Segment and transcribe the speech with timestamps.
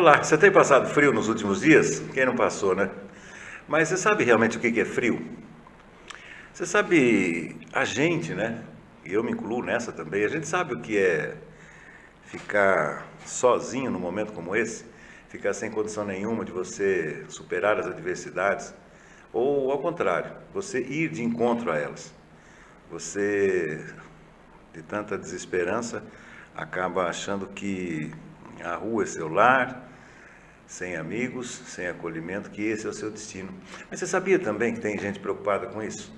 [0.00, 2.00] Olá, você tem passado frio nos últimos dias?
[2.14, 2.88] Quem não passou, né?
[3.68, 5.20] Mas você sabe realmente o que é frio?
[6.54, 8.64] Você sabe, a gente, né?
[9.04, 11.36] E eu me incluo nessa também, a gente sabe o que é
[12.24, 14.86] ficar sozinho num momento como esse,
[15.28, 18.72] ficar sem condição nenhuma de você superar as adversidades,
[19.34, 22.10] ou ao contrário, você ir de encontro a elas.
[22.90, 23.84] Você,
[24.72, 26.02] de tanta desesperança,
[26.56, 28.10] acaba achando que
[28.64, 29.89] a rua é seu lar,
[30.70, 33.52] sem amigos, sem acolhimento, que esse é o seu destino.
[33.90, 36.14] Mas você sabia também que tem gente preocupada com isso?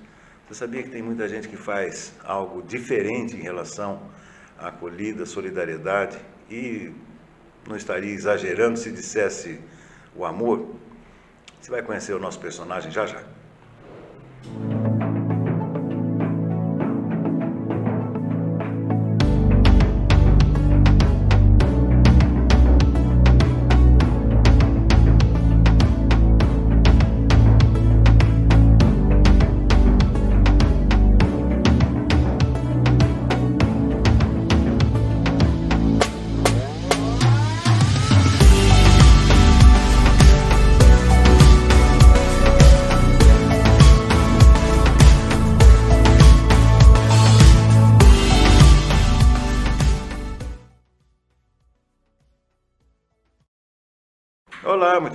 [0.47, 4.11] Você sabia que tem muita gente que faz algo diferente em relação
[4.55, 6.19] à acolhida, solidariedade
[6.51, 6.93] e
[7.67, 9.59] não estaria exagerando se dissesse
[10.15, 10.75] o amor?
[11.59, 13.23] Você vai conhecer o nosso personagem já já.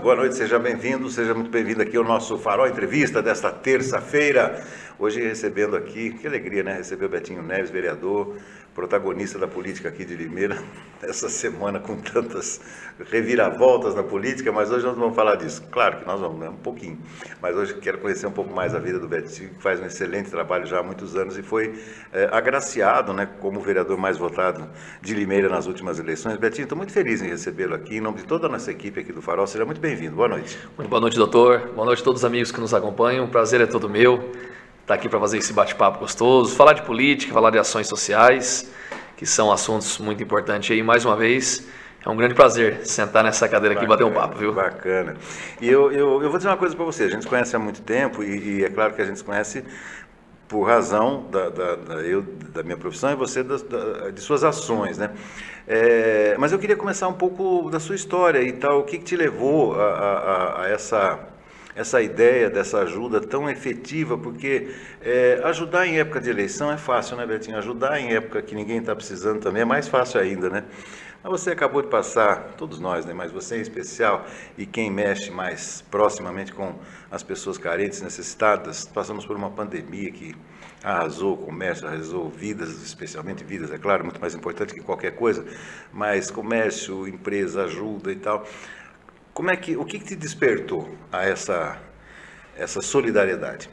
[0.00, 4.64] Boa noite, seja bem-vindo, seja muito bem-vindo aqui ao nosso Farol Entrevista desta terça-feira.
[4.98, 6.74] Hoje recebendo aqui, que alegria, né?
[6.74, 8.36] Receber o Betinho Neves, vereador,
[8.78, 10.56] protagonista da política aqui de Limeira,
[11.02, 12.60] essa semana com tantas
[13.10, 15.64] reviravoltas na política, mas hoje nós vamos falar disso.
[15.69, 16.48] Claro que nós vamos, né?
[16.48, 16.96] um pouquinho,
[17.42, 20.30] mas hoje quero conhecer um pouco mais a vida do Betinho, que faz um excelente
[20.30, 21.75] trabalho já há muitos anos e foi
[22.12, 24.69] é, agraciado né, como vereador mais votado
[25.02, 26.36] de Limeira nas últimas eleições.
[26.36, 29.12] Betinho, estou muito feliz em recebê-lo aqui, em nome de toda a nossa equipe aqui
[29.12, 29.48] do Farol.
[29.48, 30.14] Seja muito bem-vindo.
[30.14, 30.56] Boa noite.
[30.76, 31.72] Muito boa noite, doutor.
[31.75, 33.25] Boa noite a todos os amigos que nos acompanham.
[33.25, 34.30] O prazer é todo meu
[34.88, 38.73] estar tá aqui para fazer esse bate-papo gostoso, falar de política, falar de ações sociais,
[39.19, 40.82] que são assuntos muito importantes aí.
[40.82, 41.69] Mais uma vez,
[42.02, 44.55] é um grande prazer sentar nessa cadeira aqui e bater um papo, viu?
[44.55, 45.14] Bacana.
[45.61, 47.05] E eu, eu, eu vou dizer uma coisa para você.
[47.05, 49.25] A gente se conhece há muito tempo e, e, é claro que a gente se
[49.25, 49.62] conhece
[50.49, 53.58] por razão da, da, da eu, da minha profissão e você da,
[54.08, 55.11] de suas ações, né?
[55.67, 58.81] É, mas eu queria começar um pouco da sua história e tal.
[58.81, 61.29] O que, que te levou a, a, a essa
[61.78, 67.16] essa ideia dessa ajuda tão efetiva, porque é, ajudar em época de eleição é fácil,
[67.16, 67.56] né, Betinho?
[67.56, 70.64] Ajudar em época que ninguém está precisando também é mais fácil ainda, né?
[71.22, 73.14] Mas você acabou de passar, todos nós, né?
[73.14, 74.26] Mas você em especial
[74.56, 76.75] e quem mexe mais proximamente com
[77.12, 80.34] as pessoas carentes, necessitadas, passamos por uma pandemia que
[80.82, 85.44] arrasou o comércio, arrasou vidas, especialmente vidas, é claro, muito mais importante que qualquer coisa,
[85.92, 88.44] mas comércio, empresa, ajuda e tal.
[89.38, 91.79] Como é que, o que, que te despertou a essa,
[92.56, 93.70] essa solidariedade?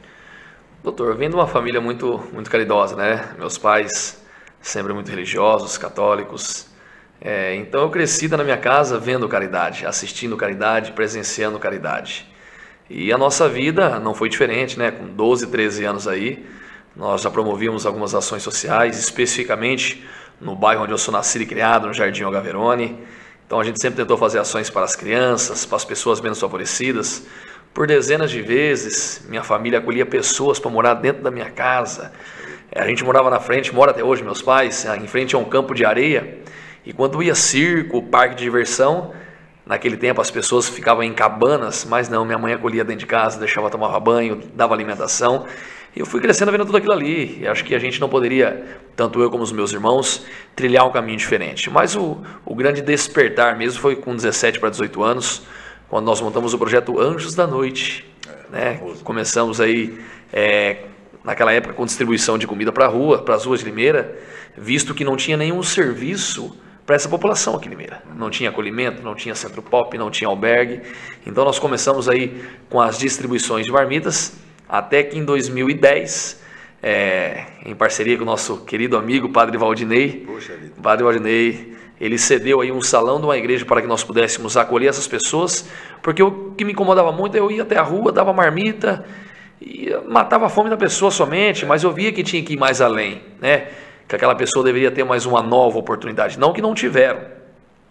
[0.80, 3.34] Doutor, eu venho de uma família muito, muito caridosa, né?
[3.36, 4.24] Meus pais
[4.62, 6.68] sempre muito religiosos, católicos.
[7.20, 12.32] É, então eu cresci na minha casa vendo caridade, assistindo caridade, presenciando caridade.
[12.88, 14.92] E a nossa vida não foi diferente, né?
[14.92, 16.46] Com 12, 13 anos aí,
[16.94, 20.06] nós já promovíamos algumas ações sociais, especificamente
[20.40, 23.04] no bairro onde eu sou nascido e criado, no Jardim Algaverone.
[23.46, 27.24] Então a gente sempre tentou fazer ações para as crianças, para as pessoas menos favorecidas.
[27.72, 32.10] Por dezenas de vezes, minha família acolhia pessoas para morar dentro da minha casa.
[32.74, 35.74] A gente morava na frente, mora até hoje, meus pais, em frente a um campo
[35.74, 36.38] de areia.
[36.84, 39.12] E quando ia circo, parque de diversão,
[39.64, 43.38] naquele tempo as pessoas ficavam em cabanas, mas não, minha mãe acolhia dentro de casa,
[43.38, 45.46] deixava tomar banho, dava alimentação.
[45.96, 47.38] E eu fui crescendo vendo tudo aquilo ali.
[47.40, 48.62] E acho que a gente não poderia,
[48.94, 51.70] tanto eu como os meus irmãos, trilhar um caminho diferente.
[51.70, 55.42] Mas o, o grande despertar mesmo foi com 17 para 18 anos,
[55.88, 58.04] quando nós montamos o projeto Anjos da Noite.
[58.50, 58.78] Né?
[59.02, 59.98] Começamos aí,
[60.30, 60.82] é,
[61.24, 64.18] naquela época, com distribuição de comida para a rua, para as ruas de Limeira,
[64.54, 66.54] visto que não tinha nenhum serviço
[66.84, 68.02] para essa população aqui em Limeira.
[68.14, 70.82] Não tinha acolhimento, não tinha centro pop, não tinha albergue.
[71.26, 76.42] Então nós começamos aí com as distribuições de marmitas até que em 2010,
[76.82, 80.26] é, em parceria com o nosso querido amigo Padre Valdinei,
[80.82, 84.88] Padre Valdinei, ele cedeu aí um salão de uma igreja para que nós pudéssemos acolher
[84.88, 85.68] essas pessoas,
[86.02, 89.04] porque o que me incomodava muito, é eu ia até a rua, dava marmita,
[89.60, 92.80] e matava a fome da pessoa somente, mas eu via que tinha que ir mais
[92.80, 93.68] além, né?
[94.06, 97.20] Que aquela pessoa deveria ter mais uma nova oportunidade, não que não tiveram.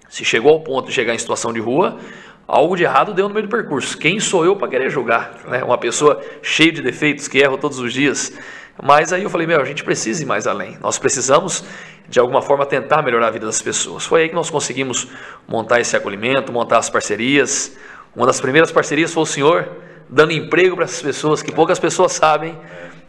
[0.07, 1.97] Se chegou ao ponto de chegar em situação de rua,
[2.47, 3.97] algo de errado deu no meio do percurso.
[3.97, 5.33] Quem sou eu para querer julgar?
[5.47, 5.63] Né?
[5.63, 8.33] Uma pessoa cheia de defeitos, que erra todos os dias.
[8.81, 10.77] Mas aí eu falei, meu, a gente precisa ir mais além.
[10.81, 11.63] Nós precisamos,
[12.09, 14.05] de alguma forma, tentar melhorar a vida das pessoas.
[14.05, 15.07] Foi aí que nós conseguimos
[15.47, 17.75] montar esse acolhimento, montar as parcerias.
[18.15, 19.69] Uma das primeiras parcerias foi o senhor
[20.09, 22.57] dando emprego para essas pessoas, que poucas pessoas sabem.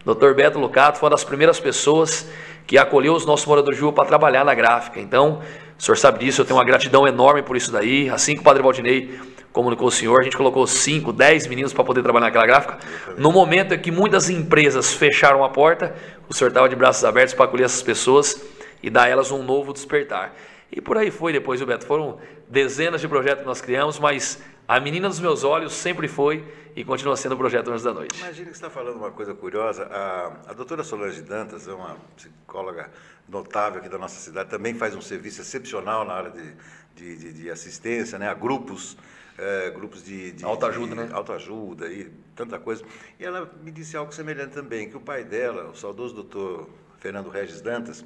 [0.04, 0.34] Dr.
[0.34, 2.28] Beto Lucato foi uma das primeiras pessoas
[2.66, 5.00] que acolheu os nossos moradores de rua para trabalhar na gráfica.
[5.00, 5.40] Então,
[5.78, 8.08] o senhor sabe disso, eu tenho uma gratidão enorme por isso daí.
[8.08, 9.18] Assim que o Padre Valdinei
[9.56, 12.78] comunicou o senhor, a gente colocou 5, 10 meninos para poder trabalhar naquela gráfica.
[13.16, 15.96] No momento em que muitas empresas fecharam a porta,
[16.28, 18.44] o senhor estava de braços abertos para acolher essas pessoas
[18.82, 20.36] e dar a elas um novo despertar.
[20.70, 21.86] E por aí foi depois, o Beto.
[21.86, 26.44] Foram dezenas de projetos que nós criamos, mas a menina dos meus olhos sempre foi
[26.76, 28.20] e continua sendo o projeto Anjos da Noite.
[28.20, 29.84] Imagina que você está falando uma coisa curiosa.
[29.84, 32.90] A, a doutora Solange Dantas é uma psicóloga
[33.26, 36.52] notável aqui da nossa cidade, também faz um serviço excepcional na área de,
[36.94, 38.98] de, de, de assistência né, a grupos.
[39.38, 41.08] É, grupos de, de autoajuda, né?
[41.12, 42.84] Autoajuda e tanta coisa.
[43.18, 47.28] E ela me disse algo semelhante também, que o pai dela, o saudoso doutor Fernando
[47.28, 48.04] Regis Dantas,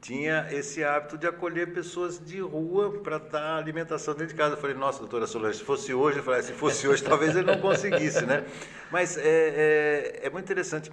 [0.00, 4.54] tinha esse hábito de acolher pessoas de rua para dar alimentação dentro de casa.
[4.54, 7.46] Eu falei, nossa, doutora Solange, se fosse hoje, eu falei, se fosse hoje, talvez ele
[7.46, 8.44] não conseguisse, né?
[8.90, 10.90] Mas é, é, é muito interessante.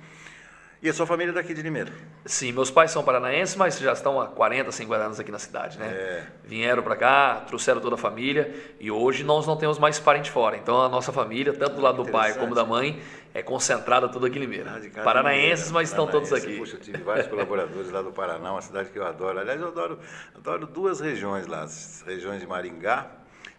[0.80, 1.92] E a sua família é daqui de Limeira?
[2.24, 5.80] Sim, meus pais são paranaenses, mas já estão há 40, 50 anos aqui na cidade,
[5.80, 5.88] né?
[5.88, 6.24] É.
[6.44, 10.56] Vieram para cá, trouxeram toda a família e hoje nós não temos mais parente fora.
[10.56, 13.02] Então a nossa família, tanto do lado do pai como da mãe,
[13.34, 14.80] é concentrada toda aqui em Limeira.
[14.96, 16.58] Ah, Paranaenses, mas estão todos aqui.
[16.58, 19.40] Puxa, eu tive vários colaboradores lá do Paraná, uma cidade que eu adoro.
[19.40, 20.00] Aliás, eu adoro,
[20.36, 23.08] adoro duas regiões lá, as regiões de Maringá,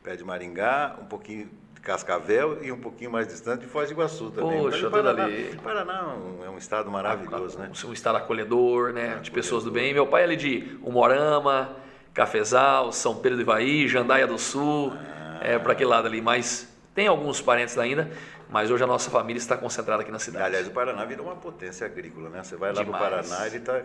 [0.04, 1.50] pé de Maringá, um pouquinho
[1.88, 4.60] Cascavel e um pouquinho mais distante de Foz do Iguaçu também.
[4.60, 5.58] Poxa, Paraná, ali.
[5.64, 7.70] Paraná é um estado maravilhoso, né?
[7.86, 9.18] Um estado acolhedor, né?
[9.22, 9.94] de pessoas do bem.
[9.94, 11.74] Meu pai é ali de Umorama,
[12.12, 15.38] Cafezal, São Pedro do Ivaí, Jandaia do Sul, ah.
[15.40, 16.20] é para aquele lado ali.
[16.20, 18.10] Mas tem alguns parentes ainda,
[18.50, 20.44] mas hoje a nossa família está concentrada aqui na cidade.
[20.44, 22.44] Aliás, o Paraná virou uma potência agrícola, né?
[22.44, 23.02] Você vai lá Demais.
[23.02, 23.80] no Paraná, ele está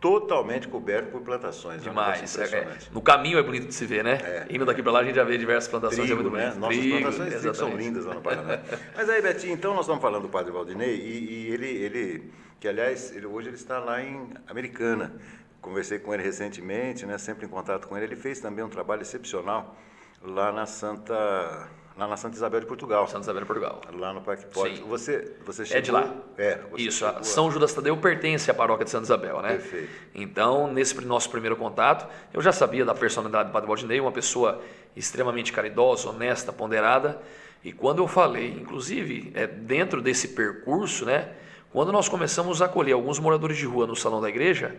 [0.00, 1.78] totalmente coberto por plantações.
[1.78, 1.88] Né?
[1.88, 2.38] Demais.
[2.38, 4.18] É, é, no caminho é bonito de se ver, né?
[4.22, 4.46] É.
[4.48, 6.06] Indo daqui para lá a gente já vê diversas plantações.
[6.06, 6.54] Trigo, é muito né?
[6.56, 8.60] Nossas Trigo, plantações são lindas lá no Paraná.
[8.96, 12.66] Mas aí, Betinho, então nós estamos falando do Padre Valdinei e, e ele, ele, que
[12.66, 15.14] aliás, ele, hoje ele está lá em Americana.
[15.60, 17.18] Conversei com ele recentemente, né?
[17.18, 18.06] Sempre em contato com ele.
[18.06, 19.76] Ele fez também um trabalho excepcional
[20.22, 21.68] lá na Santa
[22.00, 23.06] Lá na Santa Isabel de Portugal.
[23.06, 23.82] Santa Isabel de Portugal.
[23.92, 24.86] Lá no Parque Porto.
[24.86, 25.78] Você, você chegou...
[25.78, 26.14] É de lá.
[26.38, 26.58] É.
[26.78, 27.04] Isso.
[27.20, 29.50] São Judas Tadeu pertence à paróquia de Santa Isabel, né?
[29.50, 29.90] Perfeito.
[30.14, 34.62] Então, nesse nosso primeiro contato, eu já sabia da personalidade do Padre Valdinei, uma pessoa
[34.96, 37.20] extremamente caridosa, honesta, ponderada.
[37.62, 41.28] E quando eu falei, inclusive, é, dentro desse percurso, né?
[41.70, 44.74] Quando nós começamos a acolher alguns moradores de rua no salão da igreja,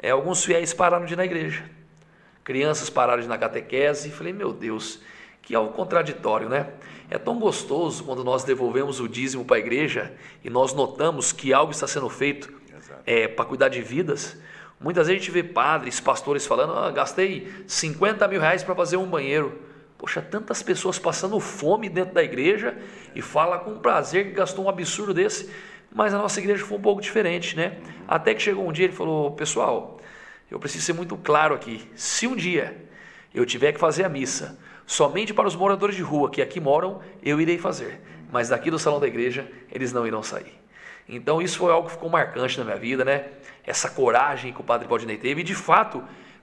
[0.00, 1.62] é, alguns fiéis pararam de ir na igreja.
[2.42, 4.08] Crianças pararam de ir na catequese.
[4.08, 5.00] E falei, meu Deus
[5.46, 6.70] que é algo contraditório, né?
[7.08, 10.12] É tão gostoso quando nós devolvemos o dízimo para a igreja
[10.42, 12.52] e nós notamos que algo está sendo feito
[13.06, 14.36] é, para cuidar de vidas.
[14.80, 18.96] Muitas vezes a gente vê padres, pastores falando: ah, gastei 50 mil reais para fazer
[18.96, 19.56] um banheiro.
[19.96, 22.76] Poxa, tantas pessoas passando fome dentro da igreja
[23.14, 25.48] e fala com prazer que gastou um absurdo desse.
[25.94, 27.78] Mas a nossa igreja foi um pouco diferente, né?
[28.08, 30.00] Até que chegou um dia ele falou: pessoal,
[30.50, 31.88] eu preciso ser muito claro aqui.
[31.94, 32.76] Se um dia
[33.32, 37.00] eu tiver que fazer a missa Somente para os moradores de rua que aqui moram,
[37.22, 38.00] eu irei fazer,
[38.30, 40.54] mas daqui do salão da igreja, eles não irão sair.
[41.08, 43.24] Então isso foi algo que ficou marcante na minha vida, né?
[43.64, 46.02] Essa coragem que o Padre Valdinei teve e de fato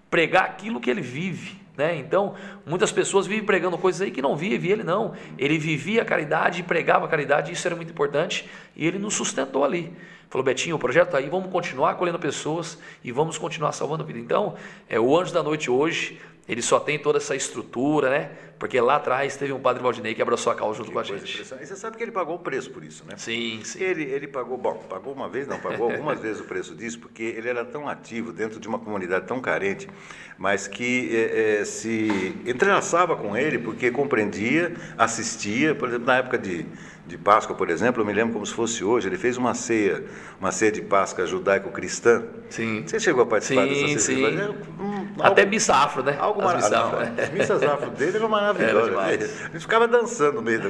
[0.09, 1.95] pregar aquilo que ele vive, né?
[1.95, 2.35] Então,
[2.65, 5.13] muitas pessoas vivem pregando coisas aí que não vive, ele não.
[5.37, 9.63] Ele vivia a caridade pregava a caridade, isso era muito importante, e ele nos sustentou
[9.63, 9.91] ali.
[10.29, 14.19] Falou, Betinho, o projeto está aí, vamos continuar acolhendo pessoas e vamos continuar salvando vida.
[14.19, 14.55] Então,
[14.89, 18.31] é, o Anjo da Noite hoje ele só tem toda essa estrutura, né?
[18.59, 21.03] Porque lá atrás teve um padre Valdinei que abraçou a causa junto que com a
[21.03, 21.41] gente.
[21.41, 23.15] E você sabe que ele pagou o preço por isso, né?
[23.17, 23.83] Sim, sim.
[23.83, 27.23] Ele, ele pagou, bom, pagou uma vez, não, pagou algumas vezes o preço disso, porque
[27.23, 29.89] ele era tão ativo dentro de uma comunidade tão carente,
[30.37, 36.37] mas que é, é, se entrelaçava com ele, porque compreendia, assistia, por exemplo, na época
[36.37, 36.65] de,
[37.05, 40.05] de Páscoa, por exemplo, eu me lembro como se fosse hoje, ele fez uma ceia,
[40.39, 42.23] uma ceia de Páscoa judaico-cristã.
[42.49, 42.83] Sim.
[42.85, 44.31] Você chegou a participar sim, dessa ceia?
[44.31, 45.03] Sim, sim.
[45.19, 46.15] Até missa afro, né?
[46.17, 47.13] Algo As missa afro, né?
[47.17, 48.93] As missas afro dele eram maravilhosas.
[48.93, 49.47] Era?
[49.47, 50.69] A gente ficava dançando no meio, do,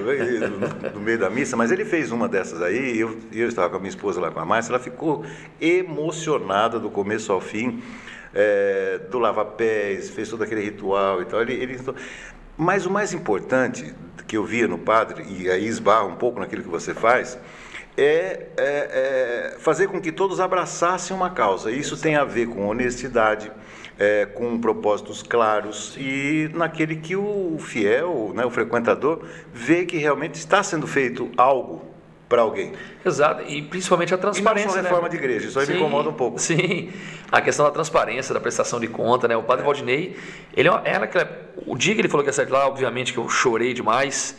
[0.94, 3.76] no meio da missa, mas ele fez uma dessas aí, e eu, eu estava com
[3.76, 5.24] a minha esposa lá com a Márcia, ela ficou
[5.62, 7.84] emocionada do começo ao fim,
[8.34, 11.42] é, do lava-pés, fez todo aquele ritual e tal.
[11.44, 11.80] Ele, ele,
[12.58, 13.94] mas o mais importante
[14.28, 17.38] que eu via no padre, e aí esbarra um pouco naquilo que você faz,
[17.98, 21.72] é, é, é, fazer com que todos abraçassem uma causa.
[21.72, 23.52] Isso tem a ver com honestidade,
[24.00, 30.36] é, com propósitos claros e naquele que o fiel, né, o frequentador, vê que realmente
[30.36, 31.93] está sendo feito algo
[32.34, 32.74] para alguém.
[33.06, 34.64] Exato, e principalmente a transparência.
[34.64, 35.10] E não só reforma né?
[35.10, 36.40] de igreja, isso aí sim, me incomoda um pouco.
[36.40, 36.92] Sim,
[37.32, 39.38] a questão da transparência, da prestação de conta, né?
[39.38, 39.66] O padre é.
[39.66, 40.18] Valdinei,
[40.58, 41.08] ele é era
[41.68, 44.36] o dia que ele falou que ia sair de lá, obviamente que eu chorei demais,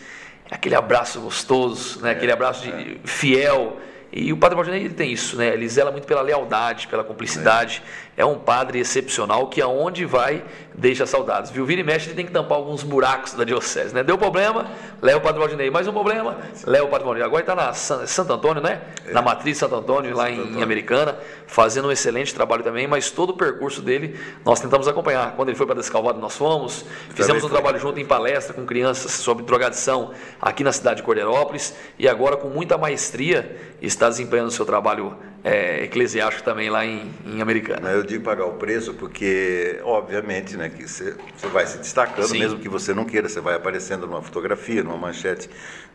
[0.51, 2.11] aquele abraço gostoso, né?
[2.11, 2.97] aquele é, abraço de, é.
[3.05, 3.77] fiel.
[4.13, 5.55] E o Padre Valdinei ele tem isso, né?
[5.55, 7.81] Ele zela muito pela lealdade, pela cumplicidade.
[7.81, 10.45] É, é um padre excepcional que aonde vai
[10.75, 11.51] deixa saudades.
[11.51, 11.65] Viu?
[11.65, 14.03] Vira e mexe, ele tem que tampar alguns buracos da diocese, né?
[14.03, 14.67] Deu problema,
[15.01, 15.71] leva o Padre Valdinei.
[15.71, 17.27] Mais um problema, leva o Padre Valdinei.
[17.27, 18.83] Agora está na Santo Antônio, né?
[19.07, 19.13] É.
[19.13, 21.17] Na matriz Santo Antônio, lá em, em, Americana,
[21.47, 25.33] fazendo um excelente trabalho também, mas todo o percurso dele nós tentamos acompanhar.
[25.37, 29.13] Quando ele foi para Descalvado, nós fomos, fizemos um trabalho junto em palestra com crianças
[29.13, 34.53] sobre drogadição aqui na cidade de Cordeirópolis e agora com muita maestria está desempenhando o
[34.53, 37.91] seu trabalho é, eclesiástico também lá em, em Americana.
[37.91, 41.15] Eu digo pagar o preço porque, obviamente, né, que você,
[41.53, 42.39] vai se destacando, Sim.
[42.39, 45.51] mesmo que você não queira, você vai aparecendo numa fotografia, numa manchete,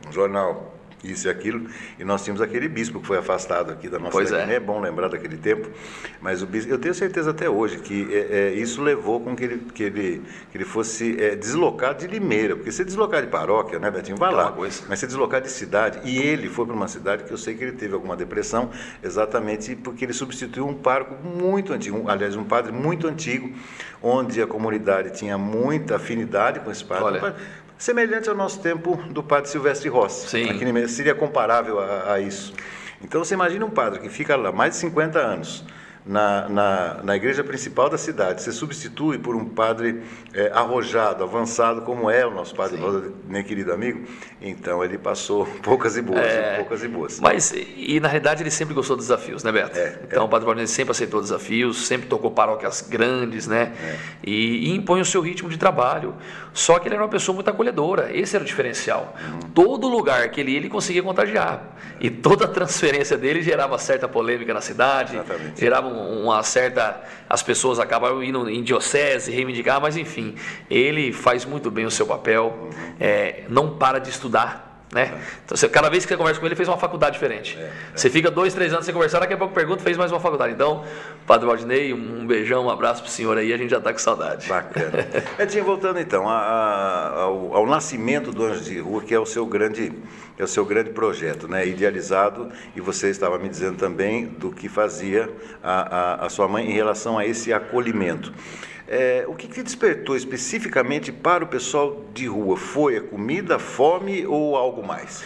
[0.06, 1.68] num jornal isso e aquilo.
[1.98, 4.56] E nós tínhamos aquele bispo que foi afastado aqui da nossa pois é.
[4.56, 5.70] é bom lembrar daquele tempo.
[6.22, 9.44] Mas o bispo, eu tenho certeza até hoje que é, é, isso levou com que
[9.44, 12.56] ele, que ele, que ele fosse é, deslocado de Limeira.
[12.56, 14.18] Porque se deslocar de paróquia, né, Betinho?
[14.18, 14.56] Vai lá.
[14.88, 16.00] Mas se deslocar de cidade.
[16.04, 18.70] E ele foi para uma cidade que eu sei que ele teve alguma depressão,
[19.04, 23.52] exatamente porque ele substituiu um pároco muito antigo, aliás, um padre muito antigo,
[24.02, 27.20] onde a comunidade tinha muita afinidade com esse padre.
[27.20, 27.36] Olha
[27.80, 30.28] semelhante ao nosso tempo do padre Silvestre Rossi.
[30.28, 30.50] Sim.
[30.50, 32.54] Aqui seria comparável a, a isso.
[33.02, 35.64] Então você imagina um padre que fica lá mais de 50 anos,
[36.06, 40.02] na, na, na, igreja principal da cidade, você substitui por um padre
[40.34, 44.08] é, arrojado, avançado, como é o nosso padre Rosa, meu querido amigo,
[44.42, 47.20] então ele passou poucas e boas, é, poucas e boas.
[47.20, 49.78] Mas, e na realidade ele sempre gostou de desafios, né Beto?
[49.78, 50.26] É, então é.
[50.26, 53.74] o padre Valdir sempre aceitou desafios, sempre tocou paróquias grandes, né?
[53.84, 53.96] É.
[54.24, 56.16] E, e, impõe o seu ritmo de trabalho.
[56.60, 59.16] Só que ele era uma pessoa muito acolhedora, esse era o diferencial.
[59.18, 59.40] Uhum.
[59.52, 61.64] Todo lugar que ele ia, ele conseguia contagiar.
[62.02, 65.58] E toda a transferência dele gerava certa polêmica na cidade, Exatamente.
[65.58, 67.02] gerava um uma certa.
[67.30, 70.36] As pessoas acabam indo em diocese, reivindicar, mas enfim,
[70.70, 74.69] ele faz muito bem o seu papel, é, não para de estudar.
[74.92, 75.22] Né?
[75.46, 77.56] Então, você, cada vez que você conversa com ele, ele fez uma faculdade diferente.
[77.60, 77.72] É, é.
[77.96, 80.54] Você fica dois, três anos sem conversar, daqui a pouco pergunta, fez mais uma faculdade.
[80.54, 80.84] Então,
[81.28, 84.00] Padre Valdinei, um beijão, um abraço para o senhor aí, a gente já está com
[84.00, 84.48] saudade.
[84.50, 85.08] Bacana.
[85.38, 89.28] Edinho, voltando então a, a, ao, ao, nascimento do Anjo de Rua, que é o
[89.28, 89.94] seu grande,
[90.40, 91.68] é o seu grande projeto, né?
[91.68, 95.30] idealizado, e você estava me dizendo também do que fazia
[95.62, 98.34] a, a, a sua mãe em relação a esse acolhimento.
[98.92, 102.58] É, o que, que despertou especificamente para o pessoal de rua?
[102.58, 105.24] Foi a comida, a fome ou algo mais?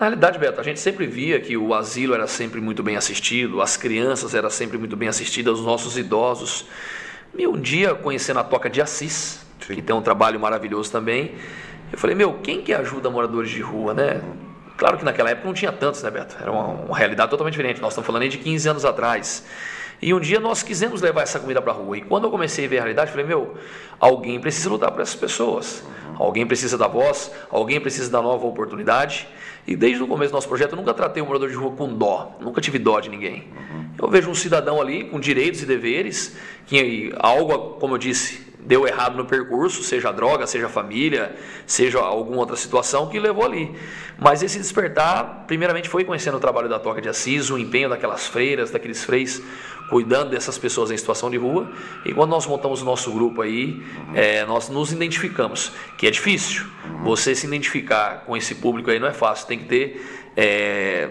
[0.00, 3.60] Na realidade, Beto, a gente sempre via que o asilo era sempre muito bem assistido,
[3.60, 6.64] as crianças eram sempre muito bem assistidas, os nossos idosos.
[7.36, 9.74] E um dia, conhecendo a Toca de Assis, Sim.
[9.74, 11.34] que tem um trabalho maravilhoso também,
[11.92, 14.22] eu falei, meu, quem que ajuda moradores de rua, né?
[14.78, 16.34] Claro que naquela época não tinha tantos, né, Beto?
[16.40, 17.78] Era uma, uma realidade totalmente diferente.
[17.78, 19.44] Nós estamos falando aí de 15 anos atrás.
[20.02, 21.96] E um dia nós quisemos levar essa comida para a rua.
[21.96, 23.54] E quando eu comecei a ver a realidade, falei: meu,
[24.00, 25.84] alguém precisa lutar por essas pessoas.
[26.18, 29.28] Alguém precisa da voz, alguém precisa da nova oportunidade.
[29.66, 31.88] E desde o começo do nosso projeto, eu nunca tratei o morador de rua com
[31.88, 33.46] dó, nunca tive dó de ninguém.
[33.96, 38.86] Eu vejo um cidadão ali com direitos e deveres, que algo, como eu disse, deu
[38.86, 41.34] errado no percurso, seja droga, seja família,
[41.66, 43.74] seja alguma outra situação que levou ali.
[44.18, 48.26] Mas esse despertar, primeiramente, foi conhecendo o trabalho da Toca de Assis, o empenho daquelas
[48.26, 49.42] freiras, daqueles freis
[49.90, 51.70] cuidando dessas pessoas em situação de rua.
[52.04, 53.82] E quando nós montamos o nosso grupo aí,
[54.14, 56.64] é, nós nos identificamos, que é difícil.
[57.02, 61.10] Você se identificar com esse público aí não é fácil, tem que ter é,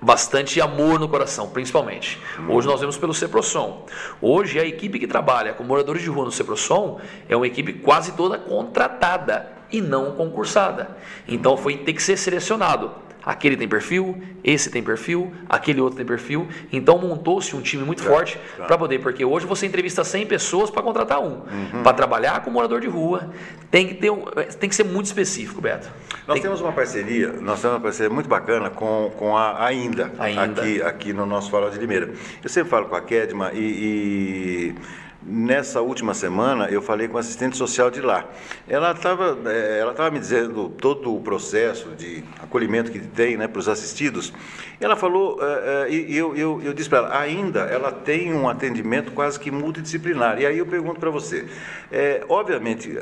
[0.00, 2.20] bastante amor no coração, principalmente.
[2.48, 3.84] Hoje nós vemos pelo Ceprosom.
[4.20, 8.12] Hoje a equipe que trabalha com moradores de rua no Ceprosom é uma equipe quase
[8.12, 10.96] toda contratada e não concursada.
[11.26, 16.06] Então foi ter que ser selecionado aquele tem perfil, esse tem perfil, aquele outro tem
[16.06, 16.48] perfil.
[16.72, 20.82] Então montou-se um time muito forte para poder, porque hoje você entrevista 100 pessoas para
[20.82, 21.42] contratar um.
[21.42, 21.82] Uhum.
[21.82, 23.30] Para trabalhar com morador de rua,
[23.70, 24.24] tem que, ter um,
[24.58, 25.88] tem que ser muito específico, Beto.
[26.26, 26.42] Nós tem...
[26.42, 30.62] temos uma parceria, nós temos uma parceria muito bacana com, com a Ainda, Ainda.
[30.62, 32.12] Aqui, aqui no nosso Farol de Limeira.
[32.42, 34.74] Eu sempre falo com a Kedma e...
[34.74, 38.24] e Nessa última semana, eu falei com a assistente social de lá.
[38.68, 43.48] Ela estava é, ela tava me dizendo todo o processo de acolhimento que tem né,
[43.48, 44.32] para os assistidos.
[44.80, 48.48] Ela falou, é, é, e eu, eu, eu disse para ela, ainda ela tem um
[48.48, 50.40] atendimento quase que multidisciplinar.
[50.40, 51.48] E aí eu pergunto para você,
[51.90, 52.96] é, obviamente,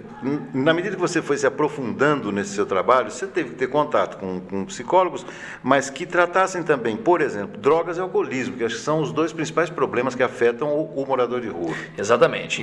[0.55, 4.17] na medida que você foi se aprofundando nesse seu trabalho, você teve que ter contato
[4.17, 5.27] com, com psicólogos,
[5.63, 9.35] mas que tratassem também, por exemplo, drogas e alcoolismo, que acho que são os dois
[9.35, 11.75] principais problemas que afetam o, o morador de rua.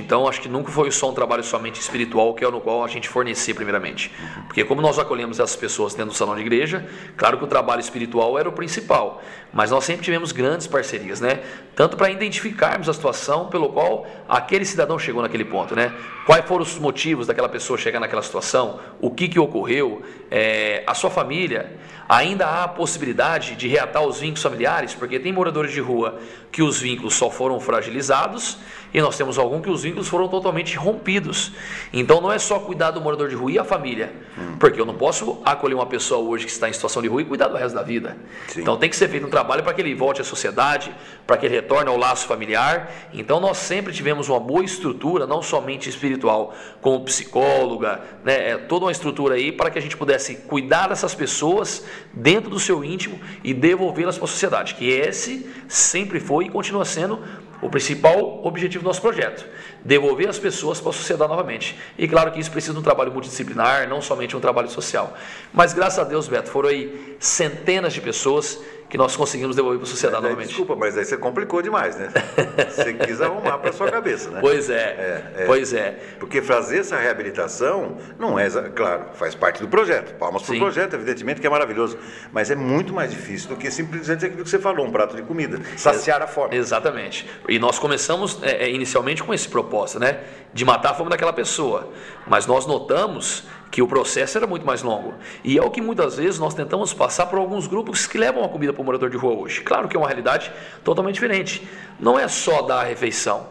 [0.00, 2.88] Então, acho que nunca foi só um trabalho somente espiritual, que é no qual a
[2.88, 4.12] gente fornecia primeiramente.
[4.46, 7.80] Porque como nós acolhemos essas pessoas dentro do salão de igreja, claro que o trabalho
[7.80, 11.40] espiritual era o principal, mas nós sempre tivemos grandes parcerias, né?
[11.74, 15.92] Tanto para identificarmos a situação pelo qual aquele cidadão chegou naquele ponto, né?
[16.26, 18.80] Quais foram os motivos daquela pessoa chegar naquela situação?
[19.00, 20.02] O que, que ocorreu?
[20.30, 21.72] É, a sua família,
[22.08, 26.18] ainda há a possibilidade de reatar os vínculos familiares, porque tem moradores de rua
[26.50, 28.58] que os vínculos só foram fragilizados
[28.94, 31.50] e nós temos algum que os vínculos foram totalmente rompidos.
[31.92, 34.56] Então não é só cuidar do morador de rua e a família, hum.
[34.60, 37.24] porque eu não posso acolher uma pessoa hoje que está em situação de rua e
[37.24, 38.16] cuidar do resto da vida.
[38.46, 38.60] Sim.
[38.60, 40.94] Então tem que ser feito um trabalho para que ele volte à sociedade,
[41.26, 42.88] para que ele retorne ao laço familiar.
[43.12, 48.84] Então nós sempre tivemos uma boa estrutura, não somente espiritual, como psicóloga, né, é toda
[48.84, 53.20] uma estrutura aí para que a gente pudesse cuidar dessas pessoas dentro do seu íntimo
[53.42, 57.18] e devolvê-las para a sociedade, que esse sempre foi e continua sendo
[57.62, 59.46] o principal objetivo do nosso projeto,
[59.82, 61.78] devolver as pessoas para a sociedade novamente.
[61.96, 65.16] E claro que isso precisa de um trabalho multidisciplinar, não somente um trabalho social.
[65.52, 68.60] Mas graças a Deus, Beto, foram aí centenas de pessoas
[68.94, 70.48] que nós conseguimos devolver para a sociedade mas, novamente.
[70.50, 72.10] Desculpa, mas aí você complicou demais, né?
[72.70, 74.38] Você quis arrumar para sua cabeça, né?
[74.40, 75.98] Pois é, é, é, pois é.
[76.20, 80.14] Porque fazer essa reabilitação não é, claro, faz parte do projeto.
[80.14, 81.98] Palmas para o projeto, evidentemente, que é maravilhoso.
[82.32, 85.22] Mas é muito mais difícil do que simplesmente aquilo que você falou, um prato de
[85.22, 86.56] comida, saciar a fome.
[86.56, 87.28] Exatamente.
[87.48, 90.20] E nós começamos é, é inicialmente com esse propósito, né?
[90.52, 91.90] De matar a fome daquela pessoa.
[92.28, 93.42] Mas nós notamos
[93.74, 95.14] que o processo era muito mais longo.
[95.42, 98.48] E é o que muitas vezes nós tentamos passar por alguns grupos que levam a
[98.48, 99.62] comida para o morador de rua hoje.
[99.62, 100.52] Claro que é uma realidade
[100.84, 101.68] totalmente diferente.
[101.98, 103.48] Não é só dar a refeição.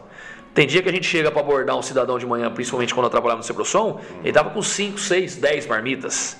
[0.54, 3.10] Tem dia que a gente chega para abordar um cidadão de manhã, principalmente quando eu
[3.10, 6.38] trabalhava no Ceprosom, ele estava com 5, 6, 10 marmitas.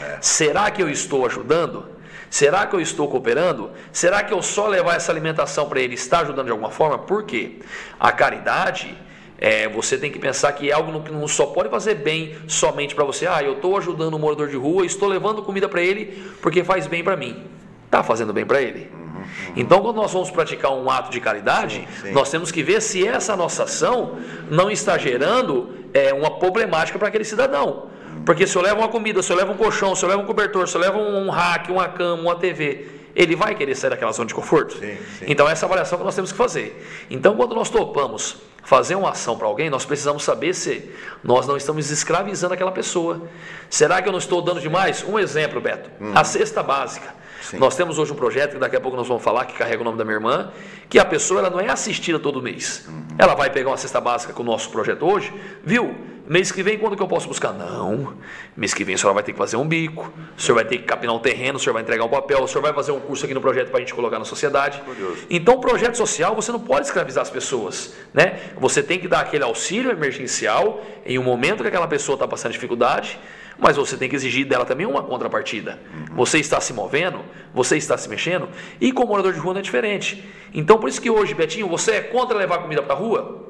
[0.00, 0.16] É.
[0.22, 1.84] Será que eu estou ajudando?
[2.30, 3.70] Será que eu estou cooperando?
[3.92, 6.96] Será que eu só levar essa alimentação para ele está ajudando de alguma forma?
[6.96, 7.58] Por quê?
[8.00, 8.96] A caridade
[9.40, 12.94] é, você tem que pensar que é algo que não só pode fazer bem somente
[12.94, 13.26] para você.
[13.26, 16.88] Ah, eu estou ajudando um morador de rua, estou levando comida para ele porque faz
[16.88, 17.44] bem para mim.
[17.84, 18.90] Está fazendo bem para ele.
[18.92, 19.24] Uhum, uhum.
[19.56, 22.12] Então, quando nós vamos praticar um ato de caridade, sim, sim.
[22.12, 24.18] nós temos que ver se essa nossa ação
[24.50, 27.86] não está gerando é, uma problemática para aquele cidadão.
[28.26, 30.26] Porque se eu levo uma comida, se eu levo um colchão, se eu levo um
[30.26, 34.12] cobertor, se eu levo um rack, uma cama, uma TV, ele vai querer sair daquela
[34.12, 34.78] zona de conforto?
[34.78, 35.24] Sim, sim.
[35.26, 36.86] Então, essa avaliação que nós temos que fazer.
[37.10, 40.88] Então, quando nós topamos fazer uma ação para alguém, nós precisamos saber se
[41.24, 43.22] nós não estamos escravizando aquela pessoa.
[43.68, 45.02] Será que eu não estou dando demais?
[45.02, 45.90] Um exemplo, Beto.
[46.00, 46.12] Hum.
[46.14, 47.12] A cesta básica.
[47.42, 47.58] Sim.
[47.58, 49.84] Nós temos hoje um projeto que daqui a pouco nós vamos falar, que carrega o
[49.84, 50.52] nome da minha irmã,
[50.88, 52.86] que a pessoa ela não é assistida todo mês.
[52.86, 53.06] Uhum.
[53.18, 55.32] Ela vai pegar uma cesta básica com o nosso projeto hoje,
[55.64, 55.92] viu?
[56.28, 57.54] Mês que vem, quando que eu posso buscar?
[57.54, 58.14] Não.
[58.54, 60.76] Mês que vem a senhora vai ter que fazer um bico, o senhor vai ter
[60.76, 63.00] que capinar um terreno, o senhor vai entregar um papel, o senhor vai fazer um
[63.00, 64.78] curso aqui no projeto para a gente colocar na sociedade.
[64.82, 65.24] Curioso.
[65.30, 67.94] Então, o projeto social, você não pode escravizar as pessoas.
[68.12, 68.38] Né?
[68.58, 72.52] Você tem que dar aquele auxílio emergencial em um momento que aquela pessoa está passando
[72.52, 73.18] dificuldade,
[73.58, 75.78] mas você tem que exigir dela também uma contrapartida.
[76.10, 76.16] Uhum.
[76.16, 77.20] Você está se movendo,
[77.54, 80.22] você está se mexendo, e com o morador de rua não é diferente.
[80.52, 83.48] Então, por isso que hoje, Betinho, você é contra levar comida para a rua?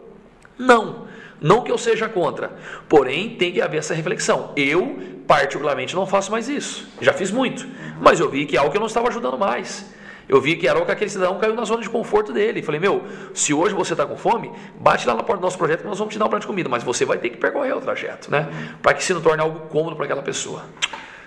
[0.56, 1.08] Não.
[1.40, 2.52] Não que eu seja contra,
[2.88, 4.52] porém tem que haver essa reflexão.
[4.56, 6.88] Eu, particularmente, não faço mais isso.
[7.00, 7.66] Já fiz muito,
[8.00, 9.86] mas eu vi que é algo que eu não estava ajudando mais.
[10.28, 12.60] Eu vi que era o que aquele cidadão caiu na zona de conforto dele.
[12.60, 15.80] Falei, meu, se hoje você está com fome, bate lá na porta do nosso projeto
[15.80, 17.74] que nós vamos te dar um prato de comida, mas você vai ter que percorrer
[17.74, 18.46] o trajeto, né?
[18.82, 20.64] Para que se não torne algo cômodo para aquela pessoa.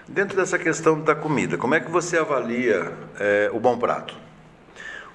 [0.08, 4.14] Dentro dessa questão da comida, como é que você avalia é, o bom prato?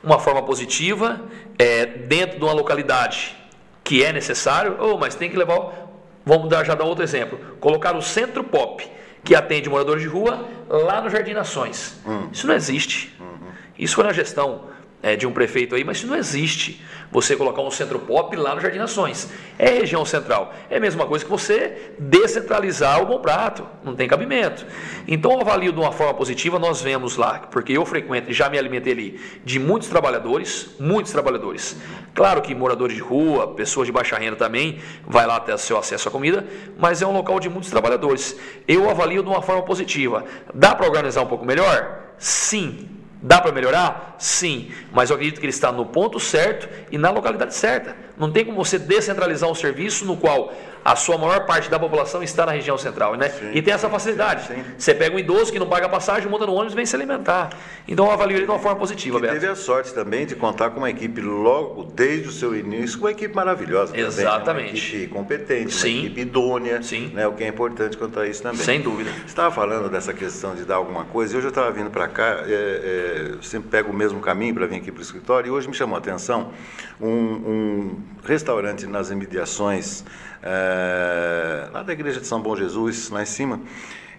[0.02, 1.20] Uma forma positiva,
[1.56, 3.36] é, dentro de uma localidade
[3.86, 5.86] que é necessário, oh, mas tem que levar.
[6.24, 7.38] Vamos dar, já dar outro exemplo.
[7.60, 8.84] Colocar o centro pop,
[9.22, 11.96] que atende moradores de rua, lá no Jardim Nações.
[12.04, 12.28] Hum.
[12.32, 13.16] Isso não existe.
[13.20, 13.48] Uhum.
[13.78, 14.64] Isso foi na gestão
[15.06, 16.82] é, de um prefeito aí, mas isso não existe.
[17.12, 19.30] Você colocar um centro pop lá no Jardim Nações.
[19.56, 20.52] É região central.
[20.68, 23.64] É a mesma coisa que você descentralizar o Bom Prato.
[23.84, 24.66] Não tem cabimento.
[25.06, 28.58] Então, eu avalio de uma forma positiva, nós vemos lá, porque eu frequento já me
[28.58, 31.76] alimentei ali, de muitos trabalhadores, muitos trabalhadores.
[32.12, 36.08] Claro que moradores de rua, pessoas de baixa renda também, vai lá ter seu acesso
[36.08, 36.44] à comida,
[36.76, 38.36] mas é um local de muitos trabalhadores.
[38.66, 40.24] Eu avalio de uma forma positiva.
[40.52, 42.06] Dá para organizar um pouco melhor?
[42.18, 42.88] Sim,
[43.22, 44.16] Dá para melhorar?
[44.18, 47.96] Sim, mas eu acredito que ele está no ponto certo e na localidade certa.
[48.16, 50.52] Não tem como você descentralizar um serviço no qual
[50.86, 53.28] a sua maior parte da população está na região central, né?
[53.28, 54.46] Sim, e tem essa facilidade.
[54.46, 54.62] Sim.
[54.78, 57.50] Você pega um idoso que não paga passagem, monta no ônibus e vem se alimentar.
[57.88, 59.32] Então eu avalio ele de uma forma positiva, Beto.
[59.32, 63.10] teve a sorte também de contar com uma equipe logo desde o seu início, uma
[63.10, 63.98] equipe maravilhosa.
[63.98, 64.44] Exatamente.
[64.44, 64.70] Também, né?
[64.70, 65.98] Uma equipe competente, Sim.
[65.98, 67.10] uma equipe idônea, Sim.
[67.12, 67.26] Né?
[67.26, 68.64] o que é importante quanto a isso também.
[68.64, 69.10] Sem dúvida.
[69.10, 72.44] Você estava falando dessa questão de dar alguma coisa, hoje eu estava vindo para cá,
[72.46, 75.66] é, é, sempre pego o mesmo caminho para vir aqui para o escritório, e hoje
[75.66, 76.52] me chamou a atenção
[77.00, 80.04] um, um restaurante nas imediações
[80.48, 83.60] é, lá da igreja de São Bom Jesus, lá em cima.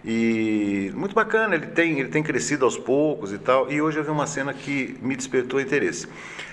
[0.04, 3.72] E muito bacana, ele tem, ele tem crescido aos poucos e tal.
[3.72, 6.06] E hoje eu vi uma cena que me despertou interesse.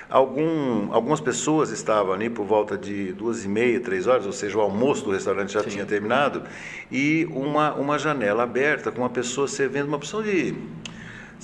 [0.10, 4.58] Algum, algumas pessoas estavam ali por volta de duas e meia, três horas, ou seja,
[4.58, 5.70] o almoço do restaurante já Sim.
[5.70, 6.44] tinha terminado,
[6.92, 10.56] e uma, uma janela aberta com uma pessoa servindo uma opção de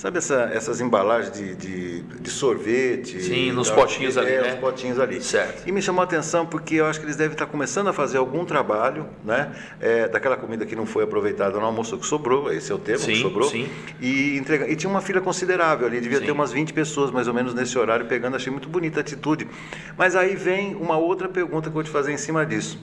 [0.02, 3.22] Sabe essa, essas embalagens de, de, de sorvete?
[3.22, 4.56] Sim, nos potinhos ali, é, né?
[4.56, 5.22] potinhos ali.
[5.22, 5.62] Certo.
[5.64, 8.18] E me chamou a atenção porque eu acho que eles devem estar começando a fazer
[8.18, 9.52] algum trabalho, né?
[9.80, 13.04] É, daquela comida que não foi aproveitada no almoço que sobrou, esse é o termo,
[13.04, 13.48] sim, que sobrou.
[13.48, 13.68] Sim.
[14.00, 16.24] E, entrega, e tinha uma fila considerável ali, devia sim.
[16.24, 19.46] ter umas 20 pessoas mais ou menos nesse horário pegando, achei muito bonita a atitude.
[19.96, 22.76] Mas aí vem uma outra pergunta que eu vou te fazer em cima disso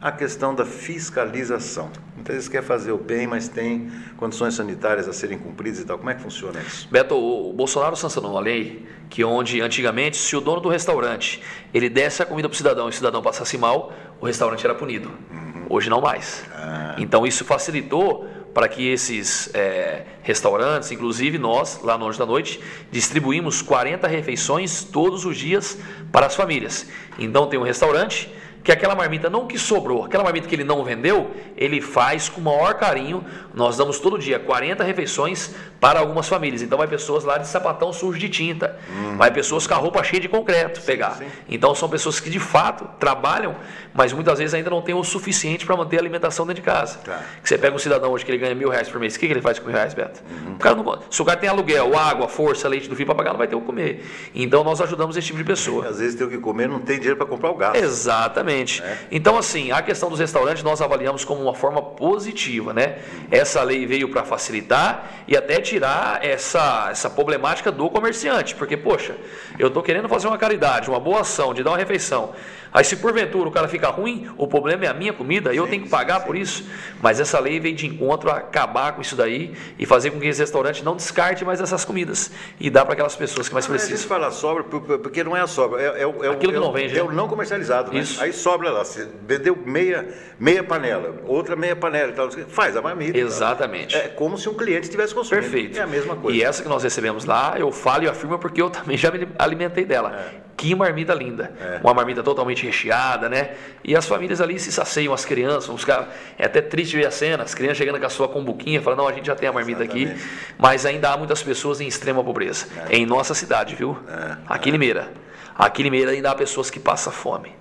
[0.00, 1.90] a questão da fiscalização.
[2.14, 5.98] Muitas vezes quer fazer o bem, mas tem condições sanitárias a serem cumpridas e tal.
[5.98, 6.88] Como é que funciona isso?
[6.90, 11.88] Beto, o Bolsonaro sancionou uma lei que onde antigamente, se o dono do restaurante ele
[11.88, 15.10] desse a comida para o cidadão e o cidadão passasse mal, o restaurante era punido.
[15.30, 15.66] Uhum.
[15.68, 16.44] Hoje não mais.
[16.54, 16.94] Ah.
[16.98, 22.60] Então isso facilitou para que esses é, restaurantes, inclusive nós, lá no Anjo da Noite,
[22.90, 25.78] distribuímos 40 refeições todos os dias
[26.10, 26.86] para as famílias.
[27.18, 28.28] Então tem um restaurante
[28.68, 32.38] que aquela marmita não que sobrou, aquela marmita que ele não vendeu, ele faz com
[32.38, 33.24] o maior carinho.
[33.54, 36.60] Nós damos todo dia 40 refeições para algumas famílias.
[36.60, 39.16] Então vai pessoas lá de sapatão sujo de tinta, hum.
[39.16, 41.12] vai pessoas com a roupa cheia de concreto pegar.
[41.12, 41.30] Sim, sim.
[41.48, 43.56] Então são pessoas que de fato trabalham,
[43.94, 46.98] mas muitas vezes ainda não têm o suficiente para manter a alimentação dentro de casa.
[46.98, 47.22] Tá.
[47.42, 49.32] você pega um cidadão hoje que ele ganha mil reais por mês, o que, que
[49.32, 50.20] ele faz com mil reais, Beto?
[50.30, 50.56] Uhum.
[50.56, 53.30] O cara não, se o cara tem aluguel, água, força, leite do filho para pagar,
[53.30, 54.04] não vai ter o que comer.
[54.34, 55.88] Então nós ajudamos esse tipo de pessoa.
[55.88, 57.76] Às vezes tem o que comer, não tem dinheiro para comprar o gasto.
[57.76, 58.57] Exatamente.
[58.82, 58.98] É.
[59.10, 62.98] Então, assim, a questão dos restaurantes nós avaliamos como uma forma positiva, né?
[63.30, 69.16] Essa lei veio para facilitar e até tirar essa, essa problemática do comerciante, porque, poxa,
[69.58, 72.32] eu estou querendo fazer uma caridade, uma boa ação, de dar uma refeição.
[72.72, 75.82] Aí se porventura o cara fica ruim, o problema é a minha comida, eu tenho
[75.82, 76.64] que pagar por isso.
[77.02, 80.26] Mas essa lei veio de encontro a acabar com isso daí e fazer com que
[80.26, 83.94] esse restaurante não descarte mais essas comidas e dá para aquelas pessoas que mais precisam.
[83.94, 86.72] A gente fala sobra porque não é a sobra, é, é, é Aquilo que não
[86.72, 86.98] vende.
[86.98, 87.92] É o não comercializado.
[87.92, 88.00] Né?
[88.00, 88.22] Isso.
[88.22, 93.18] Aí sobra lá, você vendeu meia, meia panela, outra meia panela, tal, faz a marmita.
[93.18, 93.96] Exatamente.
[93.96, 95.42] É como se um cliente tivesse consumido.
[95.42, 95.78] Perfeito.
[95.78, 96.36] É a mesma coisa.
[96.36, 99.26] E essa que nós recebemos lá, eu falo e afirmo porque eu também já me
[99.38, 100.14] alimentei dela.
[100.44, 100.47] É.
[100.58, 101.52] Que marmita linda.
[101.60, 101.80] É.
[101.84, 103.52] Uma marmita totalmente recheada, né?
[103.84, 107.12] E as famílias ali se saceiam, as crianças, os caras, é até triste ver a
[107.12, 109.52] cena, as crianças chegando com a sua combuquinha, falando, não, a gente já tem a
[109.52, 110.14] marmita Exatamente.
[110.14, 110.20] aqui,
[110.58, 112.66] mas ainda há muitas pessoas em extrema pobreza.
[112.90, 112.96] É.
[112.96, 113.96] Em nossa cidade, viu?
[114.08, 114.36] É.
[114.48, 115.12] Aqui em Limeira.
[115.56, 117.52] Aqui em Limeira ainda há pessoas que passam fome.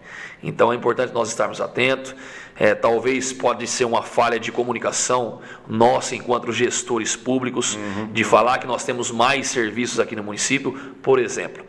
[0.41, 2.15] Então é importante nós estarmos atentos.
[2.59, 8.07] É, talvez pode ser uma falha de comunicação nossa enquanto gestores públicos, uhum.
[8.11, 11.63] de falar que nós temos mais serviços aqui no município, por exemplo.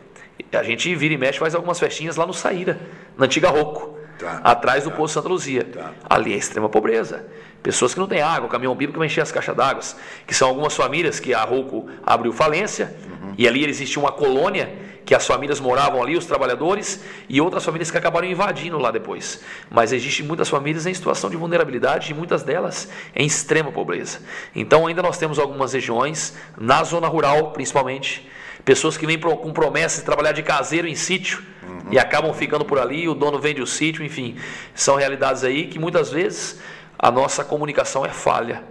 [0.51, 2.79] A gente vira e mexe, faz algumas festinhas lá no Saíra,
[3.17, 5.63] na antiga Roco, tá, atrás do tá, Poço Santa Luzia.
[5.63, 5.91] Tá.
[6.09, 7.25] Ali é extrema pobreza.
[7.61, 9.83] Pessoas que não têm água, caminhão bíblico vai encher as caixas d'água,
[10.25, 13.33] que são algumas famílias que a Roco abriu falência, uhum.
[13.37, 17.89] e ali existia uma colônia que as famílias moravam ali, os trabalhadores, e outras famílias
[17.89, 19.41] que acabaram invadindo lá depois.
[19.67, 24.19] Mas existem muitas famílias em situação de vulnerabilidade e muitas delas em extrema pobreza.
[24.55, 28.29] Então ainda nós temos algumas regiões, na zona rural principalmente,
[28.69, 31.91] Pessoas que vêm com promessa de trabalhar de caseiro em sítio uhum.
[31.91, 34.37] e acabam ficando por ali, o dono vende o sítio, enfim.
[34.75, 36.59] São realidades aí que muitas vezes
[36.95, 38.63] a nossa comunicação é falha.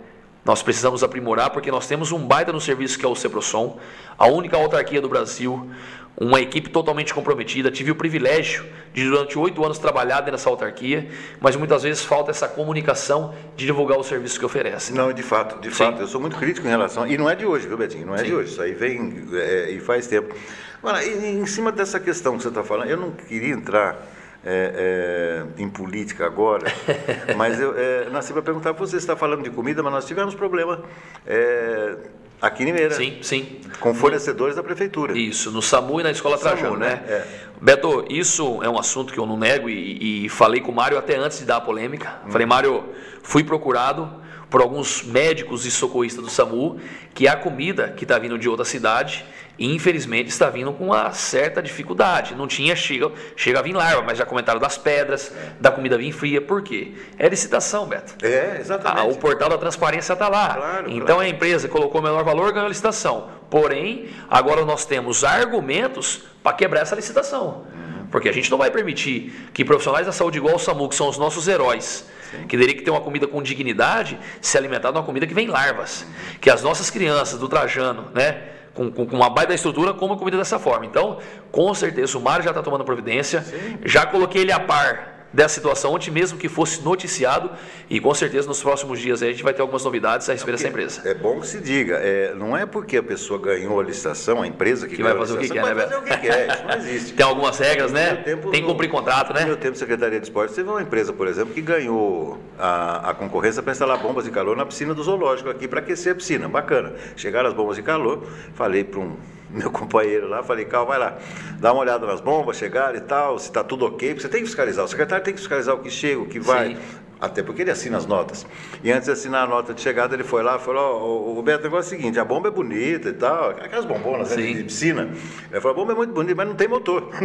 [0.48, 3.78] Nós precisamos aprimorar porque nós temos um baita no serviço que é o Ceprosom,
[4.16, 5.70] a única autarquia do Brasil,
[6.16, 7.70] uma equipe totalmente comprometida.
[7.70, 11.06] Tive o privilégio de, durante oito anos, trabalhar dessa autarquia,
[11.38, 14.94] mas muitas vezes falta essa comunicação de divulgar o serviço que oferece.
[14.94, 15.84] Não, de fato, de Sim.
[15.84, 16.00] fato.
[16.00, 17.06] Eu sou muito crítico em relação.
[17.06, 18.06] E não é de hoje, viu, Betinho?
[18.06, 18.24] Não é Sim.
[18.24, 18.52] de hoje.
[18.52, 20.34] Isso aí vem é, e faz tempo.
[20.82, 24.00] Agora, em cima dessa questão que você está falando, eu não queria entrar.
[24.44, 26.72] É, é, em política agora,
[27.36, 30.80] mas eu é, nasci para perguntar, você está falando de comida, mas nós tivemos problema
[31.26, 31.96] é,
[32.40, 32.94] Aqui em Limeira.
[32.94, 33.60] Sim, sim.
[33.80, 35.18] Com fornecedores da prefeitura.
[35.18, 37.02] Isso, no SAMU e na Escola SAMU, Trajano, né?
[37.08, 37.26] É.
[37.60, 40.96] Beto, isso é um assunto que eu não nego e, e falei com o Mário
[40.96, 42.20] até antes de dar a polêmica.
[42.24, 42.30] Hum.
[42.30, 42.84] Falei, Mário,
[43.24, 44.08] fui procurado
[44.48, 46.78] por alguns médicos e socorristas do SAMU
[47.12, 49.24] que a comida que está vindo de outra cidade
[49.58, 52.34] e infelizmente está vindo com uma certa dificuldade.
[52.34, 56.12] Não tinha, chega, chega a vir larva, mas já comentaram das pedras, da comida vir
[56.12, 56.40] fria.
[56.40, 56.92] Por quê?
[57.18, 58.24] É licitação, Beto.
[58.24, 59.00] É, exatamente.
[59.00, 60.54] Ah, o portal da transparência está lá.
[60.54, 61.20] Claro, então claro.
[61.22, 63.30] a empresa colocou o menor valor, ganhou a licitação.
[63.50, 67.64] Porém, agora nós temos argumentos para quebrar essa licitação.
[67.74, 68.06] Uhum.
[68.12, 71.08] Porque a gente não vai permitir que profissionais da saúde igual o SAMU, que são
[71.08, 72.46] os nossos heróis, Sim.
[72.46, 75.48] que teria que ter uma comida com dignidade, se alimentar de uma comida que vem
[75.48, 76.02] larvas.
[76.02, 76.38] Uhum.
[76.40, 78.57] Que as nossas crianças do Trajano, né?
[78.78, 80.86] Com, com, uma baita estrutura, como a comida dessa forma.
[80.86, 81.18] Então,
[81.50, 83.42] com certeza, o Mário já está tomando providência.
[83.42, 83.78] Sim.
[83.84, 87.50] Já coloquei ele a par dessa situação, ontem mesmo que fosse noticiado,
[87.88, 90.68] e com certeza nos próximos dias a gente vai ter algumas novidades a respeito dessa
[90.68, 91.02] empresa.
[91.04, 94.46] É bom que se diga, é, não é porque a pessoa ganhou a licitação, a
[94.46, 96.64] empresa que, que vai fazer o que quer, né, vai fazer o que quer, isso
[96.64, 97.12] não existe.
[97.18, 98.16] Tem algumas regras, né?
[98.16, 99.40] Tempo, Tem que cumprir contrato, né?
[99.40, 103.10] No meu tempo de Secretaria de Esporte, teve uma empresa, por exemplo, que ganhou a,
[103.10, 106.14] a concorrência para instalar bombas de calor na piscina do zoológico aqui, para aquecer a
[106.14, 106.94] piscina, bacana.
[107.16, 109.16] Chegaram as bombas de calor, falei para um
[109.50, 111.18] meu companheiro lá, falei, calma, vai lá,
[111.58, 114.40] dá uma olhada nas bombas, chegaram e tal, se está tudo ok, porque você tem
[114.40, 116.80] que fiscalizar, o secretário tem que fiscalizar o que chega, o que vai, Sim.
[117.18, 118.46] até porque ele assina as notas.
[118.84, 121.42] E antes de assinar a nota de chegada, ele foi lá e falou, oh, o
[121.42, 124.36] Beto, o negócio é o seguinte, a bomba é bonita e tal, aquelas bombonas né,
[124.36, 125.08] de piscina.
[125.50, 127.08] Ele falou, a bomba é muito bonita, mas não tem motor.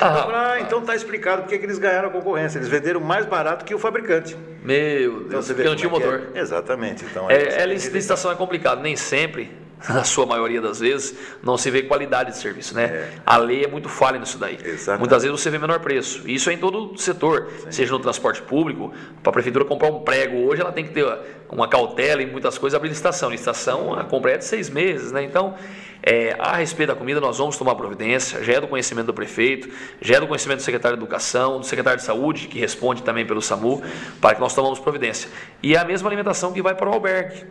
[0.00, 3.26] Ah, falei, ah então tá explicado porque que eles ganharam a concorrência, eles venderam mais
[3.26, 4.36] barato que o fabricante.
[4.62, 6.30] Meu Deus, então, você vê porque não tinha é motor.
[6.34, 6.40] É.
[6.40, 7.04] Exatamente.
[7.04, 9.50] Então, é, é, licitação é complicado, nem sempre
[9.88, 12.84] na sua maioria das vezes, não se vê qualidade de serviço, né?
[12.84, 13.12] É.
[13.24, 14.58] A lei é muito falha nisso daí.
[14.62, 15.00] Exatamente.
[15.00, 16.22] Muitas vezes você vê menor preço.
[16.26, 17.72] E isso é em todo o setor, Sim.
[17.72, 21.06] seja no transporte público, para a prefeitura comprar um prego hoje, ela tem que ter
[21.50, 23.30] uma cautela em muitas coisas, abrir licitação.
[23.30, 25.22] Licitação, a compra é de seis meses, né?
[25.22, 25.54] Então,
[26.02, 29.68] é, a respeito da comida, nós vamos tomar providência, já é do conhecimento do prefeito,
[30.00, 33.26] já é do conhecimento do secretário de Educação, do secretário de Saúde, que responde também
[33.26, 33.82] pelo SAMU,
[34.20, 35.30] para que nós tomamos providência.
[35.62, 37.44] E é a mesma alimentação que vai para o albergue.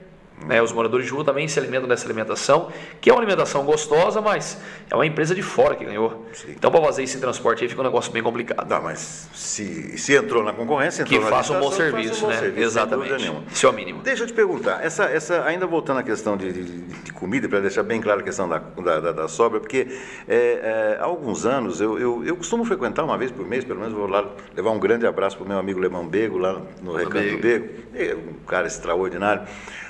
[0.45, 0.61] Né?
[0.61, 2.71] Os moradores de rua também se alimentam dessa alimentação,
[3.01, 6.25] que é uma alimentação gostosa, mas é uma empresa de fora que ganhou.
[6.33, 6.51] Sim.
[6.51, 8.69] Então, para fazer isso em transporte aí fica um negócio bem complicado.
[8.69, 12.21] Não, mas se, se entrou na concorrência, entrou que na faça um bom serviço, um
[12.21, 12.39] bom né?
[12.39, 13.33] Serviço, Exatamente.
[13.51, 14.01] Isso é o mínimo.
[14.03, 17.59] Deixa eu te perguntar, essa, essa, ainda voltando à questão de, de, de comida, para
[17.59, 19.87] deixar bem claro a questão da, da, da, da sobra, porque
[20.27, 23.79] é, é, há alguns anos eu, eu, eu, costumo frequentar uma vez por mês, pelo
[23.79, 24.23] menos vou lá
[24.55, 27.67] levar um grande abraço para o meu amigo Lemão Bego, lá no Recanto do Bego.
[27.95, 29.47] É um cara extraordinário.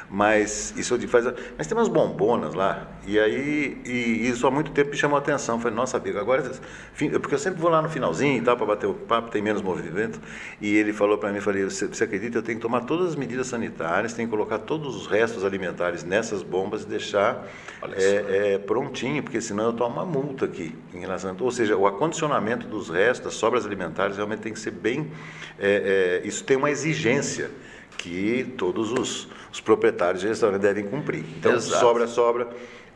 [0.10, 1.26] Mas isso eu faz.
[1.58, 2.88] Mas tem umas bombonas lá.
[3.06, 5.60] E aí, e isso há muito tempo me chamou a atenção.
[5.60, 6.50] Falei, nossa, amigo, agora.
[7.20, 9.62] Porque eu sempre vou lá no finalzinho e tal, para bater o papo, tem menos
[9.62, 10.20] movimento.
[10.62, 13.16] E ele falou para mim, falei, você, você acredita, eu tenho que tomar todas as
[13.16, 17.46] medidas sanitárias, tenho que colocar todos os restos alimentares nessas bombas e deixar
[17.94, 21.36] é, é, prontinho, porque senão eu tomo uma multa aqui em relação.
[21.38, 25.12] Ou seja, o acondicionamento dos restos, das sobras alimentares, realmente tem que ser bem.
[25.60, 27.52] É, é isso tem uma exigência
[27.98, 31.26] que todos os, os proprietários de restaurante devem cumprir.
[31.38, 31.80] Então, Exato.
[31.80, 32.48] sobra, sobra,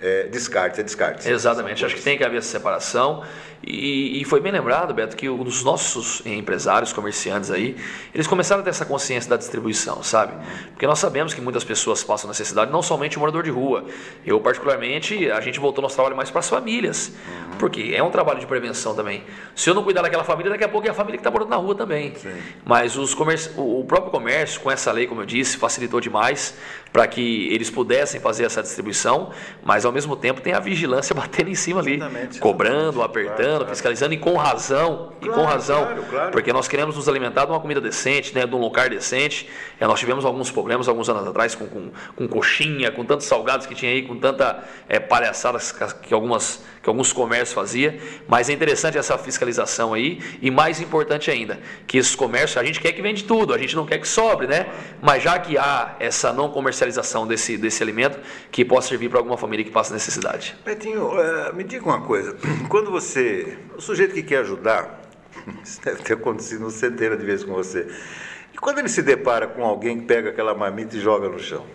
[0.01, 1.29] é, descarte é descarte.
[1.29, 3.23] Exatamente, acho que tem que haver essa separação.
[3.63, 7.75] E, e, foi bem lembrado, Beto, que os nossos empresários, comerciantes aí,
[8.13, 10.33] eles começaram a ter essa consciência da distribuição, sabe?
[10.71, 13.85] Porque nós sabemos que muitas pessoas passam necessidade, não somente o morador de rua.
[14.25, 17.57] Eu, particularmente, a gente voltou nosso trabalho mais para as famílias, uhum.
[17.59, 19.23] porque é um trabalho de prevenção também.
[19.55, 21.49] Se eu não cuidar daquela família, daqui a pouco é a família que está morando
[21.49, 22.15] na rua também.
[22.15, 22.33] Sim.
[22.65, 23.51] Mas os comerci...
[23.55, 26.55] o próprio comércio, com essa lei, como eu disse, facilitou demais
[26.91, 29.31] para que eles pudessem fazer essa distribuição,
[29.63, 32.39] mas ao mesmo tempo tem a vigilância batendo em cima ali, Exatamente.
[32.39, 36.31] cobrando, apertando claro, fiscalizando e com razão, claro, e com razão, claro, claro.
[36.31, 39.49] porque nós queremos nos alimentar de uma comida decente, né, de um lugar decente.
[39.79, 43.65] É, nós tivemos alguns problemas alguns anos atrás com, com, com, coxinha, com tantos salgados
[43.65, 45.59] que tinha aí, com tanta é, palhaçada
[46.01, 47.93] que, algumas, que alguns comércios faziam,
[48.27, 52.79] mas é interessante essa fiscalização aí e mais importante ainda, que esses comércios, a gente
[52.79, 54.67] quer que vende tudo, a gente não quer que sobre, né?
[55.01, 58.19] Mas já que há essa não comercialização desse, desse alimento,
[58.51, 60.55] que possa servir para alguma família que passa necessidade.
[60.65, 62.35] Betinho, uh, me diga uma coisa,
[62.67, 65.01] quando você o sujeito que quer ajudar,
[65.63, 67.87] isso deve ter acontecido centenas de vezes com você.
[68.53, 71.65] E quando ele se depara com alguém que pega aquela marmita e joga no chão?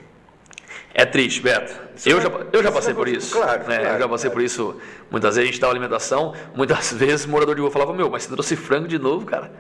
[0.99, 1.79] É triste, Beto.
[2.07, 3.37] eu, já, eu já passei por isso.
[3.37, 3.81] Claro, né?
[3.81, 4.81] claro, Eu já passei por isso.
[5.11, 8.23] Muitas vezes a gente dava alimentação, muitas vezes o morador de rua falava, meu, mas
[8.23, 9.53] você trouxe frango de novo, cara.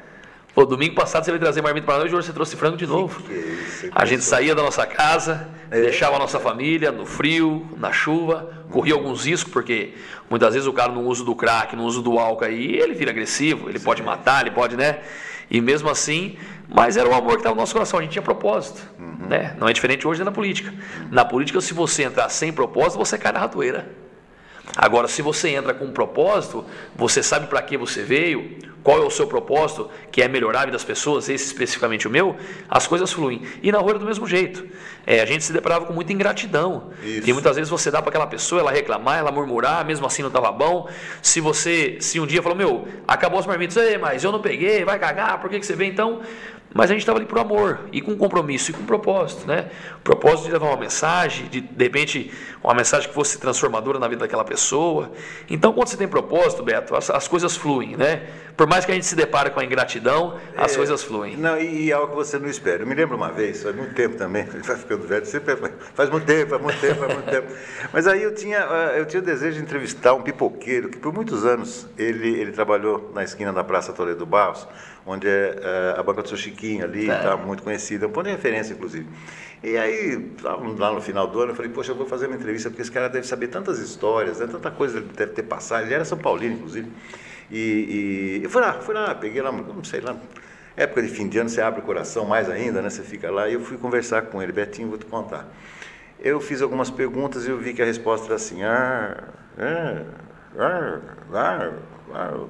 [0.54, 3.22] Pô, domingo passado você veio trazer marmita para nós, hoje você trouxe frango de novo.
[3.22, 5.82] Que que é isso, a gente saía da nossa casa, é.
[5.82, 9.92] deixava a nossa família no frio, na chuva, corria alguns riscos, porque
[10.30, 13.10] muitas vezes o cara no uso do crack, no uso do álcool aí, ele vira
[13.10, 13.84] agressivo, ele Sim.
[13.84, 15.00] pode matar, ele pode, né?
[15.50, 16.36] E mesmo assim,
[16.68, 18.82] mas era o amor que estava no nosso coração, a gente tinha propósito.
[18.98, 19.28] Uhum.
[19.28, 19.54] Né?
[19.58, 20.72] Não é diferente hoje na política.
[21.10, 23.88] Na política, se você entrar sem propósito, você cai na ratoeira.
[24.74, 29.04] Agora, se você entra com um propósito, você sabe para que você veio, qual é
[29.04, 32.36] o seu propósito, que é melhorar a vida das pessoas, esse especificamente o meu,
[32.68, 33.42] as coisas fluem.
[33.60, 34.64] E na rua era do mesmo jeito.
[35.04, 36.90] É, a gente se deparava com muita ingratidão.
[37.02, 37.28] Isso.
[37.28, 40.28] E muitas vezes você dá para aquela pessoa, ela reclamar, ela murmurar, mesmo assim não
[40.28, 40.88] estava bom.
[41.20, 44.98] Se você, se um dia falou, meu, acabou as marmitas, mas eu não peguei, vai
[44.98, 46.20] cagar, por que, que você vem então?
[46.76, 49.70] Mas a gente estava ali por amor e com compromisso e com propósito, né?
[50.04, 52.30] Propósito de levar uma mensagem, de de repente
[52.62, 55.12] uma mensagem que fosse transformadora na vida daquela pessoa.
[55.48, 58.26] Então, quando você tem propósito, Beto, as, as coisas fluem, né?
[58.56, 61.36] Por mais que a gente se depare com a ingratidão, as é, coisas fluem.
[61.36, 62.82] Não, e, e, algo que você não espera.
[62.82, 65.56] Eu me lembro uma vez, faz muito tempo também, vai ficando velho, sempre
[65.94, 67.52] faz muito tempo, faz muito tempo, faz muito tempo.
[67.92, 68.58] Mas aí eu tinha,
[68.96, 73.12] eu tinha o desejo de entrevistar um pipoqueiro que por muitos anos ele, ele trabalhou
[73.14, 74.66] na esquina da Praça Toledo Barros,
[75.06, 77.36] onde é, é a banca do seu Chiquinho ali, está é.
[77.36, 79.06] muito conhecida, é um ponto de referência, inclusive.
[79.62, 80.32] E aí,
[80.78, 82.90] lá no final do ano, eu falei, poxa, eu vou fazer uma entrevista, porque esse
[82.90, 85.84] cara deve saber tantas histórias, né, tanta coisa ele deve ter passado.
[85.84, 86.90] Ele era São Paulino, inclusive.
[87.50, 90.16] E, e eu fui lá, fui lá, peguei lá, não sei lá,
[90.76, 92.90] época de fim de ano, você abre o coração mais ainda, né?
[92.90, 93.48] Você fica lá.
[93.48, 95.48] E eu fui conversar com ele, Betinho, vou te contar.
[96.20, 99.24] Eu fiz algumas perguntas e eu vi que a resposta era assim, ah,
[99.58, 100.02] ah,
[100.58, 101.00] ah,
[101.32, 101.95] ah, ah.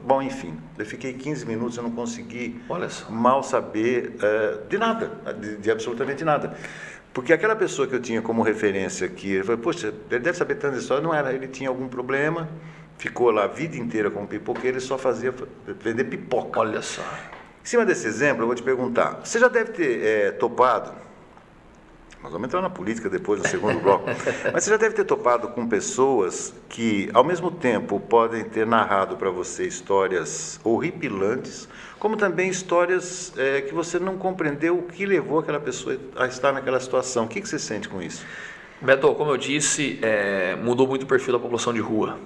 [0.05, 2.61] Bom, enfim, eu fiquei 15 minutos, eu não consegui
[3.09, 6.57] mal saber uh, de nada, de, de, absolutamente nada.
[7.13, 10.57] Porque aquela pessoa que eu tinha como referência aqui, ele falou, poxa, ele deve saber
[10.57, 12.49] tantas histórias, não era, ele tinha algum problema,
[12.99, 15.35] ficou lá a vida inteira como pipoqueiro e só fazia
[15.81, 16.61] vender pipoca.
[16.61, 17.03] Olha só.
[17.03, 20.93] Em cima desse exemplo, eu vou te perguntar: você já deve ter é, topado,
[22.27, 24.05] nós vamos entrar na política depois, no segundo bloco,
[24.53, 29.17] mas você já deve ter topado com pessoas que, ao mesmo tempo, podem ter narrado
[29.17, 31.69] para você histórias horripilantes,
[32.01, 36.53] como também histórias é, que você não compreendeu o que levou aquela pessoa a estar
[36.53, 37.27] naquela situação.
[37.27, 38.27] O que, que você sente com isso?
[38.81, 42.19] Beto, como eu disse, é, mudou muito o perfil da população de rua.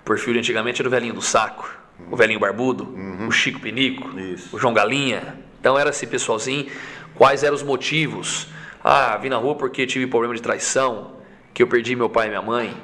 [0.00, 1.68] O perfil de antigamente era o velhinho do saco,
[2.08, 3.26] o velhinho barbudo, uhum.
[3.26, 4.54] o Chico Pinico, Isso.
[4.54, 5.36] o João Galinha.
[5.58, 6.70] Então era esse pessoalzinho.
[7.16, 8.46] Quais eram os motivos?
[8.82, 11.12] Ah, vim na rua porque tive problema de traição,
[11.54, 12.76] que eu perdi meu pai e minha mãe.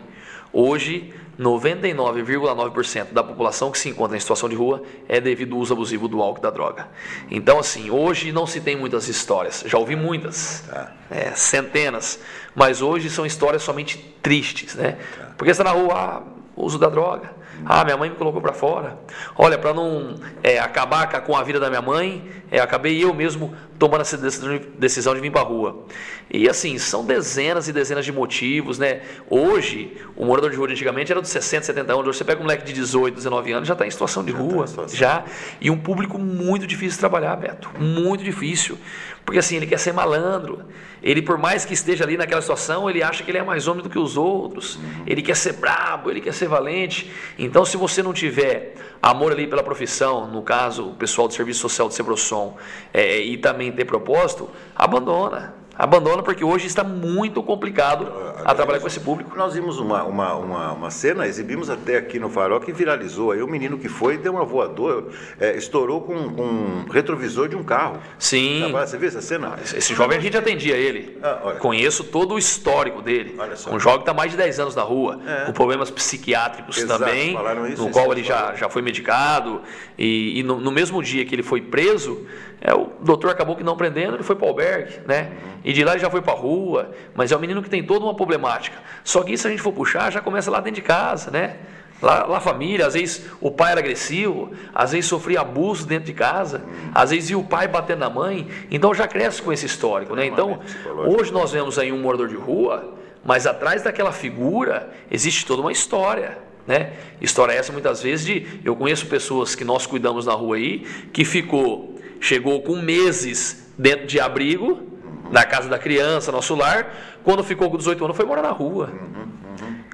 [0.52, 5.72] Hoje, 99,9% da população que se encontra em situação de rua é devido ao uso
[5.72, 6.88] abusivo do álcool e da droga.
[7.30, 9.62] Então, assim, hoje não se tem muitas histórias.
[9.66, 10.92] Já ouvi muitas, tá.
[11.10, 12.20] é, centenas,
[12.54, 14.98] mas hoje são histórias somente tristes, né?
[15.16, 15.32] Tá.
[15.36, 16.22] Porque está na rua, ah,
[16.56, 17.38] uso da droga.
[17.64, 18.98] Ah, minha mãe me colocou para fora.
[19.36, 23.54] Olha, para não é, acabar com a vida da minha mãe, é, acabei eu mesmo
[23.78, 25.84] tomando essa decisão de vir para a rua.
[26.30, 29.00] E assim, são dezenas e dezenas de motivos, né?
[29.30, 32.06] Hoje, o morador de rua antigamente era de 60, 70 anos.
[32.08, 34.38] Hoje você pega um moleque de 18, 19 anos, já está em situação de já
[34.38, 34.60] tá rua.
[34.62, 34.98] Tá situação.
[34.98, 35.24] Já.
[35.60, 37.70] E um público muito difícil de trabalhar, Beto.
[37.78, 38.76] Muito difícil.
[39.24, 40.64] Porque assim, ele quer ser malandro.
[41.02, 43.82] Ele, por mais que esteja ali naquela situação, ele acha que ele é mais homem
[43.82, 44.76] do que os outros.
[44.76, 45.04] Uhum.
[45.06, 47.10] Ele quer ser brabo, ele quer ser valente.
[47.38, 51.60] Então, se você não tiver amor ali pela profissão, no caso, o pessoal do Serviço
[51.60, 52.56] Social do Sebrossom,
[52.92, 55.57] é, e também ter propósito, abandona.
[55.78, 58.12] Abandona porque hoje está muito complicado
[58.44, 59.36] a trabalhar com esse público.
[59.36, 63.30] Nós vimos uma, uma, uma, uma, cena, exibimos até aqui no Farol, que viralizou.
[63.30, 65.04] Aí o menino que foi deu uma voadora,
[65.38, 68.00] é, estourou com, com um retrovisor de um carro.
[68.18, 68.72] Sim.
[68.72, 69.56] Você viu essa cena?
[69.62, 71.16] Esse jovem a gente atendia ele.
[71.22, 73.36] Ah, Conheço todo o histórico dele.
[73.70, 75.44] Um jovem que está mais de 10 anos na rua, é.
[75.44, 77.36] com problemas psiquiátricos Exato, também,
[77.72, 79.62] isso, no qual ele já, já foi medicado.
[79.96, 82.26] E, e no, no mesmo dia que ele foi preso,
[82.60, 85.30] é, o doutor acabou que não prendendo, ele foi para o albergue, né?
[85.68, 87.84] E de lá ele já foi para a rua, mas é um menino que tem
[87.84, 88.78] toda uma problemática.
[89.04, 91.58] Só que isso a gente for puxar, já começa lá dentro de casa, né?
[92.00, 96.06] Lá, lá a família, às vezes o pai era agressivo, às vezes sofria abuso dentro
[96.06, 96.64] de casa,
[96.94, 100.24] às vezes ia o pai batendo na mãe, então já cresce com esse histórico, né?
[100.24, 100.58] Então,
[101.06, 105.70] hoje nós vemos aí um morador de rua, mas atrás daquela figura existe toda uma
[105.70, 106.38] história.
[106.66, 106.94] Né?
[107.20, 110.80] História essa muitas vezes de eu conheço pessoas que nós cuidamos na rua aí
[111.12, 114.97] que ficou chegou com meses dentro de abrigo,
[115.30, 118.92] na casa da criança, nosso lar, quando ficou com 18 anos foi morar na rua.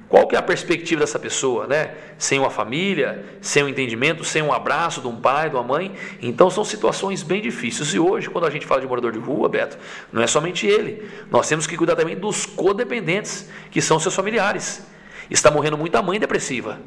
[0.07, 1.91] Qual que é a perspectiva dessa pessoa, né?
[2.17, 5.93] Sem uma família, sem um entendimento, sem um abraço de um pai, de uma mãe.
[6.21, 7.93] Então são situações bem difíceis.
[7.93, 9.77] E hoje, quando a gente fala de morador de rua, Beto,
[10.13, 11.09] não é somente ele.
[11.31, 14.85] Nós temos que cuidar também dos codependentes, que são seus familiares.
[15.29, 16.79] Está morrendo muita mãe depressiva.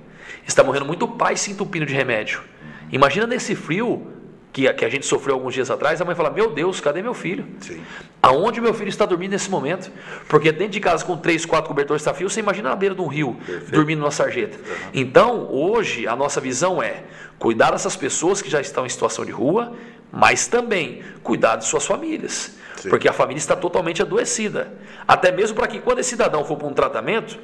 [0.47, 2.41] Está morrendo muito pai se entupindo de remédio.
[2.91, 4.07] Imagina nesse frio
[4.53, 7.15] que, que a gente sofreu alguns dias atrás, a mãe fala: Meu Deus, cadê meu
[7.15, 7.47] filho?
[7.61, 7.83] Sim.
[8.23, 9.91] Aonde meu filho está dormindo nesse momento?
[10.29, 13.01] Porque dentro de casa com três, quatro cobertores está frio, você imagina na beira de
[13.01, 13.73] um rio, Perfeito.
[13.73, 14.59] dormindo numa sarjeta.
[14.59, 14.91] Uhum.
[14.95, 17.05] Então, hoje, a nossa visão é
[17.39, 19.73] cuidar dessas pessoas que já estão em situação de rua,
[20.13, 22.57] mas também cuidar de suas famílias.
[22.77, 22.89] Sim.
[22.89, 24.73] Porque a família está totalmente adoecida.
[25.07, 27.39] Até mesmo para que quando esse cidadão for para um tratamento,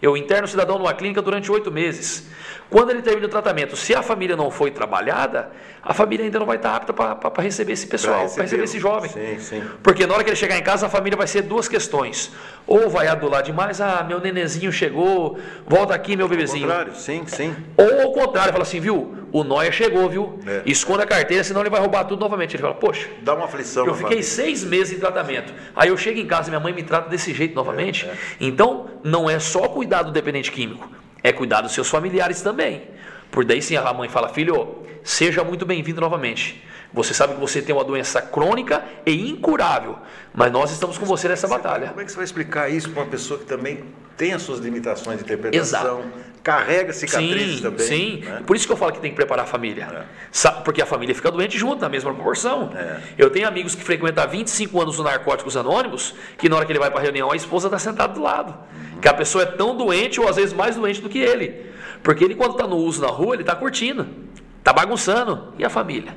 [0.00, 2.26] eu interno o cidadão numa clínica durante oito meses.
[2.70, 5.50] Quando ele termina o tratamento, se a família não foi trabalhada,
[5.82, 9.10] a família ainda não vai estar apta para receber esse pessoal, para receber esse jovem.
[9.10, 9.62] Sim, sim.
[9.82, 12.30] Porque na hora que ele chegar em casa, a família vai ser duas questões.
[12.66, 16.64] Ou vai adular demais, ah, meu nenezinho chegou, volta aqui, meu bebezinho.
[16.70, 17.56] Ao contrário, sim, sim.
[17.74, 20.38] Ou ao contrário, fala assim, viu, o Noia chegou, viu?
[20.46, 20.62] É.
[20.66, 22.54] Esconda a carteira, senão ele vai roubar tudo novamente.
[22.54, 24.22] Ele fala, poxa, Dá uma aflição eu fiquei família.
[24.22, 25.54] seis meses em tratamento.
[25.74, 28.04] Aí eu chego em casa e minha mãe me trata desse jeito novamente.
[28.04, 28.16] É, é.
[28.40, 30.86] Então, não é só cuidar do dependente químico,
[31.22, 32.82] é cuidar dos seus familiares também.
[33.30, 36.62] Por daí sim a mãe fala, filho, seja muito bem-vindo novamente.
[36.92, 39.98] Você sabe que você tem uma doença crônica e incurável,
[40.34, 41.88] mas nós estamos com você nessa batalha.
[41.88, 43.84] Como é que você vai explicar isso para uma pessoa que também
[44.16, 46.08] tem as suas limitações de interpretação, Exato.
[46.42, 47.86] carrega cicatrizes Sim, também?
[47.86, 48.20] sim.
[48.24, 48.42] né?
[48.44, 50.06] Por isso que eu falo que tem que preparar a família.
[50.32, 50.50] É.
[50.64, 52.72] Porque a família fica doente junto, na mesma proporção.
[52.74, 53.00] É.
[53.18, 56.72] Eu tenho amigos que frequentam há 25 anos o Narcóticos Anônimos, que na hora que
[56.72, 58.54] ele vai para a reunião, a esposa está sentada do lado.
[59.00, 61.66] Que a pessoa é tão doente, ou às vezes mais doente do que ele.
[62.02, 64.06] Porque ele, quando está no uso na rua, ele está curtindo,
[64.58, 65.52] está bagunçando.
[65.58, 66.12] E a família?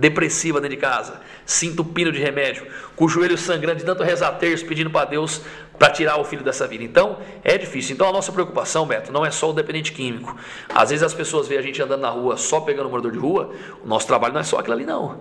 [0.00, 4.32] Depressiva dentro de casa, se entupindo de remédio, com o joelho sangrando de tanto rezar
[4.32, 5.42] terço, pedindo para Deus
[5.78, 6.82] para tirar o filho dessa vida.
[6.82, 7.94] Então, é difícil.
[7.94, 10.36] Então, a nossa preocupação, Beto, não é só o dependente químico.
[10.74, 13.52] Às vezes as pessoas veem a gente andando na rua só pegando morador de rua,
[13.82, 15.20] o nosso trabalho não é só aquilo ali, não.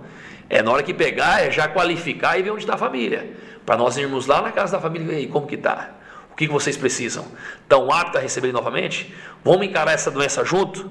[0.49, 3.34] É na hora que pegar, é já qualificar e ver onde está a família.
[3.65, 5.91] Para nós irmos lá na casa da família e ver como que está?
[6.32, 7.25] O que que vocês precisam?
[7.61, 9.13] Estão aptos a receber novamente?
[9.43, 10.89] Vamos encarar essa doença junto?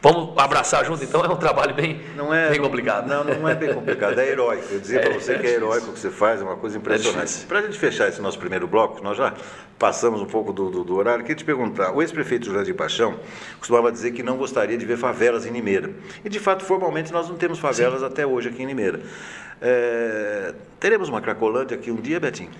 [0.00, 1.02] Vamos abraçar junto?
[1.02, 3.08] Então é um trabalho bem, Não é, bem complicado.
[3.08, 4.64] Não, não é bem complicado, é heróico.
[4.72, 5.56] Eu dizia para É, você é que é difícil.
[5.56, 7.26] heróico o que você faz, é uma coisa impressionante.
[7.26, 7.48] difícil.
[7.48, 9.34] para a gente fechar esse nosso primeiro bloco, nós já
[9.76, 13.18] passamos um pouco do, do, do horário, queria te perguntar, o ex-prefeito Jurandir Paixão
[13.58, 15.90] costumava dizer que não gostaria de ver favelas em Limeira.
[16.24, 19.00] E de fato, formalmente, nós não temos favelas até hoje aqui em Limeira.
[19.60, 22.50] É, teremos uma Cracolândia aqui um dia, Betinho?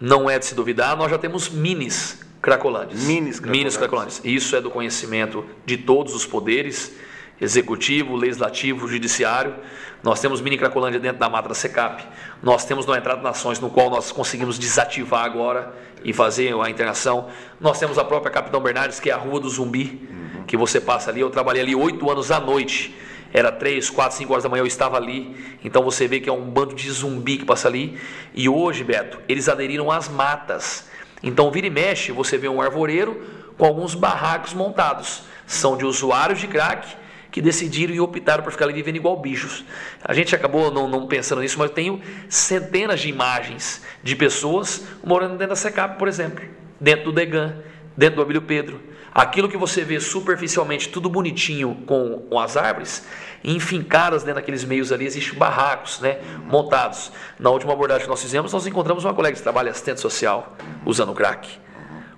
[0.00, 3.02] Não é de se duvidar, nós já temos minis cracolândias.
[3.02, 3.76] Minis cracolândias.
[3.76, 4.20] cracolândias.
[4.24, 6.94] Isso é do conhecimento de todos os poderes,
[7.40, 9.56] executivo, legislativo, judiciário.
[10.00, 12.04] Nós temos mini cracolândia dentro da mata da SECAP.
[12.40, 15.74] Nós temos no Entrada Nações, no qual nós conseguimos desativar agora
[16.04, 17.26] e fazer a internação.
[17.60, 20.08] Nós temos a própria Capitão Bernardes, que é a Rua do Zumbi,
[20.46, 21.20] que você passa ali.
[21.20, 22.94] Eu trabalhei ali oito anos à noite.
[23.32, 25.36] Era três, quatro, cinco horas da manhã, eu estava ali.
[25.64, 27.98] Então você vê que é um bando de zumbi que passa ali.
[28.32, 30.86] E hoje, Beto, eles aderiram às matas.
[31.26, 33.20] Então, vira e mexe, você vê um arvoreiro
[33.58, 35.24] com alguns barracos montados.
[35.44, 36.86] São de usuários de crack
[37.32, 39.64] que decidiram e optaram por ficar ali vivendo igual bichos.
[40.04, 44.86] A gente acabou não, não pensando nisso, mas eu tenho centenas de imagens de pessoas
[45.04, 46.44] morando dentro da SECAP, por exemplo,
[46.80, 47.56] dentro do Degan,
[47.96, 48.80] dentro do Abílio Pedro.
[49.12, 53.04] Aquilo que você vê superficialmente, tudo bonitinho com, com as árvores,
[53.46, 57.12] enfincadas dentro daqueles meios ali, existem barracos né, montados.
[57.38, 61.14] Na última abordagem que nós fizemos, nós encontramos uma colega que trabalha assistente social usando
[61.14, 61.48] crack.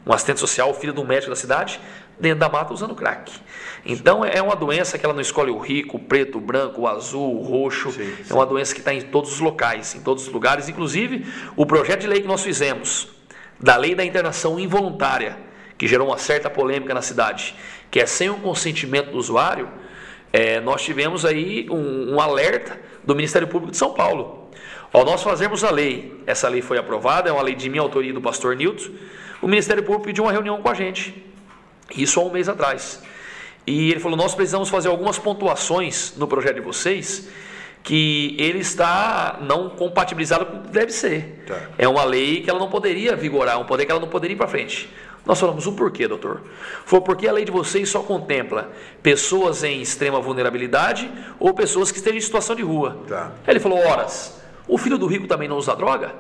[0.06, 1.78] Um assistente social, filho de um médico da cidade,
[2.18, 3.30] dentro da mata usando crack.
[3.84, 6.88] Então é uma doença que ela não escolhe o rico, o preto, o branco, o
[6.88, 7.92] azul, o roxo.
[7.92, 10.66] Sim, É uma doença que está em todos os locais, em todos os lugares.
[10.68, 13.08] Inclusive, o projeto de lei que nós fizemos,
[13.60, 15.36] da lei da internação involuntária,
[15.76, 17.54] que gerou uma certa polêmica na cidade,
[17.90, 19.68] que é sem o consentimento do usuário,
[20.32, 24.50] é, nós tivemos aí um, um alerta do Ministério Público de São Paulo.
[24.92, 28.12] Ao nós fazermos a lei, essa lei foi aprovada, é uma lei de minha autoria
[28.12, 28.90] do pastor Nilton,
[29.40, 31.24] o Ministério Público pediu uma reunião com a gente,
[31.96, 33.02] isso há um mês atrás.
[33.66, 37.28] E ele falou: nós precisamos fazer algumas pontuações no projeto de vocês
[37.82, 41.44] que ele está não compatibilizado com o que deve ser.
[41.46, 41.58] Tá.
[41.78, 44.36] É uma lei que ela não poderia vigorar, um poder que ela não poderia ir
[44.36, 44.88] para frente.
[45.28, 46.40] Nós falamos o porquê, doutor.
[46.86, 48.70] Foi porque a lei de vocês só contempla
[49.02, 52.96] pessoas em extrema vulnerabilidade ou pessoas que estejam em situação de rua.
[53.06, 53.32] Tá.
[53.46, 56.14] Ele falou: horas, o filho do rico também não usa droga?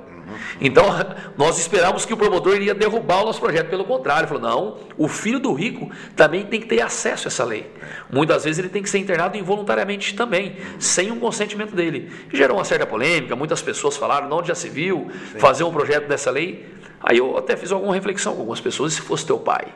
[0.60, 0.84] Então,
[1.38, 3.70] nós esperávamos que o promotor iria derrubar o nosso projeto.
[3.70, 7.28] Pelo contrário, ele falou: não, o filho do rico também tem que ter acesso a
[7.28, 7.72] essa lei.
[8.12, 12.12] Muitas vezes ele tem que ser internado involuntariamente também, sem um consentimento dele.
[12.30, 16.30] Gerou uma certa polêmica, muitas pessoas falaram: não, já se viu fazer um projeto dessa
[16.30, 16.76] lei.
[17.02, 19.66] Aí eu até fiz alguma reflexão com algumas pessoas: e se fosse teu pai,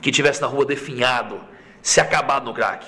[0.00, 1.40] que estivesse na rua definhado,
[1.82, 2.86] se acabado no crack?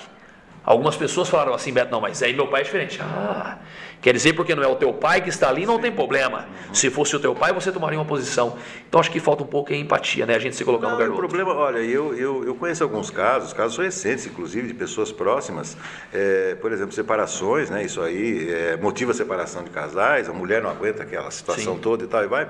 [0.63, 2.99] Algumas pessoas falaram assim, Beto, não, mas aí meu pai é diferente.
[3.01, 3.57] Ah,
[4.01, 6.47] quer dizer, porque não é o teu pai que está ali, não tem problema.
[6.71, 8.55] Se fosse o teu pai, você tomaria uma posição.
[8.87, 10.35] Então acho que falta um pouco a empatia, né?
[10.35, 11.27] A gente se colocar no Não, lugar o do outro.
[11.29, 15.75] problema, olha, eu, eu, eu conheço alguns casos, casos recentes, inclusive, de pessoas próximas,
[16.13, 17.83] é, por exemplo, separações, né?
[17.83, 21.81] Isso aí é, motiva a separação de casais, a mulher não aguenta aquela situação Sim.
[21.81, 22.47] toda e tal, e vai.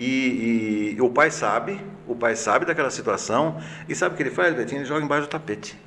[0.00, 4.30] E, e o pai sabe, o pai sabe daquela situação, e sabe o que ele
[4.30, 4.80] faz, Betinho?
[4.80, 5.78] Ele joga embaixo do tapete.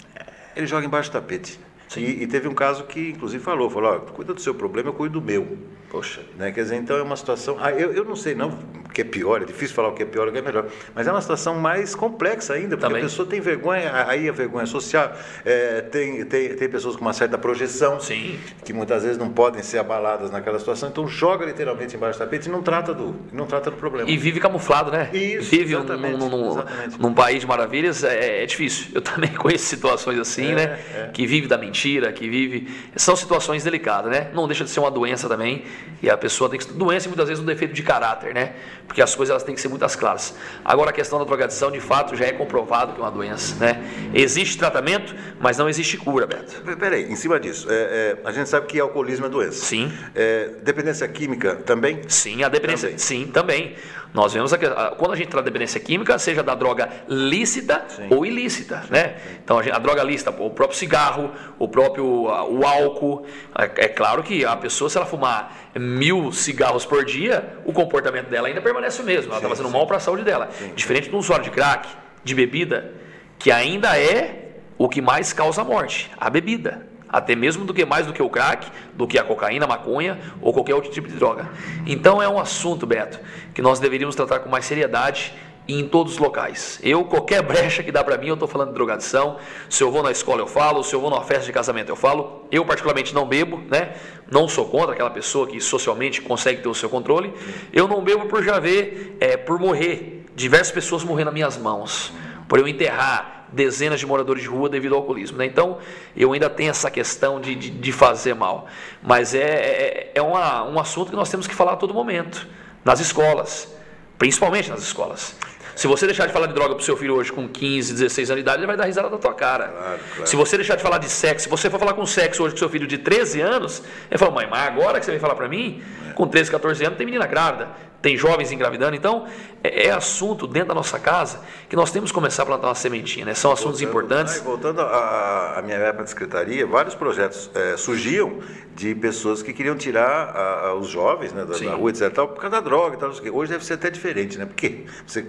[0.55, 1.59] Ele joga embaixo do tapete.
[1.97, 4.93] E, e teve um caso que, inclusive, falou, falou, ó, cuida do seu problema, eu
[4.93, 5.57] cuido do meu.
[5.93, 6.21] Poxa.
[6.39, 6.51] Né?
[6.51, 7.55] Quer dizer, então é uma situação.
[7.61, 10.01] Ah, eu, eu não sei não o que é pior, é difícil falar o que
[10.01, 10.65] é pior o que é melhor,
[10.95, 13.01] mas é uma situação mais complexa ainda, porque Também.
[13.01, 15.13] a pessoa tem vergonha, aí a vergonha social,
[15.45, 18.39] é, tem, tem, tem pessoas com uma certa projeção, Sim.
[18.65, 22.49] que muitas vezes não podem ser abaladas naquela situação, então joga literalmente embaixo do tapete
[22.49, 24.09] e não trata do, não trata do problema.
[24.09, 25.09] E vive camuflado, né?
[25.13, 27.01] Isso, vive exatamente, num, num- exatamente.
[27.01, 28.87] num país de maravilhas, é, é difícil.
[28.95, 30.79] Eu também conheço situações assim, É, né?
[30.95, 31.09] é.
[31.13, 32.67] Que vive da mentira, que vive.
[32.95, 34.29] São situações delicadas, né?
[34.33, 35.63] Não deixa de ser uma doença também.
[36.01, 36.65] E a pessoa tem que.
[36.73, 38.53] Doença e muitas vezes um defeito de caráter, né?
[38.87, 40.35] Porque as coisas elas têm que ser muito claras.
[40.65, 43.81] Agora a questão da drogadição, de fato, já é comprovado que é uma doença, né?
[44.13, 46.61] Existe tratamento, mas não existe cura, Beto.
[46.61, 49.63] Pe- Peraí, em cima disso, é, é, a gente sabe que alcoolismo é doença.
[49.65, 49.91] Sim.
[50.13, 52.01] É, dependência química também?
[52.07, 52.89] Sim, a dependência.
[52.89, 52.97] Também.
[52.99, 53.75] Sim, também.
[54.13, 57.83] Nós vemos aqui, a- quando a gente trata de dependência química, seja da droga lícita
[57.87, 58.07] Sim.
[58.11, 59.15] ou ilícita, né?
[59.43, 63.25] Então a, gente- a droga lícita, o próprio cigarro, o próprio o álcool.
[63.57, 68.29] É, é claro que a pessoa, se ela fumar mil cigarros por dia, o comportamento
[68.29, 69.31] dela ainda permanece o mesmo.
[69.31, 69.73] Ela está Sim, fazendo sim.
[69.73, 70.49] mal para a saúde dela.
[70.75, 71.87] Diferente de um usuário de crack,
[72.23, 72.93] de bebida,
[73.39, 76.87] que ainda é o que mais causa morte, a bebida.
[77.09, 80.19] Até mesmo do que mais do que o crack, do que a cocaína, a maconha
[80.41, 81.47] ou qualquer outro tipo de droga.
[81.85, 83.19] Então é um assunto, Beto,
[83.53, 85.31] que nós deveríamos tratar com mais seriedade
[85.67, 86.79] em todos os locais.
[86.83, 89.37] Eu, qualquer brecha que dá para mim, eu estou falando de drogadição.
[89.69, 90.83] Se eu vou na escola, eu falo.
[90.83, 92.45] Se eu vou numa festa de casamento, eu falo.
[92.51, 93.93] Eu, particularmente, não bebo, né?
[94.29, 97.33] Não sou contra aquela pessoa que socialmente consegue ter o seu controle.
[97.71, 102.11] Eu não bebo por já ver, é, por morrer, diversas pessoas morrer nas minhas mãos.
[102.47, 105.37] Por eu enterrar dezenas de moradores de rua devido ao alcoolismo.
[105.37, 105.45] Né?
[105.45, 105.77] Então,
[106.17, 108.67] eu ainda tenho essa questão de, de, de fazer mal.
[109.01, 112.47] Mas é, é, é uma, um assunto que nós temos que falar a todo momento,
[112.83, 113.73] nas escolas,
[114.17, 115.35] principalmente nas escolas.
[115.75, 118.37] Se você deixar de falar de droga pro seu filho hoje com 15, 16 anos
[118.37, 119.69] de idade, ele vai dar risada da tua cara.
[119.69, 120.27] Claro, claro.
[120.27, 122.59] Se você deixar de falar de sexo, se você for falar com sexo hoje com
[122.59, 125.47] seu filho de 13 anos, ele fala, mãe, mas agora que você vem falar para
[125.47, 125.81] mim,
[126.15, 127.69] com 13, 14 anos, tem menina grávida,
[128.03, 129.25] tem jovens engravidando, então
[129.63, 131.39] é, é assunto dentro da nossa casa
[131.69, 133.33] que nós temos que começar a plantar uma sementinha, né?
[133.33, 134.35] São assuntos Voltando- importantes.
[134.37, 138.39] E voltando à minha época de secretaria, vários projetos eh, surgiam
[138.75, 142.11] de pessoas que queriam tirar a- a- os jovens né, da, da rua, etc.
[142.13, 143.09] Tal, por causa da droga e tal.
[143.33, 144.45] Hoje deve ser até diferente, né?
[144.45, 145.25] Porque você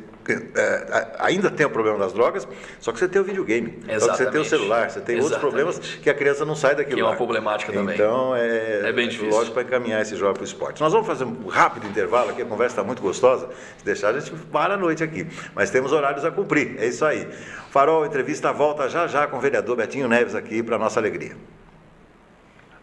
[0.90, 2.48] a- ainda tem o problema das drogas,
[2.80, 5.32] só que você tem o videogame, só que você tem o celular, você tem outros
[5.32, 5.40] Exatamente.
[5.40, 7.16] problemas que a criança não sai daquilo Que é uma lá.
[7.16, 7.94] problemática também.
[7.94, 9.30] Então é, É bem difícil.
[9.32, 10.80] lógico para encaminhar esse jovem para o esporte.
[10.80, 13.48] Nós vamos fazer um rápido intervalo aqui, a conversa está muito gostosa.
[13.78, 15.26] Se deixar, a gente para a noite aqui.
[15.54, 17.28] Mas temos horários a cumprir, é isso aí.
[17.70, 21.36] Farol Entrevista volta já já com o vereador Betinho Neves aqui para nossa alegria.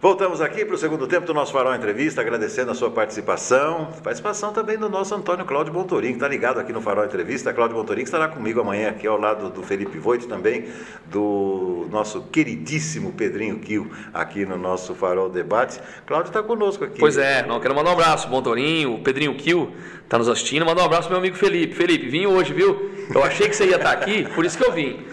[0.01, 3.89] Voltamos aqui para o segundo tempo do nosso Farol Entrevista, agradecendo a sua participação.
[4.03, 7.53] Participação também do nosso Antônio Cláudio Bontorim, que está ligado aqui no Farol Entrevista.
[7.53, 10.65] Cláudio Bontorim estará comigo amanhã aqui ao lado do Felipe Voito também,
[11.05, 15.79] do nosso queridíssimo Pedrinho Kio aqui no nosso Farol Debate.
[16.07, 16.99] Cláudio está conosco aqui.
[16.99, 19.71] Pois é, não quero mandar um abraço, Bom Torinho, o Pedrinho Kill
[20.11, 21.73] tá nos assistindo, mandar um abraço pro meu amigo Felipe.
[21.73, 22.91] Felipe, vim hoje, viu?
[23.15, 25.05] Eu achei que você ia estar aqui, por isso que eu vim.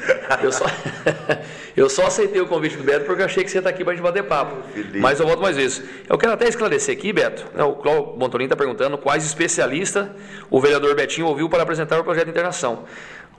[0.43, 0.65] Eu só,
[1.77, 3.85] eu só aceitei o convite do Beto porque eu achei que você ia estar aqui
[3.85, 4.57] pra gente bater papo.
[4.75, 4.99] Felipe.
[4.99, 5.83] Mas eu volto mais vezes.
[6.09, 10.09] Eu quero até esclarecer aqui, Beto, né, o Cláudio Bontorinho está perguntando quais especialistas
[10.51, 12.85] o vereador Betinho ouviu para apresentar o projeto de internação.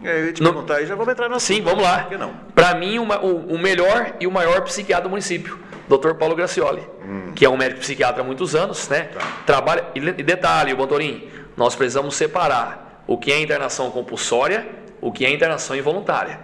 [0.01, 1.66] É, eu ia te Não- perguntar aí, já vamos entrar no Sim, assunto.
[1.70, 1.99] vamos lá.
[2.03, 2.34] Por que não?
[2.55, 6.14] Para mim, uma- o, o melhor e o maior psiquiatra do município, Dr.
[6.14, 7.34] Paulo Gracioli, Hum.
[7.36, 9.10] que é um médico psiquiatra há muitos anos, né?
[9.14, 9.20] Tá.
[9.45, 11.28] Trabalha e, e detalhe, Bontorim,
[11.60, 14.66] nós precisamos separar o que é internação compulsória,
[15.01, 16.39] o que é internação involuntária.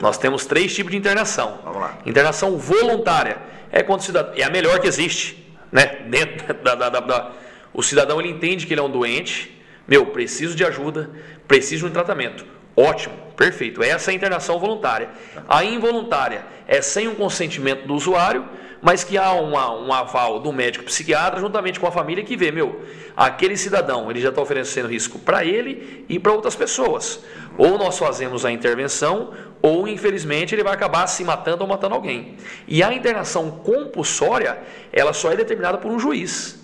[0.00, 1.60] Nós temos três tipos de internação.
[1.62, 1.96] Vamos lá.
[2.04, 3.36] Internação voluntária
[3.70, 5.86] é quando o cidadão é a melhor que existe, né?
[6.08, 7.30] Dentro da, da- da- da-
[7.72, 11.08] o cidadão ele entende que ele é um doente, meu, preciso de ajuda,
[11.46, 12.44] preciso de um tratamento.
[12.76, 13.80] Ótimo, perfeito.
[13.82, 15.08] Essa é a internação voluntária.
[15.48, 18.44] A involuntária é sem um consentimento do usuário,
[18.80, 22.50] mas que há uma- um aval do médico psiquiatra juntamente com a família que vê,
[22.50, 22.82] meu,
[23.16, 27.20] aquele cidadão ele já está oferecendo risco para ele e para outras pessoas.
[27.56, 32.36] Ou nós fazemos a intervenção, ou infelizmente ele vai acabar se matando ou matando alguém.
[32.68, 34.58] E a internação compulsória,
[34.92, 36.58] ela só é determinada por um juiz.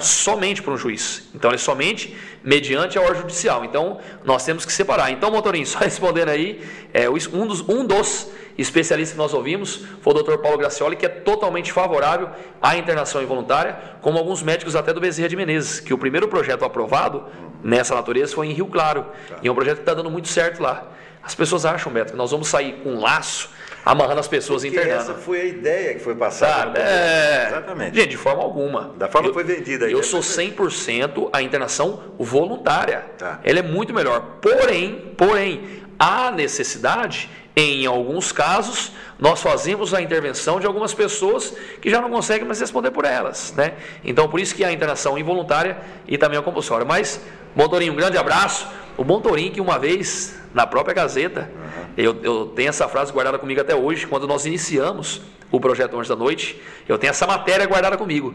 [0.00, 1.28] Somente por um juiz.
[1.34, 3.64] Então, é somente mediante a ordem judicial.
[3.64, 5.12] Então, nós temos que separar.
[5.12, 6.60] Então, motorinho, só respondendo aí,
[6.92, 10.36] é, um, dos, um dos especialistas que nós ouvimos foi o Dr.
[10.38, 12.28] Paulo Gracioli, que é totalmente favorável
[12.62, 16.64] à internação involuntária, como alguns médicos até do Bezerra de Menezes, que o primeiro projeto
[16.64, 17.24] aprovado
[17.62, 19.06] nessa natureza foi em Rio Claro.
[19.42, 20.88] E é um projeto que está dando muito certo lá.
[21.22, 23.48] As pessoas acham, Beto, que nós vamos sair com um laço,
[23.82, 25.00] amarrando as pessoas Porque internando.
[25.10, 26.78] essa foi a ideia que foi passada.
[26.78, 26.78] Sabe?
[26.80, 27.46] É...
[27.48, 27.96] Exatamente.
[27.96, 28.92] Gente, de forma alguma.
[28.98, 29.92] Da forma Eu- que foi vendida aí.
[29.92, 33.06] Eu sou 100% a internação voluntária.
[33.16, 33.40] Tá.
[33.42, 34.36] Ela é muito melhor.
[34.42, 41.88] Porém, porém, há necessidade Em alguns casos, nós fazemos a intervenção de algumas pessoas que
[41.88, 43.54] já não conseguem mais responder por elas.
[43.56, 43.74] Né?
[44.02, 45.78] Então, por isso que a internação involuntária
[46.08, 46.84] e também a compulsória.
[46.84, 47.20] Mas,
[47.54, 48.66] Montorinho, um grande abraço.
[48.96, 51.48] O Montorinho que uma vez, na própria Gazeta,
[51.96, 56.08] eu, eu tenho essa frase guardada comigo até hoje, quando nós iniciamos o projeto Anjos
[56.08, 58.34] da Noite, eu tenho essa matéria guardada comigo,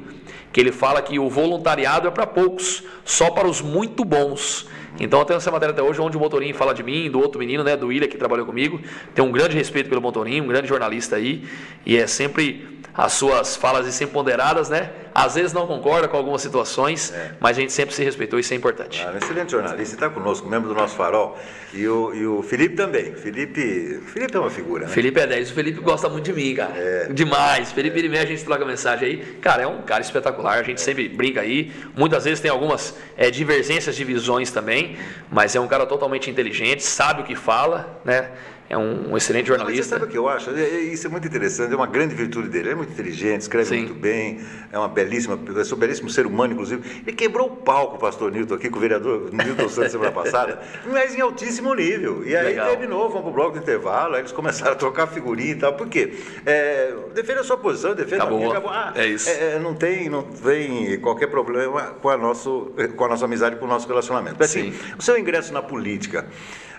[0.54, 4.66] que ele fala que o voluntariado é para poucos, só para os muito bons.
[5.00, 7.64] Então tenho essa matéria até hoje, onde o Motorinho fala de mim, do outro menino,
[7.64, 8.80] né, do William, que trabalhou comigo.
[9.14, 11.44] Tenho um grande respeito pelo Motorinho, um grande jornalista aí,
[11.86, 14.92] e é sempre as suas falas e sempre ponderadas, né?
[15.14, 17.32] Às vezes não concorda com algumas situações, é.
[17.40, 19.06] mas a gente sempre se respeitou, isso é importante.
[19.06, 21.38] Ah, excelente jornalista, está conosco, membro do nosso farol.
[21.74, 23.14] E o, e o Felipe também.
[23.14, 24.92] Felipe, Felipe é uma figura, né?
[24.92, 25.52] Felipe é 10.
[25.52, 26.74] O Felipe gosta muito de mim, cara.
[26.76, 27.08] É.
[27.14, 27.72] Demais.
[27.72, 29.18] Felipe, ele a gente troca mensagem aí.
[29.40, 30.58] Cara, é um cara espetacular.
[30.58, 30.84] A gente é.
[30.84, 31.72] sempre brinca aí.
[31.96, 34.98] Muitas vezes tem algumas é, divergências de visões também,
[35.30, 38.32] mas é um cara totalmente inteligente, sabe o que fala, né?
[38.70, 39.78] É um, um excelente jornalista.
[39.78, 40.52] Mas você sabe o que eu acho?
[40.52, 42.68] É, é, isso é muito interessante, é uma grande virtude dele.
[42.68, 43.78] Ele é muito inteligente, escreve Sim.
[43.78, 44.40] muito bem,
[44.72, 47.02] é uma belíssima, é um belíssimo ser humano, inclusive.
[47.06, 50.60] Ele quebrou o palco, o pastor Nilton, aqui com o vereador Nilton Santos semana passada,
[50.86, 52.24] mas em altíssimo nível.
[52.24, 52.70] E aí Legal.
[52.70, 55.74] terminou, vamos pro bloco de intervalo, aí eles começaram a trocar figurinha e tal.
[55.74, 56.14] Por quê?
[56.46, 58.38] É, defende a sua posição, defende acabou.
[58.38, 58.52] a minha.
[58.52, 58.70] Acabou.
[58.70, 59.28] Ah, é isso.
[59.30, 63.56] É, é, não tem, não vem qualquer problema com a, nosso, com a nossa amizade,
[63.56, 64.44] com o nosso relacionamento.
[64.44, 66.28] Assim, o seu ingresso na política.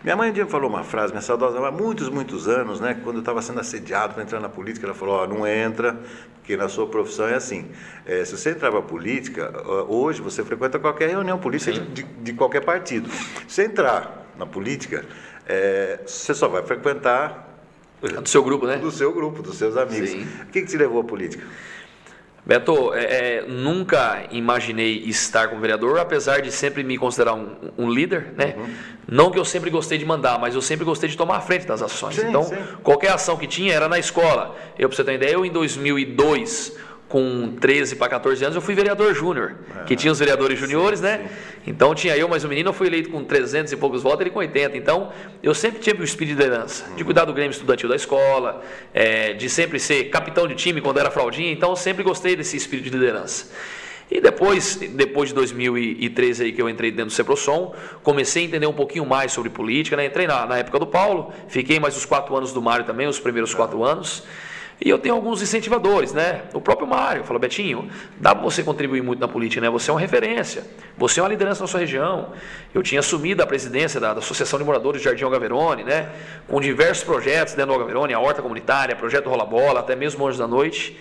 [0.02, 2.98] Minha mãe um dia falou uma frase, minha saudosa, há muitos, muitos anos, né?
[3.04, 6.00] Quando eu estava sendo assediado para entrar na política, ela falou, ó, oh, não entra,
[6.36, 7.66] porque na sua profissão é assim.
[8.06, 9.52] É, se você entrar para a política,
[9.88, 13.10] hoje você frequenta qualquer reunião política de, de, qualquer partido.
[13.46, 15.04] Se você entrar na política,
[15.46, 17.48] é, você só vai frequentar...
[18.00, 18.78] Do seu grupo, né?
[18.78, 20.08] Do seu grupo, dos seus amigos.
[20.08, 20.26] Sim.
[20.44, 21.44] O que, que te levou à política?
[22.50, 27.88] Beto, é, é, nunca imaginei estar como vereador, apesar de sempre me considerar um, um
[27.88, 28.56] líder, né?
[28.58, 28.74] Uhum.
[29.06, 31.64] Não que eu sempre gostei de mandar, mas eu sempre gostei de tomar a frente
[31.64, 32.16] das ações.
[32.16, 32.56] Sim, então, sim.
[32.82, 34.56] qualquer ação que tinha era na escola.
[34.76, 36.76] Eu, para você ter uma ideia, eu em 2002
[37.10, 41.00] com 13 para 14 anos, eu fui vereador júnior, ah, que tinha os vereadores juniores,
[41.00, 41.28] né?
[41.66, 44.30] Então tinha eu, mas o menino eu fui eleito com 300 e poucos votos, ele
[44.30, 44.76] com 80.
[44.76, 48.62] Então eu sempre tive o espírito de liderança, de cuidar do Grêmio Estudantil da escola,
[48.94, 51.50] é, de sempre ser capitão de time quando era fraldinha.
[51.50, 53.50] Então eu sempre gostei desse espírito de liderança.
[54.08, 58.66] E depois, depois de 2013 aí que eu entrei dentro do Ceprosom, comecei a entender
[58.68, 60.06] um pouquinho mais sobre política, né?
[60.06, 63.18] Entrei na, na época do Paulo, fiquei mais os quatro anos do Mário também, os
[63.18, 64.22] primeiros quatro anos.
[64.82, 66.42] E eu tenho alguns incentivadores, né?
[66.54, 69.68] O próprio Mário falou, Betinho, dá para você contribuir muito na política, né?
[69.68, 70.64] Você é uma referência,
[70.96, 72.32] você é uma liderança na sua região.
[72.72, 76.08] Eu tinha assumido a presidência da, da Associação de Moradores de Jardim Algaverone, né?
[76.48, 80.38] Com diversos projetos dentro do Algaverone, a Horta Comunitária, Projeto Rola Bola, até mesmo Anjos
[80.38, 80.98] da Noite.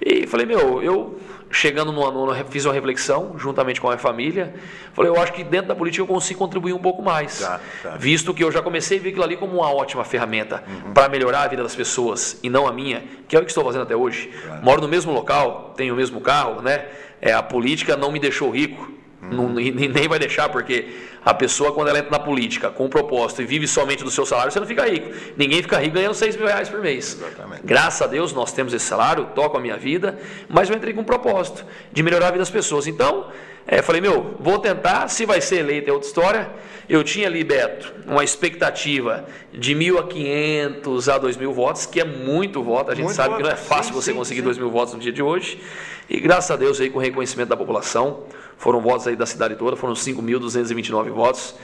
[0.00, 1.18] E falei, meu, eu
[1.50, 4.54] chegando no ano, fiz uma reflexão juntamente com a minha família.
[4.92, 7.40] Falei, eu acho que dentro da política eu consigo contribuir um pouco mais.
[7.40, 7.96] Tá, tá.
[7.96, 10.92] Visto que eu já comecei a ver aquilo ali como uma ótima ferramenta uhum.
[10.92, 13.64] para melhorar a vida das pessoas e não a minha, que é o que estou
[13.64, 14.28] fazendo até hoje.
[14.28, 14.64] Claro.
[14.64, 16.86] Moro no mesmo local, tenho o mesmo carro, né?
[17.20, 18.97] É, a política não me deixou rico.
[19.22, 19.30] Uhum.
[19.30, 20.86] Não, nem vai deixar, porque
[21.24, 24.24] a pessoa, quando ela entra na política com um propósito e vive somente do seu
[24.24, 25.10] salário, você não fica rico.
[25.36, 27.14] Ninguém fica rico ganhando 6 mil reais por mês.
[27.14, 27.62] Exatamente.
[27.64, 31.00] Graças a Deus nós temos esse salário, toco a minha vida, mas eu entrei com
[31.00, 32.86] um propósito de melhorar a vida das pessoas.
[32.86, 33.26] Então,
[33.66, 36.50] é, falei, meu, vou tentar, se vai ser eleito é outra história.
[36.88, 42.90] Eu tinha ali, Beto, uma expectativa de 1.500 a 2.000 votos, que é muito voto.
[42.90, 43.36] A gente muito sabe voto.
[43.38, 44.62] que não é fácil sim, você sim, conseguir sim.
[44.62, 45.60] 2.000 votos no dia de hoje.
[46.08, 48.22] E graças a Deus aí com o reconhecimento da população,
[48.58, 51.54] foram votos aí da cidade toda, foram 5.229 votos.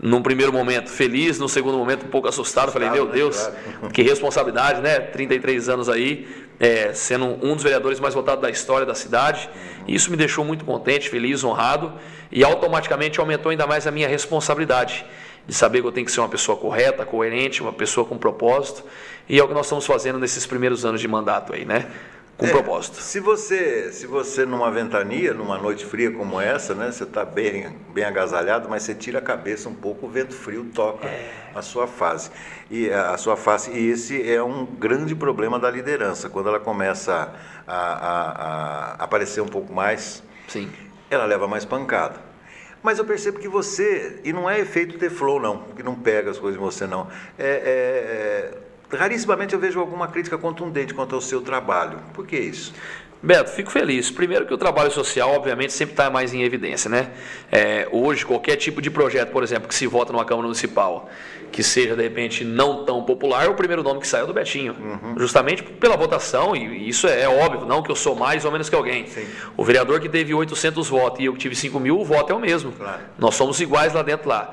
[0.00, 3.12] Num primeiro momento feliz, no segundo momento um pouco assustado, falei, meu né?
[3.12, 3.48] Deus,
[3.92, 4.98] que responsabilidade, né?
[4.98, 6.26] 33 anos aí,
[6.58, 9.48] é, sendo um dos vereadores mais votados da história da cidade.
[9.86, 11.92] Isso me deixou muito contente, feliz, honrado
[12.32, 15.04] e automaticamente aumentou ainda mais a minha responsabilidade
[15.46, 18.84] de saber que eu tenho que ser uma pessoa correta, coerente, uma pessoa com propósito.
[19.28, 21.86] E é o que nós estamos fazendo nesses primeiros anos de mandato aí, né?
[22.42, 22.96] Com é, propósito.
[22.96, 27.76] Se você, se você numa ventania, numa noite fria como essa, né, você está bem,
[27.94, 31.30] bem agasalhado, mas você tira a cabeça um pouco, o vento frio toca é.
[31.54, 32.30] a sua face.
[32.68, 36.58] E a, a sua face, e esse é um grande problema da liderança, quando ela
[36.58, 37.32] começa
[37.66, 40.68] a, a, a aparecer um pouco mais, Sim.
[41.08, 42.32] ela leva mais pancada.
[42.82, 46.38] Mas eu percebo que você, e não é efeito Teflon não, que não pega as
[46.38, 47.06] coisas em você não,
[47.38, 51.98] é, é, é Rarissimamente eu vejo alguma crítica contundente quanto ao seu trabalho.
[52.12, 52.72] Por que isso?
[53.22, 54.10] Beto, fico feliz.
[54.10, 57.10] Primeiro que o trabalho social, obviamente, sempre está mais em evidência, né?
[57.52, 61.08] É, hoje, qualquer tipo de projeto, por exemplo, que se vota numa Câmara Municipal,
[61.52, 64.74] que seja, de repente, não tão popular, o primeiro nome que sai é do Betinho.
[64.74, 65.14] Uhum.
[65.16, 68.68] Justamente pela votação, e isso é, é, óbvio, não que eu sou mais ou menos
[68.68, 69.06] que alguém.
[69.06, 69.24] Sim.
[69.56, 72.34] O vereador que teve 800 votos e eu que tive 5 mil, o voto é
[72.34, 72.72] o mesmo.
[72.72, 73.02] Claro.
[73.16, 74.52] Nós somos iguais lá dentro lá.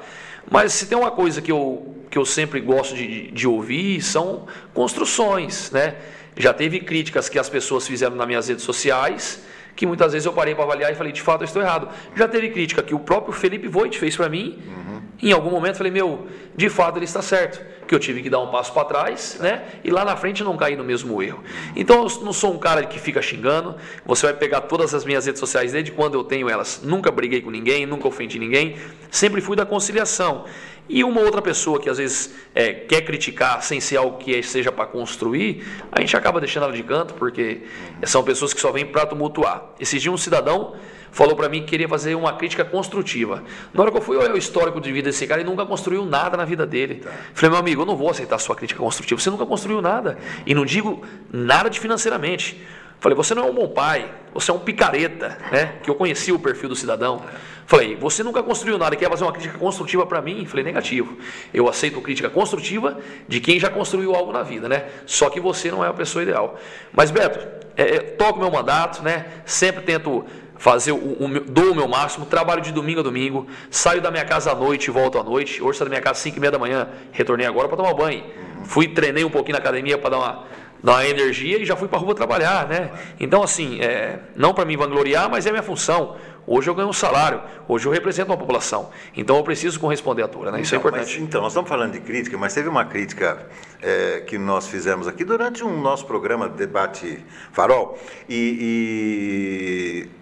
[0.50, 4.48] Mas se tem uma coisa que eu, que eu sempre gosto de, de ouvir, são
[4.74, 5.96] construções, né?
[6.36, 9.44] Já teve críticas que as pessoas fizeram nas minhas redes sociais,
[9.76, 11.90] que muitas vezes eu parei para avaliar e falei, de fato, eu estou errado.
[12.16, 14.58] Já teve crítica que o próprio Felipe Voigt fez para mim.
[14.66, 14.89] Uhum.
[15.22, 17.68] Em algum momento falei, meu, de fato ele está certo.
[17.88, 19.64] Que eu tive que dar um passo para trás, né?
[19.84, 21.44] E lá na frente não cair no mesmo erro.
[21.76, 23.76] Então eu não sou um cara que fica xingando.
[24.06, 26.82] Você vai pegar todas as minhas redes sociais desde quando eu tenho elas.
[26.84, 28.78] Nunca briguei com ninguém, nunca ofendi ninguém.
[29.10, 30.46] Sempre fui da conciliação.
[30.88, 34.72] E uma outra pessoa que às vezes é, quer criticar sem ser algo que seja
[34.72, 37.62] para construir, a gente acaba deixando ela de canto, porque
[38.04, 39.70] são pessoas que só vêm para tumultuar.
[39.80, 40.76] Esses dias um cidadão
[41.12, 43.44] falou para mim que queria fazer uma crítica construtiva.
[43.74, 46.06] Na hora que eu fui olhar o histórico de vida desse cara, ele nunca construiu
[46.06, 46.96] nada na vida dele.
[46.96, 47.12] Tá.
[47.34, 50.18] Falei, meu amigo, eu não vou aceitar a sua crítica construtiva, você nunca construiu nada.
[50.46, 52.62] E não digo nada de financeiramente.
[53.00, 55.76] Falei, você não é um bom pai, você é um picareta, né?
[55.82, 57.24] Que eu conheci o perfil do cidadão.
[57.66, 60.46] Falei, você nunca construiu nada, quer fazer uma crítica construtiva para mim?
[60.46, 61.18] Falei, negativo.
[61.54, 64.86] Eu aceito crítica construtiva de quem já construiu algo na vida, né?
[65.06, 66.60] Só que você não é a pessoa ideal.
[66.92, 67.40] Mas, Beto,
[67.78, 69.28] é, é, toco meu mandato, né?
[69.46, 70.26] Sempre tento
[70.60, 74.26] fazer o, o, dou o meu máximo, trabalho de domingo a domingo, saio da minha
[74.26, 75.64] casa à noite e volto à noite.
[75.64, 77.94] Hoje saio da minha casa às 5 e meia da manhã, retornei agora para tomar
[77.94, 78.24] banho.
[78.66, 81.90] Fui, treinei um pouquinho na academia para dar uma dar uma energia e já fui
[81.90, 82.90] para a rua trabalhar, né?
[83.20, 86.16] Então, assim, é, não para me vangloriar, mas é minha função.
[86.48, 88.90] Hoje eu ganho um salário, hoje eu represento uma população.
[89.16, 90.62] Então eu preciso corresponder à altura, né?
[90.62, 91.20] Isso é então, é importante.
[91.20, 93.46] Mas, então, nós estamos falando de crítica, mas teve uma crítica
[93.82, 98.00] é, que nós fizemos aqui durante um nosso programa Debate Farol.
[98.28, 100.19] e, e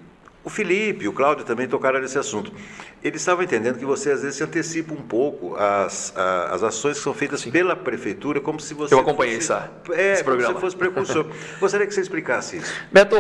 [0.48, 2.54] o Felipe, o Cláudio também tocaram nesse assunto.
[3.08, 6.14] Eles estavam entendendo que você às vezes se antecipa um pouco as,
[6.52, 7.52] as ações que são feitas Sim.
[7.52, 8.94] pela prefeitura, como se você.
[8.94, 10.54] Eu acompanhei fosse, essa, é, esse programa.
[10.54, 11.26] Como se fosse precursor.
[11.60, 12.74] Gostaria que você explicasse isso.
[12.92, 13.16] Beto,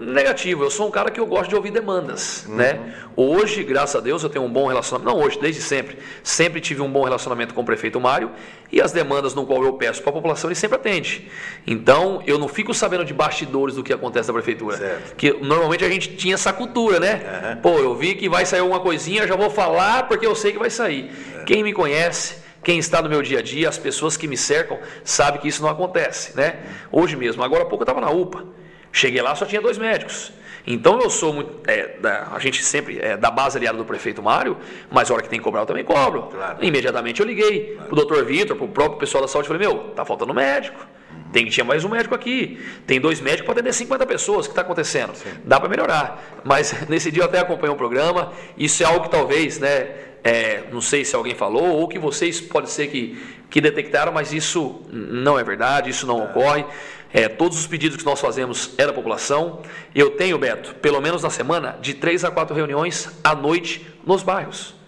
[0.00, 0.62] negativo.
[0.62, 2.46] Eu sou um cara que eu gosto de ouvir demandas.
[2.46, 2.56] Uhum.
[2.56, 2.94] Né?
[3.16, 5.14] Hoje, graças a Deus, eu tenho um bom relacionamento.
[5.14, 5.98] Não hoje, desde sempre.
[6.22, 8.30] Sempre tive um bom relacionamento com o prefeito Mário
[8.70, 11.28] e as demandas no qual eu peço para a população ele sempre atende.
[11.66, 14.78] Então, eu não fico sabendo de bastidores do que acontece na prefeitura.
[14.78, 15.14] Certo.
[15.14, 17.20] Que normalmente a gente tinha essa cultura, né?
[17.54, 17.56] Uhum.
[17.60, 20.58] Pô, eu vi que vai sair alguma coisinha já vou falar porque eu sei que
[20.58, 21.10] vai sair.
[21.40, 21.44] É.
[21.44, 24.78] Quem me conhece, quem está no meu dia a dia, as pessoas que me cercam,
[25.02, 26.60] sabe que isso não acontece, né?
[26.90, 28.44] Hoje mesmo, agora há pouco eu estava na UPA.
[28.92, 30.32] Cheguei lá, só tinha dois médicos.
[30.66, 31.58] Então eu sou muito.
[31.68, 34.56] É, da, a gente sempre é da base aliada do prefeito Mário,
[34.90, 36.28] mas a hora que tem que cobrar eu também cobro.
[36.30, 36.58] Claro.
[36.64, 37.88] Imediatamente eu liguei claro.
[37.88, 40.86] pro doutor Vitor, pro próprio pessoal da saúde, falei, meu, tá faltando médico.
[41.32, 42.60] Tem que tinha mais um médico aqui.
[42.86, 44.46] Tem dois médicos para atender 50 pessoas.
[44.46, 45.14] O que está acontecendo?
[45.14, 45.30] Sim.
[45.44, 46.42] Dá para melhorar.
[46.44, 48.32] Mas nesse dia eu até acompanhei o programa.
[48.56, 49.88] Isso é algo que talvez, né?
[50.24, 53.20] É, não sei se alguém falou ou que vocês pode ser que,
[53.50, 56.24] que detectaram, mas isso não é verdade, isso não é.
[56.26, 56.64] ocorre.
[57.12, 59.62] É, todos os pedidos que nós fazemos é da população.
[59.94, 64.22] Eu tenho, Beto, pelo menos na semana, de três a quatro reuniões à noite nos
[64.22, 64.81] bairros.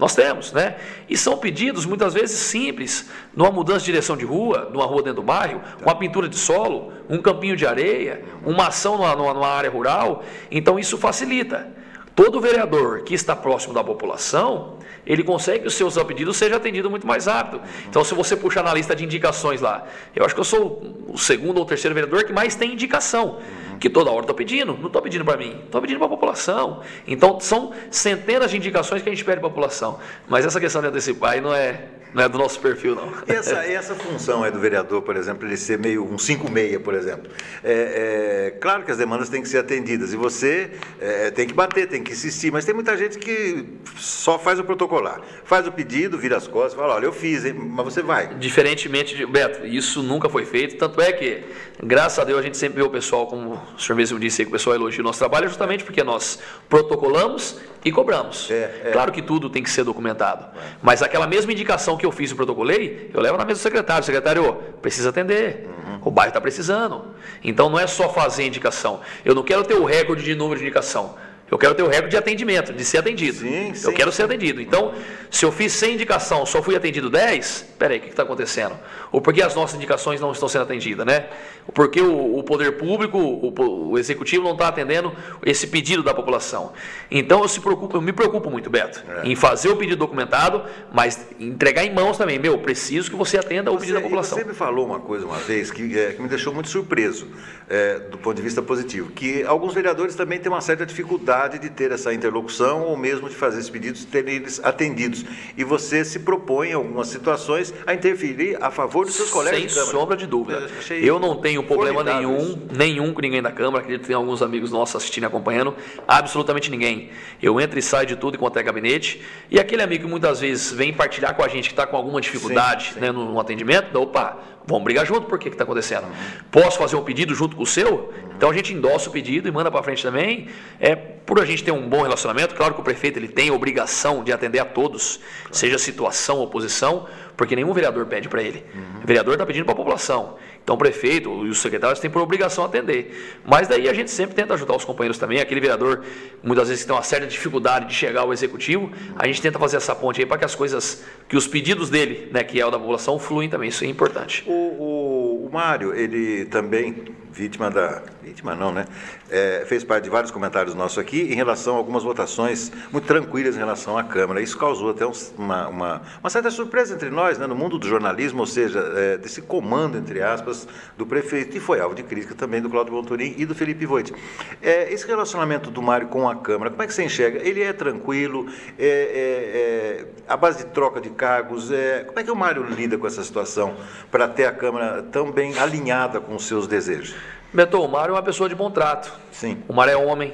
[0.00, 0.76] Nós temos, né?
[1.10, 5.16] E são pedidos muitas vezes simples, numa mudança de direção de rua, numa rua dentro
[5.16, 9.68] do bairro, uma pintura de solo, um campinho de areia, uma ação numa, numa área
[9.70, 10.24] rural.
[10.50, 11.68] Então isso facilita.
[12.16, 16.90] Todo vereador que está próximo da população, ele consegue que os seus pedidos sejam atendidos
[16.90, 17.60] muito mais rápido.
[17.88, 19.84] Então, se você puxar na lista de indicações lá,
[20.16, 23.38] eu acho que eu sou o segundo ou terceiro vereador que mais tem indicação
[23.80, 26.82] que toda hora estou pedindo, não estou pedindo para mim, estou pedindo para a população.
[27.06, 29.98] Então, são centenas de indicações que a gente pede para a população.
[30.28, 33.12] Mas essa questão de antecipar aí não é, não é do nosso perfil, não.
[33.26, 36.94] E essa, essa função é do vereador, por exemplo, ele ser meio um 5-6, por
[36.94, 37.30] exemplo.
[37.62, 41.54] É, é, claro que as demandas têm que ser atendidas e você é, tem que
[41.54, 43.64] bater, tem que insistir, mas tem muita gente que
[43.96, 45.20] só faz o protocolar.
[45.44, 48.34] Faz o pedido, vira as costas, fala, olha, eu fiz, hein, mas você vai.
[48.34, 49.26] Diferentemente de.
[49.26, 51.44] Beto, isso nunca foi feito, tanto é que,
[51.82, 54.48] graças a Deus, a gente sempre vê o pessoal, como o senhor mesmo disse, que
[54.48, 58.50] o pessoal elogia o nosso trabalho, justamente porque nós protocolamos e cobramos.
[58.50, 58.90] É, é.
[58.92, 60.46] Claro que tudo tem que ser documentado,
[60.82, 64.04] mas aquela mesma indicação que eu fiz e protocolei, eu levo na mesa do secretário.
[64.04, 65.68] Secretário, precisa atender.
[65.68, 66.00] Uhum.
[66.06, 67.04] O bairro está precisando.
[67.44, 69.00] Então não é só fazer indicação.
[69.24, 71.14] Eu não quero ter o recorde de número de indicação.
[71.50, 73.38] Eu quero ter o recorde de atendimento, de ser atendido.
[73.38, 73.86] Sim, sim.
[73.88, 74.62] Eu quero ser atendido.
[74.62, 74.94] Então,
[75.28, 78.78] se eu fiz 100 indicação, só fui atendido 10, peraí, o que está acontecendo?
[79.10, 81.26] Ou por que as nossas indicações não estão sendo atendidas, né?
[81.74, 85.12] Porque o, o poder público, o, o executivo não está atendendo
[85.44, 86.72] esse pedido da população.
[87.10, 89.26] Então, eu, se preocupo, eu me preocupo muito, Beto, é.
[89.26, 92.38] em fazer o pedido documentado, mas entregar em mãos também.
[92.38, 94.38] Meu, preciso que você atenda o pedido da população.
[94.38, 97.26] Você me falou uma coisa uma vez que, é, que me deixou muito surpreso,
[97.68, 101.70] é, do ponto de vista positivo, que alguns vereadores também têm uma certa dificuldade de
[101.70, 105.24] ter essa interlocução ou mesmo de fazer esses pedidos terem eles atendidos.
[105.56, 109.66] E você se propõe em algumas situações a interferir a favor dos seus colegas Sem
[109.68, 110.68] de sombra de dúvida.
[110.90, 112.58] Eu não tenho problema nenhum, isso.
[112.72, 115.74] nenhum com ninguém da Câmara, acredito que tem alguns amigos nossos assistindo e acompanhando,
[116.06, 117.10] absolutamente ninguém.
[117.42, 120.72] Eu entro e saio de tudo enquanto é gabinete, e aquele amigo que muitas vezes
[120.72, 123.00] vem partilhar com a gente que está com alguma dificuldade sim, sim.
[123.00, 124.38] Né, no, no atendimento, opa,
[124.70, 126.06] Vamos brigar junto, por que está acontecendo?
[126.50, 128.12] Posso fazer um pedido junto com o seu?
[128.36, 130.48] Então a gente endossa o pedido e manda para frente também.
[130.78, 132.54] É por a gente ter um bom relacionamento.
[132.54, 137.06] Claro que o prefeito ele tem a obrigação de atender a todos, seja situação oposição,
[137.36, 138.64] porque nenhum vereador pede para ele.
[138.72, 139.02] Uhum.
[139.02, 140.36] O vereador está pedindo para a população.
[140.62, 143.38] Então o prefeito e os secretários têm por obrigação atender.
[143.44, 145.40] Mas daí a gente sempre tenta ajudar os companheiros também.
[145.40, 146.04] Aquele vereador,
[146.42, 149.78] muitas vezes, que tem uma certa dificuldade de chegar ao executivo, a gente tenta fazer
[149.78, 152.70] essa ponte aí para que as coisas, que os pedidos dele, né, que é o
[152.70, 153.68] da população, fluem também.
[153.68, 154.44] Isso é importante.
[154.46, 158.02] O, o, o Mário, ele também vítima da.
[158.22, 158.86] Vítima não, né?
[159.30, 163.54] É, fez parte de vários comentários nossos aqui em relação a algumas votações muito tranquilas
[163.56, 164.40] em relação à Câmara.
[164.40, 165.06] Isso causou até
[165.38, 169.18] uma, uma, uma certa surpresa entre nós, né, no mundo do jornalismo, ou seja, é,
[169.18, 170.66] desse comando, entre aspas,
[170.98, 174.12] do prefeito, e foi alvo de crítica também do Cláudio Bonturim e do Felipe Voit.
[174.60, 177.38] É, esse relacionamento do Mário com a Câmara, como é que você enxerga?
[177.38, 178.46] Ele é tranquilo?
[178.78, 181.70] É, é, é a base de troca de cargos?
[181.70, 183.76] É, como é que o Mário lida com essa situação
[184.10, 187.14] para ter a Câmara tão bem alinhada com os seus desejos?
[187.52, 189.12] Beto, o Mário é uma pessoa de bom trato.
[189.32, 189.62] Sim.
[189.68, 190.32] O Mário é homem.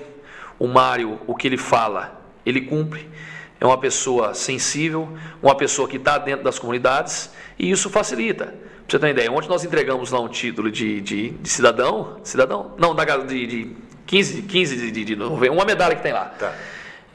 [0.58, 3.08] O Mário, o que ele fala, ele cumpre.
[3.58, 5.08] É uma pessoa sensível,
[5.42, 8.46] uma pessoa que está dentro das comunidades e isso facilita.
[8.46, 8.54] Pra
[8.86, 12.74] você ter uma ideia, ontem nós entregamos lá um título de, de, de cidadão, cidadão?
[12.78, 16.26] Não, da, de, de 15, 15 de, de, de, uma medalha que tem lá.
[16.38, 16.54] Tá.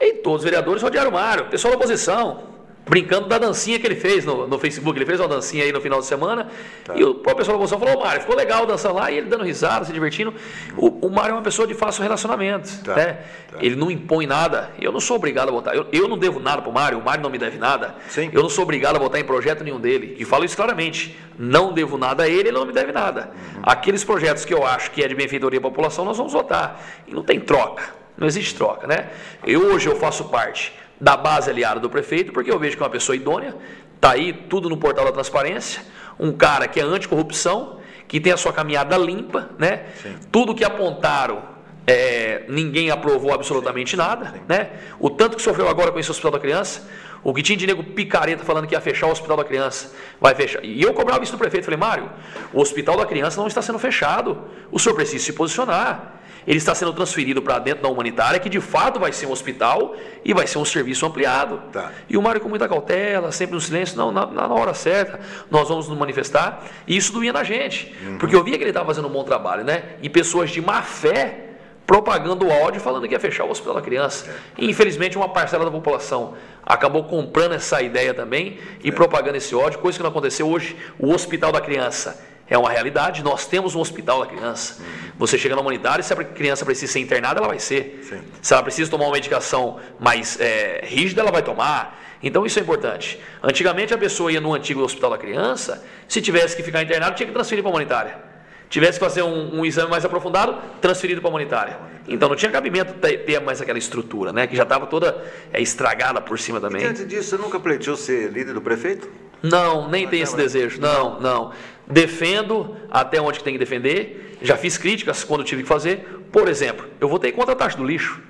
[0.00, 2.51] E todos os vereadores rodearam o Mário, pessoal da oposição,
[2.92, 4.98] brincando da dancinha que ele fez no, no, Facebook.
[4.98, 6.48] Ele fez uma dancinha aí no final de semana.
[6.84, 6.92] Tá.
[6.94, 9.10] E o próprio pessoal da moção falou: Mário, ficou legal dançando lá.
[9.10, 10.34] E ele dando risada, se divertindo.
[10.76, 12.68] O, o Mário é uma pessoa de fácil relacionamento.
[12.84, 12.94] Tá.
[12.94, 13.18] Né?
[13.50, 13.56] Tá.
[13.62, 14.72] Ele não impõe nada.
[14.78, 15.74] Eu não sou obrigado a votar.
[15.74, 16.98] Eu, eu não devo nada para o Mário.
[16.98, 17.94] O Mário não me deve nada.
[18.10, 18.28] Sim.
[18.30, 20.14] Eu não sou obrigado a votar em projeto nenhum dele.
[20.18, 21.18] E falo isso claramente.
[21.38, 23.30] Não devo nada a ele, ele não me deve nada.
[23.56, 23.62] Uhum.
[23.62, 26.78] Aqueles projetos que eu acho que é de benfeitoria à população, nós vamos votar.
[27.08, 27.84] E não tem troca.
[28.18, 29.08] Não existe troca, né?
[29.46, 32.86] Eu hoje eu faço parte da base aliada do prefeito, porque eu vejo que é
[32.86, 33.54] uma pessoa idônea,
[33.94, 35.82] está aí tudo no portal da transparência,
[36.18, 39.86] um cara que é anticorrupção, que tem a sua caminhada limpa, né?
[40.02, 40.16] Sim.
[40.30, 41.42] Tudo que apontaram,
[41.86, 44.70] é, ninguém aprovou absolutamente nada, né?
[45.00, 46.88] O tanto que sofreu agora com esse hospital da criança,
[47.24, 50.34] o que tinha de nego picareta falando que ia fechar o hospital da criança, vai
[50.34, 50.64] fechar.
[50.64, 52.10] E eu cobrava isso do prefeito, falei, Mário,
[52.52, 56.74] o hospital da criança não está sendo fechado, o senhor precisa se posicionar ele está
[56.74, 60.46] sendo transferido para dentro da humanitária, que de fato vai ser um hospital e vai
[60.46, 61.60] ser um serviço ampliado.
[61.72, 61.92] Tá.
[62.08, 65.20] E o Mário com muita cautela, sempre no silêncio, não, na, na hora certa,
[65.50, 66.64] nós vamos nos manifestar.
[66.86, 68.18] E isso doía na gente, uhum.
[68.18, 69.82] porque eu via que ele estava fazendo um bom trabalho, né?
[70.02, 71.48] E pessoas de má fé
[71.86, 74.30] propagando o áudio falando que ia fechar o hospital da criança.
[74.30, 74.62] É.
[74.62, 76.34] E, infelizmente, uma parcela da população
[76.64, 78.92] acabou comprando essa ideia também e é.
[78.92, 80.76] propagando esse ódio, coisa que não aconteceu hoje.
[80.98, 83.22] O hospital da criança é uma realidade.
[83.22, 84.76] Nós temos um hospital da criança.
[84.78, 85.12] Uhum.
[85.18, 88.04] Você chega na humanidade, se a criança precisa ser internada, ela vai ser.
[88.06, 88.20] Sim.
[88.42, 91.98] Se ela precisa tomar uma medicação mais é, rígida, ela vai tomar.
[92.22, 93.18] Então isso é importante.
[93.42, 97.26] Antigamente a pessoa ia no antigo hospital da criança, se tivesse que ficar internado, tinha
[97.26, 98.32] que transferir para a humanitária.
[98.68, 101.78] Tivesse que fazer um, um exame mais aprofundado, transferido para a humanitária.
[102.06, 104.46] Então não tinha cabimento ter, ter mais aquela estrutura, né?
[104.46, 106.82] Que já estava toda é, estragada por cima também.
[106.82, 109.08] E diante disso, você nunca pleiteou ser líder do prefeito?
[109.42, 110.80] Não, nem tem esse desejo.
[110.80, 111.52] Não, não.
[111.86, 114.38] Defendo até onde tem que defender.
[114.42, 116.24] Já fiz críticas quando tive que fazer.
[116.30, 118.20] Por exemplo, eu votei contra a taxa do lixo.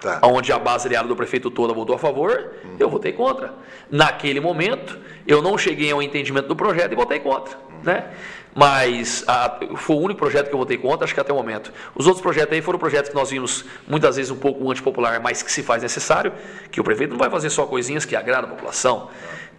[0.00, 0.18] Tá.
[0.22, 2.76] Onde a base aliada do prefeito toda votou a favor, uhum.
[2.78, 3.52] eu votei contra.
[3.90, 7.54] Naquele momento, eu não cheguei ao entendimento do projeto e votei contra.
[7.56, 7.80] Uhum.
[7.82, 8.06] Né?
[8.54, 11.72] Mas a, foi o único projeto que eu votei contra, acho que até o momento.
[11.94, 15.42] Os outros projetos aí foram projetos que nós vimos muitas vezes um pouco antipopular, mas
[15.42, 16.32] que se faz necessário,
[16.70, 19.08] que o prefeito não vai fazer só coisinhas que agradam a população.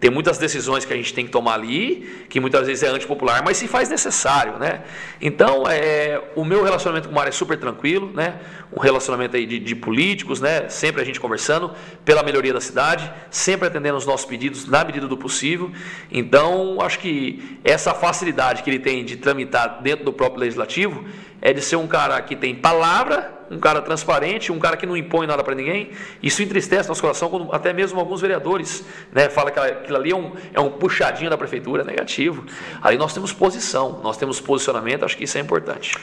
[0.02, 3.40] Tem muitas decisões que a gente tem que tomar ali, que muitas vezes é antipopular,
[3.44, 4.82] mas se faz necessário, né?
[5.20, 8.40] Então, é, o meu relacionamento com o Mário é super tranquilo, né?
[8.72, 10.68] Um relacionamento aí de, de, políticos, né?
[10.68, 11.70] Sempre a gente conversando
[12.04, 15.70] pela melhoria da cidade, sempre atendendo os nossos pedidos na medida do possível.
[16.10, 21.04] Então, acho que essa facilidade que ele tem de tramitar dentro do próprio legislativo
[21.40, 24.96] é de ser um cara que tem palavra um cara transparente, um cara que não
[24.96, 25.90] impõe nada para ninguém.
[26.22, 30.16] Isso entristece nosso coração, quando até mesmo alguns vereadores né, falam que aquilo ali é
[30.16, 32.46] um, é um puxadinho da prefeitura, é negativo.
[32.80, 35.98] Aí nós temos posição, nós temos posicionamento, acho que isso é importante.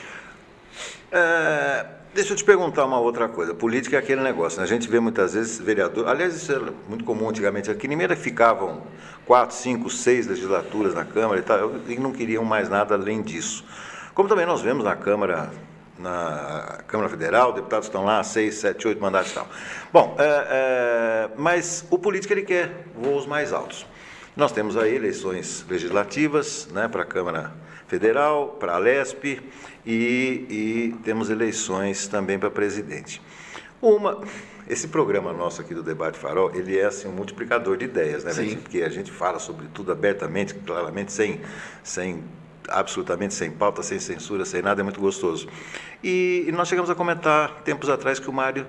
[1.10, 3.54] É, deixa eu te perguntar uma outra coisa.
[3.54, 4.64] Política é aquele negócio, né?
[4.64, 6.08] A gente vê muitas vezes vereador.
[6.08, 7.86] Aliás, isso era muito comum antigamente aqui.
[7.86, 8.82] Nimeira ficavam
[9.26, 13.64] quatro, cinco, seis legislaturas na Câmara e tal, e não queriam mais nada além disso.
[14.14, 15.50] Como também nós vemos na Câmara
[16.00, 19.46] na Câmara Federal, deputados estão lá, seis, sete, oito mandatos e tal.
[19.92, 23.86] Bom, é, é, mas o político ele quer voos mais altos.
[24.34, 27.69] Nós temos aí eleições legislativas né, para a Câmara Federal,
[28.58, 29.40] para a LESP
[29.84, 33.20] e, e temos eleições também para presidente.
[33.82, 34.20] Uma,
[34.68, 38.32] esse programa nosso aqui do Debate Farol, ele é assim um multiplicador de ideias, né?
[38.32, 38.56] Sim.
[38.56, 41.40] Porque a gente fala sobre tudo abertamente, claramente, sem,
[41.82, 42.22] sem
[42.68, 45.48] absolutamente sem pauta, sem censura, sem nada, é muito gostoso.
[46.04, 48.66] E, e nós chegamos a comentar tempos atrás que o Mário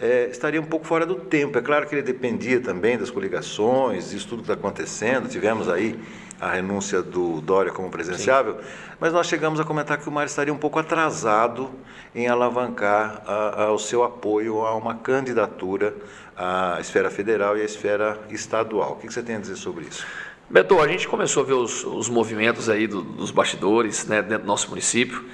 [0.00, 1.58] é, estaria um pouco fora do tempo.
[1.58, 5.28] É claro que ele dependia também das coligações, disso tudo que está acontecendo.
[5.28, 5.98] Tivemos aí
[6.40, 8.68] a renúncia do Dória como presidenciável, Sim.
[9.00, 11.70] mas nós chegamos a comentar que o Mário estaria um pouco atrasado
[12.14, 15.94] em alavancar a, a, o seu apoio a uma candidatura
[16.36, 18.92] à esfera federal e à esfera estadual.
[18.92, 20.06] O que você tem a dizer sobre isso?
[20.48, 24.44] Beto, a gente começou a ver os, os movimentos aí do, dos bastidores né, dentro
[24.44, 25.24] do nosso município.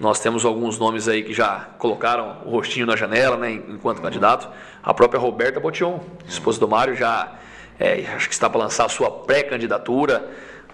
[0.00, 4.48] Nós temos alguns nomes aí que já colocaram o rostinho na janela, né, enquanto candidato.
[4.82, 7.38] A própria Roberta Botion, esposa do Mário, já
[7.78, 10.28] é, acho que está para lançar a sua pré-candidatura.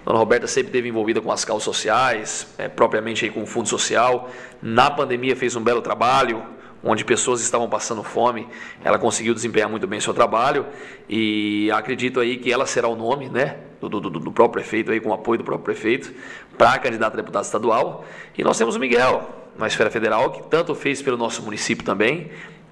[0.05, 3.69] Dona Roberta sempre esteve envolvida com as causas sociais, é, propriamente aí com o Fundo
[3.69, 4.31] Social.
[4.61, 6.43] Na pandemia fez um belo trabalho,
[6.83, 8.49] onde pessoas estavam passando fome.
[8.85, 10.67] Ela conseguiu desempenhar muito bem seu trabalho
[11.09, 15.01] e acredito aí que ela será o nome, né, do, do, do próprio prefeito aí,
[15.01, 16.13] com o apoio do próprio prefeito,
[16.59, 18.05] para candidato a deputado estadual.
[18.37, 22.31] E nós temos o Miguel, na esfera federal, que tanto fez pelo nosso município também,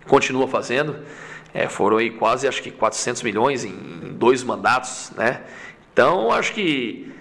[0.08, 0.96] continua fazendo.
[1.52, 5.42] É, foram aí quase, acho que 400 milhões em, em dois mandatos, né?
[5.92, 7.12] Então, acho que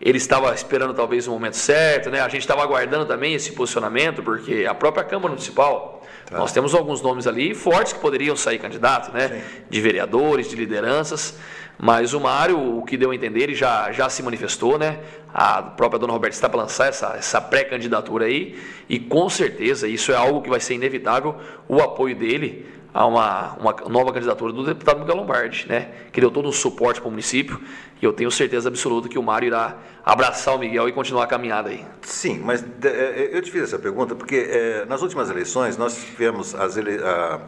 [0.00, 2.20] ele estava esperando talvez o momento certo, né?
[2.20, 6.38] A gente estava aguardando também esse posicionamento, porque a própria Câmara Municipal, tá.
[6.38, 9.28] nós temos alguns nomes ali fortes que poderiam sair candidatos, né?
[9.28, 9.62] Sim.
[9.68, 11.36] De vereadores, de lideranças.
[11.80, 14.98] Mas o Mário, o que deu a entender, ele já, já se manifestou, né?
[15.32, 18.58] A própria dona Roberta está para lançar essa, essa pré-candidatura aí,
[18.88, 21.36] e com certeza isso é algo que vai ser inevitável,
[21.68, 25.90] o apoio dele a uma, uma nova candidatura do deputado Miguel Lombardi, né?
[26.12, 27.60] Que deu todo um suporte para o município,
[28.00, 31.26] e eu tenho certeza absoluta que o Mário irá abraçar o Miguel e continuar a
[31.26, 31.84] caminhada aí.
[32.02, 35.96] Sim, mas é, é, eu te fiz essa pergunta porque é, nas últimas eleições nós
[35.96, 37.40] tivemos as ele, a,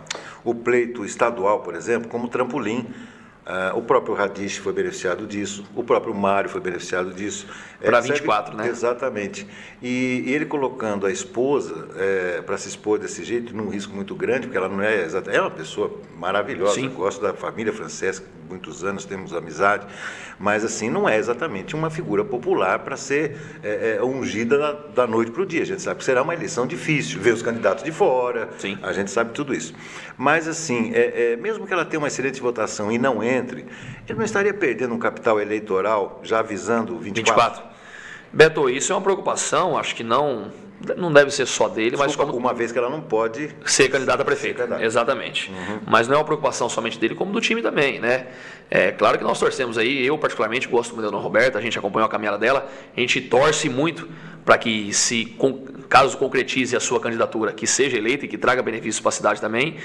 [0.45, 2.87] o pleito estadual, por exemplo, como trampolim
[3.51, 7.49] Uh, o próprio Radish foi beneficiado disso, o próprio Mário foi beneficiado disso.
[7.81, 8.69] Para é, 24, serve, né?
[8.69, 9.45] Exatamente.
[9.83, 14.15] E, e, ele colocando a esposa é, para se expor desse jeito, num risco muito
[14.15, 15.37] grande, porque ela não é exatamente.
[15.37, 16.91] É uma pessoa maravilhosa, Sim.
[16.91, 19.85] gosto da família Francesca, muitos anos temos amizade,
[20.41, 25.07] mas assim, não é exatamente uma figura popular para ser é, é, ungida da, da
[25.07, 25.61] noite para o dia.
[25.61, 28.79] A gente sabe que será uma eleição difícil, ver os candidatos de fora, Sim.
[28.83, 29.75] a gente sabe tudo isso.
[30.17, 33.67] Mas assim, é, é, mesmo que ela tenha uma excelente votação e não entre,
[34.09, 37.63] ele não estaria perdendo um capital eleitoral já visando 24?
[37.63, 37.71] 24.
[38.33, 40.51] Beto, isso é uma preocupação, acho que não
[40.97, 43.89] não deve ser só dele, Desculpa, mas como uma vez que ela não pode ser
[43.89, 45.51] candidata a prefeito, exatamente.
[45.51, 45.81] Uhum.
[45.87, 48.29] Mas não é uma preocupação somente dele, como do time também, né?
[48.71, 51.79] É claro que nós torcemos aí, eu particularmente gosto muito da Dona Roberta, a gente
[51.79, 54.09] acompanhou a caminhada dela, a gente torce muito
[54.45, 55.37] para que se
[55.89, 59.41] caso concretize a sua candidatura, que seja eleita e que traga benefícios para a cidade
[59.41, 59.77] também,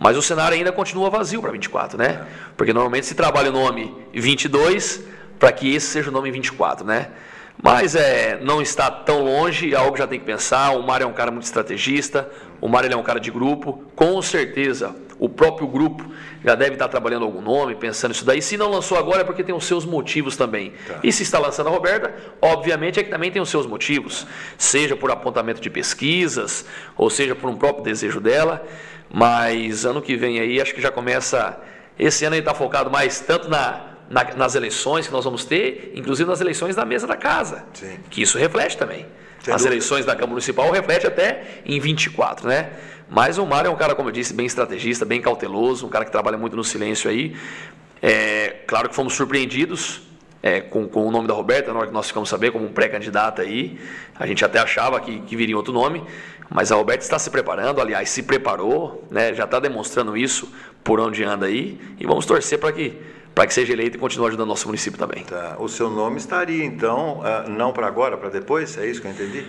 [0.00, 2.26] mas o cenário ainda continua vazio para 24, né?
[2.56, 5.04] Porque normalmente se trabalha o nome 22
[5.38, 7.10] para que esse seja o nome 24, né?
[7.62, 10.72] Mas é, não está tão longe, é algo já tem que pensar.
[10.72, 12.28] O Mário é um cara muito estrategista,
[12.60, 13.84] o Mário é um cara de grupo.
[13.94, 16.04] Com certeza, o próprio grupo
[16.44, 18.42] já deve estar trabalhando algum nome, pensando nisso daí.
[18.42, 20.72] Se não lançou agora é porque tem os seus motivos também.
[20.86, 21.00] Tá.
[21.02, 24.26] E se está lançando a Roberta, obviamente é que também tem os seus motivos,
[24.58, 28.66] seja por apontamento de pesquisas, ou seja por um próprio desejo dela.
[29.10, 31.58] Mas ano que vem aí, acho que já começa.
[31.98, 35.92] Esse ano ele está focado mais tanto na na, nas eleições que nós vamos ter,
[35.94, 37.64] inclusive nas eleições da mesa da casa.
[37.74, 37.98] Sim.
[38.10, 39.06] Que isso reflete também.
[39.40, 39.74] Sem As dúvida.
[39.74, 42.70] eleições da Câmara Municipal reflete até em 24, né?
[43.08, 46.04] Mas o Mário é um cara, como eu disse, bem estrategista, bem cauteloso, um cara
[46.04, 47.36] que trabalha muito no silêncio aí.
[48.00, 50.02] É, claro que fomos surpreendidos
[50.42, 52.72] é, com, com, o nome da Roberta, na hora que nós ficamos saber, como um
[52.72, 53.78] pré-candidata aí.
[54.18, 56.02] A gente até achava que, que viria outro nome,
[56.50, 60.52] mas a Roberta está se preparando, aliás, se preparou, né, já está demonstrando isso
[60.82, 62.98] por onde anda aí, e vamos torcer para que
[63.34, 65.24] para que seja eleito e continue ajudando o nosso município também.
[65.24, 65.56] Tá.
[65.58, 68.78] O seu nome estaria, então, uh, não para agora, para depois?
[68.78, 69.44] É isso que eu entendi?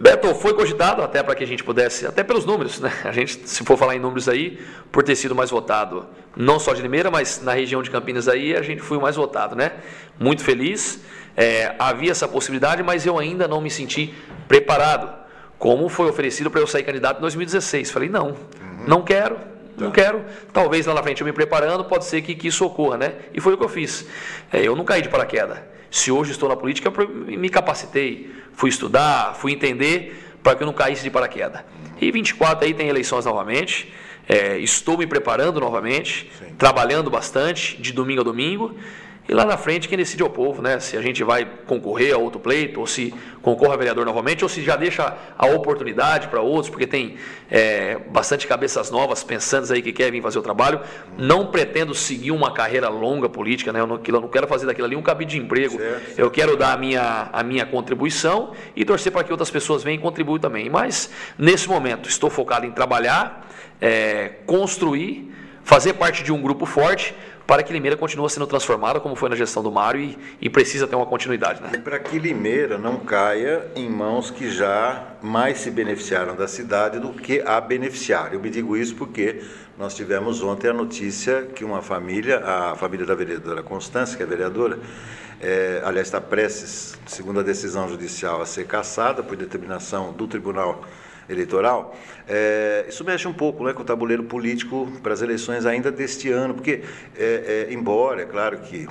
[0.00, 2.92] Beto, foi cogitado até para que a gente pudesse, até pelos números, né?
[3.04, 4.58] A gente, se for falar em números aí,
[4.92, 6.06] por ter sido mais votado,
[6.36, 9.16] não só de Limeira, mas na região de Campinas aí, a gente foi o mais
[9.16, 9.72] votado, né?
[10.18, 11.00] Muito feliz.
[11.36, 14.14] É, havia essa possibilidade, mas eu ainda não me senti
[14.46, 15.12] preparado.
[15.58, 17.90] Como foi oferecido para eu sair candidato em 2016.
[17.90, 18.36] Falei, não, uhum.
[18.86, 19.36] não quero,
[19.84, 20.24] não quero.
[20.52, 23.14] Talvez lá na frente eu me preparando, pode ser que, que isso ocorra, né?
[23.32, 24.06] E foi o que eu fiz.
[24.52, 25.58] É, eu não caí de paraquedas.
[25.90, 30.66] Se hoje estou na política, eu me capacitei, fui estudar, fui entender para que eu
[30.66, 31.62] não caísse de paraquedas.
[32.00, 33.92] E 24 aí tem eleições novamente.
[34.28, 36.54] É, estou me preparando novamente, Sim.
[36.58, 38.76] trabalhando bastante, de domingo a domingo.
[39.28, 40.80] E lá na frente, quem decide é o povo, né?
[40.80, 43.12] Se a gente vai concorrer a outro pleito, ou se
[43.42, 47.16] concorre a vereador novamente, ou se já deixa a oportunidade para outros, porque tem
[47.50, 50.80] é, bastante cabeças novas pensando aí que querem vir fazer o trabalho.
[51.18, 53.80] Não pretendo seguir uma carreira longa política, né?
[53.80, 55.76] Eu não, eu não quero fazer daquilo ali um cabide de emprego.
[55.76, 56.18] Certo.
[56.18, 59.98] Eu quero dar a minha, a minha contribuição e torcer para que outras pessoas venham
[59.98, 60.70] e contribuam também.
[60.70, 63.46] Mas, nesse momento, estou focado em trabalhar,
[63.78, 65.30] é, construir,
[65.62, 67.14] fazer parte de um grupo forte
[67.48, 70.86] para que Limeira continue sendo transformada, como foi na gestão do Mário, e, e precisa
[70.86, 71.62] ter uma continuidade.
[71.62, 71.78] Né?
[71.82, 77.08] Para que Limeira não caia em mãos que já mais se beneficiaram da cidade do
[77.08, 78.34] que a beneficiar.
[78.34, 79.42] Eu me digo isso porque
[79.78, 84.26] nós tivemos ontem a notícia que uma família, a família da vereadora Constância, que é
[84.26, 84.78] vereadora,
[85.40, 90.84] é, aliás, está prestes, segundo a decisão judicial, a ser cassada por determinação do Tribunal
[91.28, 95.90] eleitoral, é, isso mexe um pouco né, com o tabuleiro político para as eleições ainda
[95.90, 96.82] deste ano, porque,
[97.16, 98.88] é, é, embora, é claro que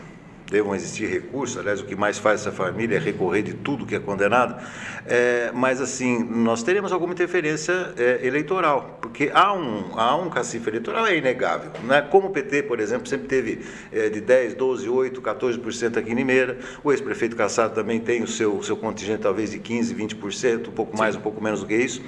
[0.49, 3.95] devam existir recursos, aliás, o que mais faz essa família é recorrer de tudo que
[3.95, 4.61] é condenado,
[5.05, 10.69] é, mas assim, nós teremos alguma interferência é, eleitoral, porque há um, há um cacife
[10.69, 11.71] eleitoral, é inegável.
[11.83, 12.01] Né?
[12.01, 16.15] Como o PT, por exemplo, sempre teve é, de 10, 12, 8, 14% aqui em
[16.15, 20.71] Limeira, o ex-prefeito Cassado também tem o seu, seu contingente talvez de 15, 20%, um
[20.71, 22.01] pouco mais, um pouco menos do que isso.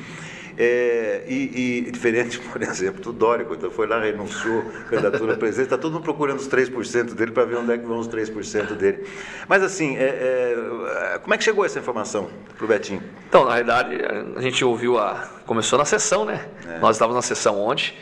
[0.62, 5.68] É, e, e, diferente, por exemplo, do Dória, quando foi lá, renunciou candidatura a presidente,
[5.68, 8.76] está todo mundo procurando os 3% dele para ver onde é que vão os 3%
[8.76, 9.08] dele.
[9.48, 10.04] Mas assim, é,
[11.16, 13.02] é, como é que chegou essa informação para o Betinho?
[13.30, 13.98] Então, na verdade,
[14.36, 15.30] a gente ouviu a.
[15.46, 16.46] Começou na sessão, né?
[16.68, 16.80] É.
[16.80, 17.94] Nós estávamos na sessão ontem,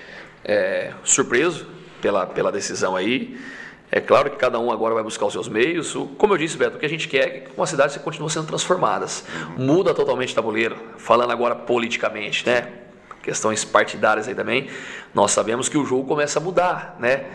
[0.44, 1.68] é, surpreso
[2.02, 3.38] pela, pela decisão aí.
[3.90, 5.96] É claro que cada um agora vai buscar os seus meios.
[6.18, 8.46] Como eu disse, Beto, o que a gente quer é que uma cidade continue sendo
[8.46, 9.24] transformadas.
[9.58, 12.68] Muda totalmente o tabuleiro, falando agora politicamente, né?
[13.24, 14.68] Questões partidárias aí também.
[15.14, 17.26] Nós sabemos que o jogo começa a mudar, né?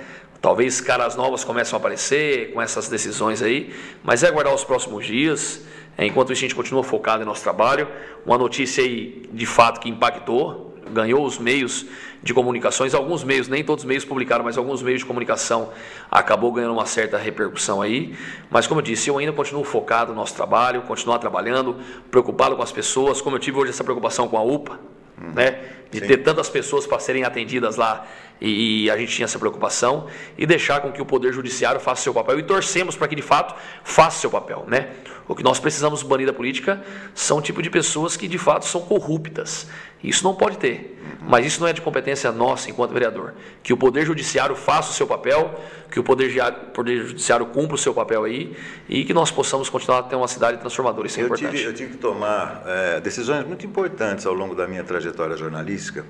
[0.42, 3.72] Talvez caras novas começam a aparecer com essas decisões aí,
[4.02, 5.62] mas é aguardar os próximos dias.
[5.96, 7.88] Enquanto isso, a gente continua focado em nosso trabalho.
[8.26, 11.86] Uma notícia aí, de fato, que impactou, ganhou os meios
[12.22, 15.70] de comunicações, alguns meios, nem todos os meios publicaram, mas alguns meios de comunicação
[16.10, 18.16] acabou ganhando uma certa repercussão aí.
[18.50, 21.76] Mas como eu disse, eu ainda continuo focado no nosso trabalho, continuar trabalhando,
[22.10, 24.78] preocupado com as pessoas, como eu tive hoje essa preocupação com a UPA,
[25.20, 25.32] uhum.
[25.32, 25.58] né?
[25.90, 26.06] De Sim.
[26.06, 28.06] ter tantas pessoas para serem atendidas lá
[28.44, 32.12] e, a gente tinha essa preocupação e deixar com que o poder judiciário faça seu
[32.12, 33.54] papel e torcemos para que de fato
[33.84, 34.88] faça seu papel, né?
[35.28, 36.82] O que nós precisamos banir da política
[37.14, 39.68] são o tipo de pessoas que de fato são corruptas.
[40.02, 40.98] Isso não pode ter.
[41.20, 43.34] Mas isso não é de competência nossa enquanto vereador.
[43.62, 45.54] Que o Poder Judiciário faça o seu papel,
[45.90, 46.32] que o Poder,
[46.74, 48.56] poder Judiciário cumpra o seu papel aí
[48.88, 51.06] e que nós possamos continuar a ter uma cidade transformadora.
[51.06, 51.50] Isso é eu importante.
[51.50, 56.04] Tive, eu tive que tomar é, decisões muito importantes ao longo da minha trajetória jornalística.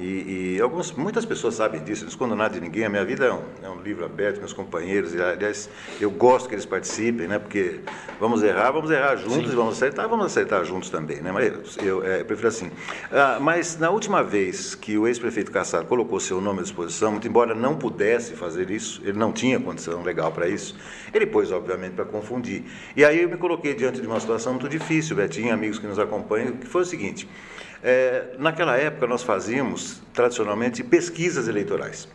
[0.00, 2.86] E, e alguns, muitas pessoas sabem disso, não escondo nada de ninguém.
[2.86, 5.14] A minha vida é um, é um, livro aberto, meus companheiros.
[5.14, 5.68] E, aliás,
[6.00, 7.38] eu gosto que eles participem, né?
[7.38, 7.80] Porque
[8.18, 9.56] vamos errar, vamos errar juntos, Sim.
[9.56, 11.30] vamos acertar, vamos acertar juntos também, né?
[11.30, 12.70] Mas eu, é, eu prefiro assim.
[13.12, 17.28] Ah, mas na última vez que o ex-prefeito Cassado colocou seu nome à disposição, muito
[17.28, 20.78] embora não pudesse fazer isso, ele não tinha condição legal para isso,
[21.12, 22.64] ele pôs, obviamente, para confundir.
[22.96, 25.98] E aí eu me coloquei diante de uma situação muito difícil, Betinho, amigos que nos
[25.98, 27.28] acompanham, que foi o seguinte.
[27.82, 32.08] É, naquela época, nós fazíamos, tradicionalmente, pesquisas eleitorais.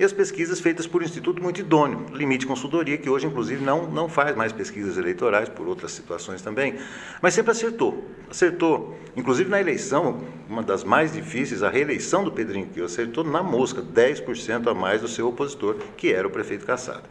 [0.00, 3.86] E as pesquisas feitas por um instituto muito idôneo, Limite Consultoria, que hoje, inclusive, não,
[3.86, 6.76] não faz mais pesquisas eleitorais, por outras situações também,
[7.20, 8.02] mas sempre acertou.
[8.30, 13.42] Acertou, inclusive na eleição, uma das mais difíceis, a reeleição do Pedrinho que acertou na
[13.42, 17.04] mosca, 10% a mais do seu opositor, que era o prefeito Cassado.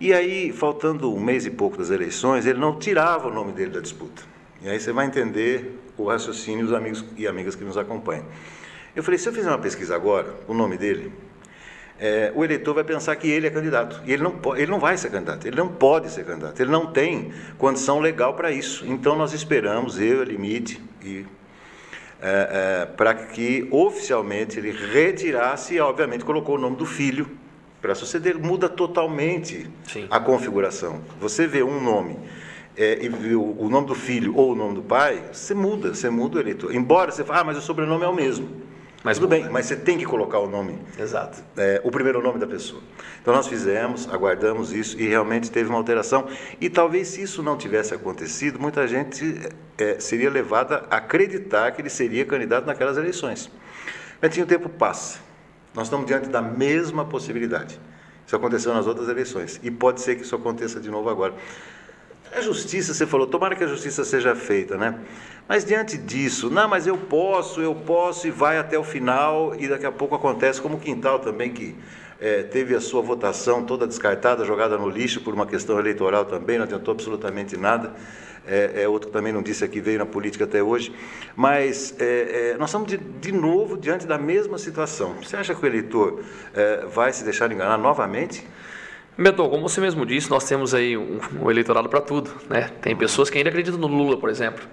[0.00, 3.70] E aí, faltando um mês e pouco das eleições, ele não tirava o nome dele
[3.70, 4.22] da disputa.
[4.62, 8.24] E aí você vai entender o raciocínio dos amigos e amigas que nos acompanham.
[8.94, 11.12] Eu falei, se eu fizer uma pesquisa agora, o nome dele,
[11.98, 14.02] é, o eleitor vai pensar que ele é candidato.
[14.04, 16.92] E ele não, ele não vai ser candidato, ele não pode ser candidato, ele não
[16.92, 18.84] tem condição legal para isso.
[18.86, 21.24] Então nós esperamos, eu, a Limite, e,
[22.20, 27.28] é, é, para que oficialmente ele retirasse e, obviamente, colocou o nome do filho
[27.80, 28.38] para suceder.
[28.38, 30.06] Muda totalmente Sim.
[30.10, 31.00] a configuração.
[31.20, 32.16] Você vê um nome
[32.76, 36.08] é, e viu o nome do filho ou o nome do pai, você muda, você
[36.08, 36.74] muda o eleitor.
[36.74, 38.62] Embora você fale, ah, mas o sobrenome é o mesmo.
[39.04, 40.78] Mas tudo bem, mas você tem que colocar o nome.
[40.96, 41.42] Exato.
[41.56, 42.80] É, o primeiro nome da pessoa.
[43.20, 46.28] Então nós fizemos, aguardamos isso e realmente teve uma alteração.
[46.60, 49.40] E talvez se isso não tivesse acontecido, muita gente
[49.76, 53.50] é, seria levada a acreditar que ele seria candidato naquelas eleições.
[54.20, 55.18] Betinho, o tempo passa.
[55.74, 57.80] Nós estamos diante da mesma possibilidade.
[58.24, 59.58] Isso aconteceu nas outras eleições.
[59.64, 61.34] E pode ser que isso aconteça de novo agora.
[62.34, 64.98] A justiça, você falou, tomara que a justiça seja feita, né?
[65.46, 69.68] Mas diante disso, não, mas eu posso, eu posso e vai até o final e
[69.68, 71.76] daqui a pouco acontece como o Quintal também, que
[72.18, 76.56] é, teve a sua votação toda descartada, jogada no lixo por uma questão eleitoral também,
[76.56, 77.92] não adiantou absolutamente nada.
[78.46, 80.92] É, é outro que também não disse aqui, veio na política até hoje.
[81.36, 85.16] Mas é, é nós estamos de, de, novo diante da mesma situação.
[85.22, 86.20] Você acha que o eleitor
[86.54, 88.46] é, vai se deixar enganar novamente?
[89.16, 92.30] Beto, como você mesmo disse, nós temos aí um, um eleitorado para tudo.
[92.48, 92.70] Né?
[92.80, 94.64] Tem pessoas que ainda acreditam no Lula, por exemplo.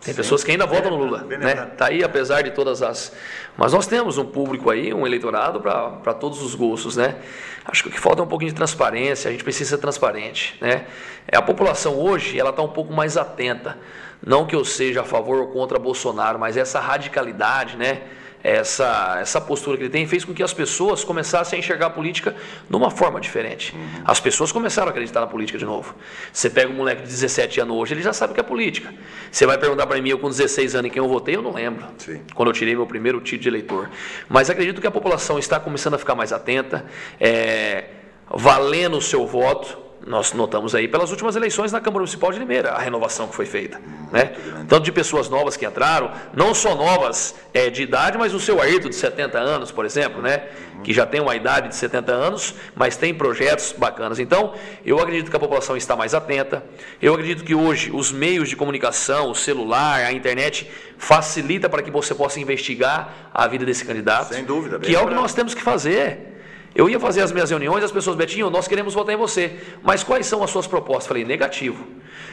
[0.00, 0.16] Tem Sim.
[0.16, 1.54] pessoas que ainda votam no Lula, né?
[1.76, 3.12] Tá aí apesar de todas as,
[3.56, 7.16] mas nós temos um público aí, um eleitorado para todos os gostos, né?
[7.64, 9.28] Acho que o que falta é um pouquinho de transparência.
[9.28, 10.86] A gente precisa ser transparente, né?
[11.26, 13.76] É a população hoje, ela está um pouco mais atenta.
[14.24, 18.02] Não que eu seja a favor ou contra Bolsonaro, mas essa radicalidade, né?
[18.48, 21.90] Essa, essa postura que ele tem fez com que as pessoas começassem a enxergar a
[21.90, 22.34] política
[22.68, 23.74] de uma forma diferente.
[23.74, 24.02] Uhum.
[24.04, 25.94] As pessoas começaram a acreditar na política de novo.
[26.32, 28.92] Você pega um moleque de 17 anos hoje, ele já sabe o que é política.
[29.30, 31.52] Você vai perguntar para mim, eu com 16 anos, em quem eu votei, eu não
[31.52, 31.84] lembro.
[31.98, 32.20] Sim.
[32.34, 33.90] Quando eu tirei meu primeiro título de eleitor.
[34.28, 36.84] Mas acredito que a população está começando a ficar mais atenta,
[37.20, 37.84] é,
[38.30, 42.70] valendo o seu voto nós notamos aí pelas últimas eleições na Câmara Municipal de Limeira,
[42.70, 43.80] a renovação que foi feita.
[44.10, 44.32] Né?
[44.66, 48.60] Tanto de pessoas novas que entraram, não só novas é, de idade, mas o seu
[48.60, 50.44] Ayrton de 70 anos, por exemplo, né?
[50.82, 54.18] que já tem uma idade de 70 anos, mas tem projetos bacanas.
[54.18, 54.54] Então,
[54.84, 56.64] eu acredito que a população está mais atenta.
[57.02, 61.90] Eu acredito que hoje os meios de comunicação, o celular, a internet, facilita para que
[61.90, 64.34] você possa investigar a vida desse candidato.
[64.34, 64.78] Sem dúvida.
[64.78, 66.37] Que é o que nós temos que fazer.
[66.74, 69.56] Eu ia fazer as minhas reuniões, as pessoas, Betinho, nós queremos votar em você.
[69.82, 71.06] Mas quais são as suas propostas?
[71.06, 71.84] Falei, negativo.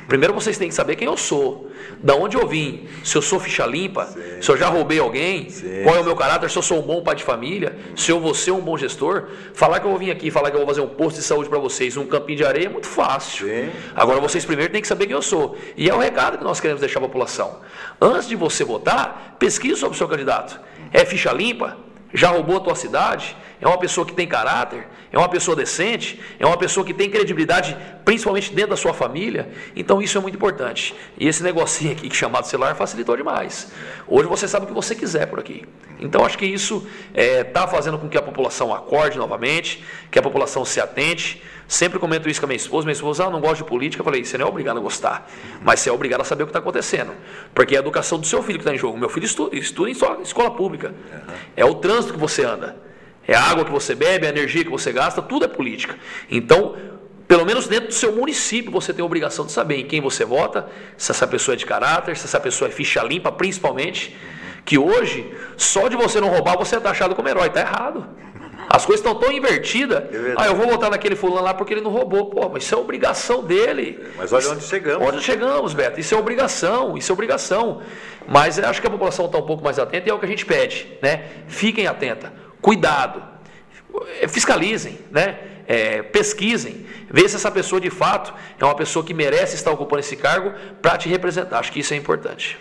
[0.08, 1.72] Primeiro vocês têm que saber quem eu sou,
[2.04, 4.42] da onde eu vim, se eu sou ficha limpa, Sim.
[4.42, 5.82] se eu já roubei alguém, Sim.
[5.84, 8.20] qual é o meu caráter, se eu sou um bom pai de família, se eu
[8.20, 9.30] vou ser um bom gestor.
[9.54, 11.50] Falar que eu vou vir aqui, falar que eu vou fazer um posto de saúde
[11.50, 13.48] para vocês, um campinho de areia é muito fácil.
[13.48, 13.72] Sim.
[13.96, 15.58] Agora vocês primeiro têm que saber quem eu sou.
[15.76, 17.62] E é o recado que nós queremos deixar para a população.
[18.00, 20.60] Antes de você votar, pesquise sobre o seu candidato.
[20.94, 21.78] É ficha limpa?
[22.14, 23.36] Já roubou a tua cidade?
[23.66, 24.88] É uma pessoa que tem caráter?
[25.12, 26.22] É uma pessoa decente?
[26.40, 27.76] É uma pessoa que tem credibilidade,
[28.06, 29.50] principalmente dentro da sua família?
[29.76, 30.94] Então isso é muito importante.
[31.18, 33.72] E esse negocinho aqui que chamado celular facilitou demais.
[34.08, 35.66] Hoje você sabe o que você quiser por aqui.
[36.00, 40.20] Então acho que isso está é, tá fazendo com que a população acorde novamente, que
[40.20, 41.42] a população se atente.
[41.68, 42.86] Sempre comento isso com a minha esposa.
[42.86, 44.02] Minha esposa, ah, não gosta de política.
[44.02, 45.28] Eu falei, você não é obrigado a gostar,
[45.64, 47.14] mas você é obrigado a saber o que está acontecendo.
[47.52, 48.96] Porque é a educação do seu filho que está em jogo.
[48.96, 50.94] Meu filho estuda, estuda em escola pública.
[51.58, 52.85] É o trânsito que você anda.
[53.28, 55.96] É a água que você bebe, é a energia que você gasta, tudo é política.
[56.30, 56.76] Então,
[57.28, 60.24] pelo menos dentro do seu município, você tem a obrigação de saber em quem você
[60.24, 64.16] vota, se essa pessoa é de caráter, se essa pessoa é ficha limpa, principalmente.
[64.64, 67.48] Que hoje, só de você não roubar, você é taxado como herói.
[67.48, 68.08] Está errado.
[68.70, 69.98] As coisas estão tão invertidas.
[69.98, 72.30] É ah, eu vou votar naquele fulano lá porque ele não roubou.
[72.30, 74.00] Pô, mas isso é obrigação dele.
[74.18, 75.08] Mas olha onde chegamos.
[75.08, 76.00] Onde chegamos, Beto.
[76.00, 77.82] Isso é obrigação, isso é obrigação.
[78.28, 80.30] Mas acho que a população está um pouco mais atenta e é o que a
[80.30, 80.98] gente pede.
[81.02, 81.26] Né?
[81.48, 82.34] Fiquem atenta.
[82.66, 83.22] Cuidado.
[84.28, 85.38] Fiscalizem, né?
[85.68, 90.00] É, pesquisem, vejam se essa pessoa de fato é uma pessoa que merece estar ocupando
[90.00, 90.52] esse cargo
[90.82, 91.60] para te representar.
[91.60, 92.58] Acho que isso é importante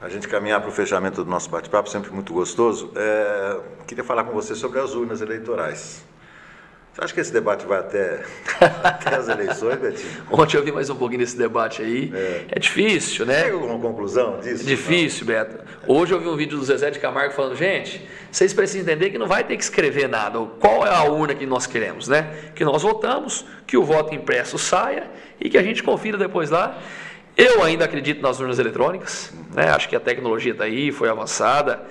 [0.00, 4.24] a gente caminhar para o fechamento do nosso bate-papo, sempre muito gostoso, é, queria falar
[4.24, 6.04] com você sobre as urnas eleitorais.
[6.94, 8.22] Você acha que esse debate vai até,
[8.84, 10.12] até as eleições, Betinho?
[10.30, 12.12] Ontem eu vi mais um pouquinho desse debate aí.
[12.14, 13.42] É, é difícil, né?
[13.42, 14.62] Tem alguma conclusão disso?
[14.62, 15.34] É difícil, não?
[15.34, 15.58] Beto.
[15.88, 18.00] Hoje eu vi um vídeo do Zezé de Camargo falando, gente,
[18.30, 20.38] vocês precisam entender que não vai ter que escrever nada.
[20.60, 22.32] Qual é a urna que nós queremos, né?
[22.54, 25.10] Que nós votamos, que o voto impresso saia
[25.40, 26.78] e que a gente confira depois lá.
[27.36, 29.70] Eu ainda acredito nas urnas eletrônicas, né?
[29.70, 31.82] acho que a tecnologia está aí, foi avançada.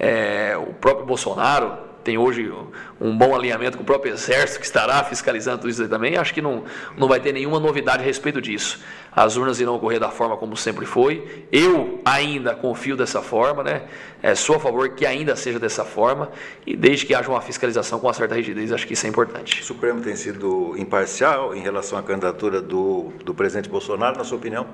[0.00, 2.50] É, o próprio Bolsonaro tem hoje
[2.98, 6.16] um bom alinhamento com o próprio Exército, que estará fiscalizando tudo isso também.
[6.16, 6.64] Acho que não,
[6.96, 8.80] não vai ter nenhuma novidade a respeito disso.
[9.14, 11.44] As urnas irão ocorrer da forma como sempre foi.
[11.52, 13.82] Eu ainda confio dessa forma, né?
[14.22, 16.30] É, sou a favor que ainda seja dessa forma
[16.66, 19.60] e desde que haja uma fiscalização com uma certa rigidez, acho que isso é importante.
[19.60, 24.38] O Supremo tem sido imparcial em relação à candidatura do, do presidente Bolsonaro, na sua
[24.38, 24.66] opinião?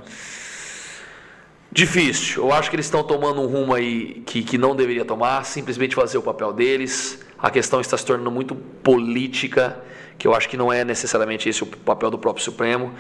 [1.75, 2.45] Difícil.
[2.45, 5.97] Eu acho que eles estão tomando um rumo aí que, que não deveria tomar, simplesmente
[5.97, 7.19] fazer o papel deles.
[7.37, 9.83] A questão está se tornando muito política,
[10.17, 12.95] que eu acho que não é necessariamente esse o papel do próprio Supremo.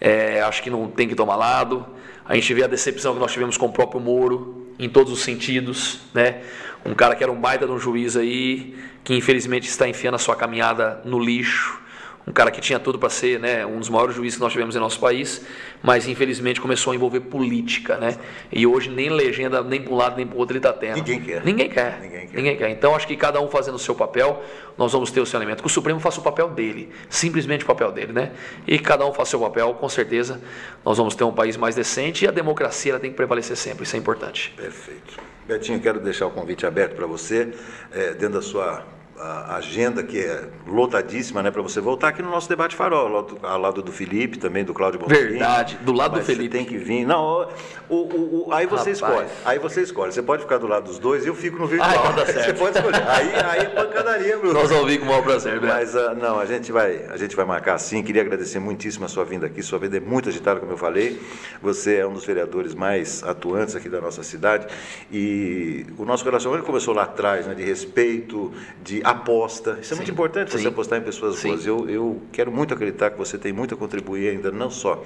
[0.00, 1.84] é, acho que não tem que tomar lado.
[2.24, 5.20] A gente vê a decepção que nós tivemos com o próprio Moro, em todos os
[5.20, 6.40] sentidos, né?
[6.82, 8.74] Um cara que era um baita de um juiz aí,
[9.04, 11.83] que infelizmente está enfiando a sua caminhada no lixo
[12.26, 14.74] um cara que tinha tudo para ser né, um dos maiores juízes que nós tivemos
[14.74, 15.44] em nosso país,
[15.82, 18.16] mas infelizmente começou a envolver política, né?
[18.50, 20.96] E hoje nem legenda, nem para um lado nem para o outro ele está tendo.
[20.96, 21.44] Ninguém quer.
[21.44, 22.00] Ninguém quer.
[22.00, 22.36] Ninguém quer.
[22.36, 22.70] Ninguém quer.
[22.70, 24.42] Então acho que cada um fazendo o seu papel,
[24.78, 25.60] nós vamos ter o seu alimento.
[25.60, 28.32] Que o Supremo faça o papel dele, simplesmente o papel dele, né?
[28.66, 30.40] E cada um faça o seu papel, com certeza
[30.84, 33.84] nós vamos ter um país mais decente e a democracia ela tem que prevalecer sempre,
[33.84, 34.52] isso é importante.
[34.56, 35.18] Perfeito.
[35.46, 37.52] Betinho, quero deixar o convite aberto para você,
[37.92, 38.82] é, dentro da sua
[39.18, 43.12] a agenda que é lotadíssima, né, para você voltar aqui no nosso debate farol, ao
[43.12, 45.14] lado, ao lado do Felipe, também do Cláudio Bonfim.
[45.14, 46.48] Verdade, do lado do Felipe.
[46.48, 47.06] tem que vir.
[47.06, 47.48] Não,
[47.88, 48.96] o, o, o aí você Rapaz.
[48.96, 49.28] escolhe.
[49.44, 50.12] Aí você escolhe.
[50.12, 51.90] Você pode ficar do lado dos dois e eu fico no virtual.
[51.92, 52.44] Ah, tá certo.
[52.46, 53.08] Você pode escolher.
[53.08, 54.54] Aí, aí é pancadaria, Bruno.
[54.54, 55.68] Nós vir com o maior prazer, né?
[55.68, 58.02] Mas uh, não, a gente vai, a gente vai marcar sim.
[58.02, 59.62] Queria agradecer muitíssimo a sua vinda aqui.
[59.62, 61.20] Sua vida é muito agitada, como eu falei.
[61.62, 64.66] Você é um dos vereadores mais atuantes aqui da nossa cidade
[65.12, 69.96] e o nosso relacionamento começou lá atrás, né, de respeito, de aposta isso é Sim.
[69.96, 70.58] muito importante, Sim.
[70.58, 71.48] você apostar em pessoas Sim.
[71.48, 71.66] boas.
[71.66, 75.02] Eu, eu quero muito acreditar que você tem muito a contribuir ainda, não só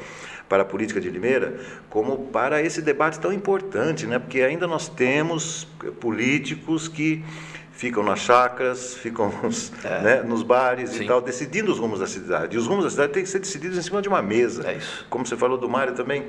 [0.48, 1.58] para a política de Limeira,
[1.90, 4.18] como para esse debate tão importante, né?
[4.18, 5.66] porque ainda nós temos
[6.00, 7.22] políticos que
[7.72, 10.00] ficam nas chacras, ficam nos, é.
[10.02, 11.04] né, nos bares Sim.
[11.04, 12.56] e tal, decidindo os rumos da cidade.
[12.56, 14.68] E os rumos da cidade têm que ser decididos em cima de uma mesa.
[14.68, 15.06] É isso.
[15.08, 16.24] Como você falou do Mário também,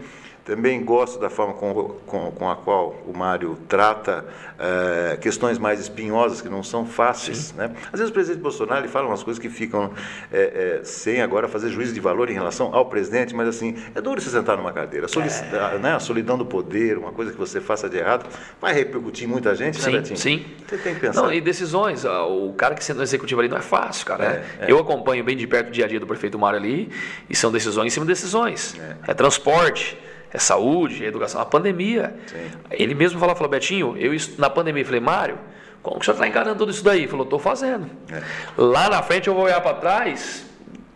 [0.49, 4.25] também gosto da forma com, com, com a qual o Mário trata
[4.57, 7.53] é, questões mais espinhosas, que não são fáceis.
[7.53, 7.69] Né?
[7.93, 9.93] Às vezes o presidente Bolsonaro ele fala umas coisas que ficam
[10.33, 14.01] é, é, sem agora fazer juízo de valor em relação ao presidente, mas assim, é
[14.01, 15.05] duro se sentar numa cadeira.
[15.05, 18.25] A, né, a solidão do poder, uma coisa que você faça de errado,
[18.59, 20.17] vai repercutir em muita gente, sim, né, Betinho?
[20.17, 21.21] Sim, Você tem que pensar.
[21.21, 24.29] Não, e decisões, o cara que senta no executivo ali não é fácil, cara.
[24.29, 24.43] Né?
[24.67, 26.89] Eu acompanho bem de perto o dia a dia do prefeito Mário ali,
[27.29, 28.75] e são decisões em cima de decisões.
[29.07, 29.95] é transporte
[30.31, 32.15] é saúde, é educação, a pandemia.
[32.27, 32.51] Sim.
[32.71, 35.37] Ele mesmo falou, falou, Betinho, eu na pandemia falei, Mário,
[35.81, 36.99] como que o senhor está encarando tudo isso daí?
[36.99, 37.89] Ele falou, estou fazendo.
[38.11, 38.21] É.
[38.57, 40.45] Lá na frente eu vou olhar para trás,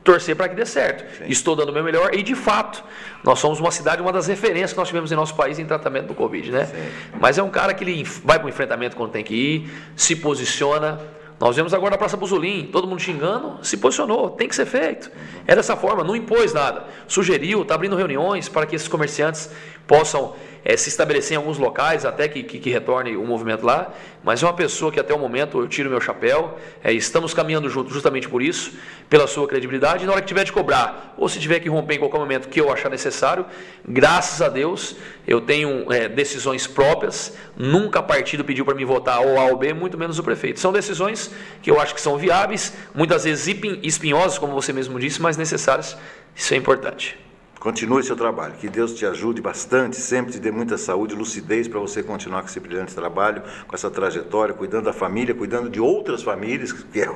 [0.04, 1.18] torcer para que dê certo.
[1.18, 1.26] Sim.
[1.28, 2.84] Estou dando o meu melhor e, de fato,
[3.24, 6.08] nós somos uma cidade, uma das referências que nós tivemos em nosso país em tratamento
[6.08, 6.66] do Covid, né?
[6.66, 7.18] Sim.
[7.20, 10.16] Mas é um cara que ele vai para o enfrentamento quando tem que ir, se
[10.16, 11.00] posiciona,
[11.44, 15.11] nós vemos agora na Praça Buzulim, todo mundo xingando, se posicionou, tem que ser feito.
[15.45, 16.86] É dessa forma, não impôs nada.
[17.06, 19.52] Sugeriu, está abrindo reuniões para que esses comerciantes
[19.88, 20.34] possam
[20.66, 23.94] é, se estabelecer em alguns locais até que, que, que, retorne o movimento lá,
[24.24, 27.70] mas é uma pessoa que até o momento eu tiro meu chapéu, é, estamos caminhando
[27.70, 28.72] junto justamente por isso,
[29.10, 31.96] pela sua credibilidade, e na hora que tiver de cobrar, ou se tiver que romper
[31.96, 33.46] em qualquer momento que eu achar necessário,
[33.86, 34.96] graças a Deus
[35.28, 39.74] eu tenho é, decisões próprias, nunca partido pediu para me votar ou A ou B,
[39.74, 40.60] muito menos o prefeito.
[40.60, 41.32] São decisões
[41.62, 43.54] que eu acho que são viáveis, muitas vezes
[43.84, 45.98] espinhosas, como você mesmo disse, mas necessárias,
[46.36, 47.18] isso é importante.
[47.64, 48.56] Continue seu trabalho.
[48.56, 52.49] Que Deus te ajude bastante, sempre te dê muita saúde, lucidez para você continuar com
[52.49, 57.10] esse brilhante trabalho, com essa trajetória, cuidando da família, cuidando de outras famílias, que é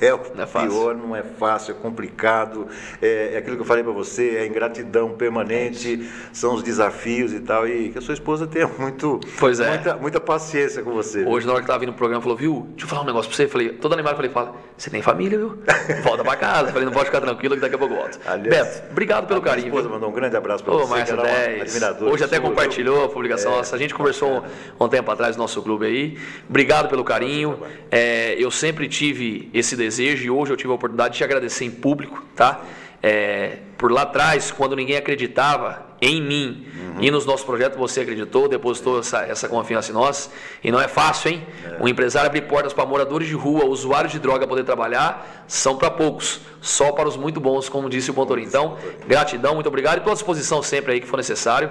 [0.00, 2.68] é o não é pior, não é fácil, é complicado.
[3.00, 7.40] É, é aquilo que eu falei para você, é ingratidão permanente, são os desafios e
[7.40, 7.66] tal.
[7.66, 9.68] E que a sua esposa tenha muito, pois é.
[9.68, 11.24] muita, muita paciência com você.
[11.24, 13.28] Hoje, na hora que estava vindo no programa, falou, viu, deixa eu falar um negócio
[13.28, 13.44] para você.
[13.44, 15.58] Eu falei, todo animado, falei, fala, você tem família, viu?
[16.02, 16.68] Volta para casa.
[16.68, 18.18] Eu falei, não pode ficar tranquilo que daqui a pouco eu volto.
[18.26, 19.66] Aliás, Beto, obrigado pelo carinho.
[19.66, 19.94] Minha esposa viu?
[19.94, 20.90] mandou um grande abraço para você.
[20.90, 22.02] Márcia 10.
[22.02, 23.76] Hoje até compartilhou a publicação é, nossa.
[23.76, 24.42] A gente conversou
[24.78, 26.18] um, um tempo atrás no nosso clube aí.
[26.48, 27.58] Obrigado pelo carinho.
[27.90, 31.64] É, eu sempre tive esse desejo e hoje eu tive a oportunidade de te agradecer
[31.64, 32.60] em público, tá?
[33.02, 37.02] É, por lá atrás, quando ninguém acreditava em mim uhum.
[37.02, 40.30] e nos nossos projetos, você acreditou, depositou essa, essa confiança em nós.
[40.62, 41.46] E não é fácil, hein?
[41.64, 41.82] É.
[41.82, 45.90] Um empresário abrir portas para moradores de rua, usuários de droga poder trabalhar, são para
[45.90, 48.44] poucos, só para os muito bons, como disse o Pontorim.
[48.44, 48.76] Então,
[49.06, 51.70] gratidão, muito obrigado e pela disposição sempre aí que for necessário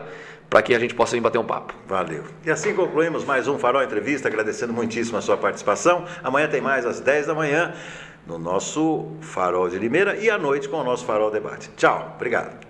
[0.50, 1.74] para que a gente possa vir bater um papo.
[1.88, 2.24] Valeu.
[2.46, 6.06] E assim concluímos mais um Farol Entrevista, agradecendo muitíssimo a sua participação.
[6.24, 7.74] Amanhã tem mais às 10 da manhã
[8.26, 11.70] no nosso Farol de Limeira e à noite com o nosso Farol Debate.
[11.76, 12.68] Tchau, obrigado.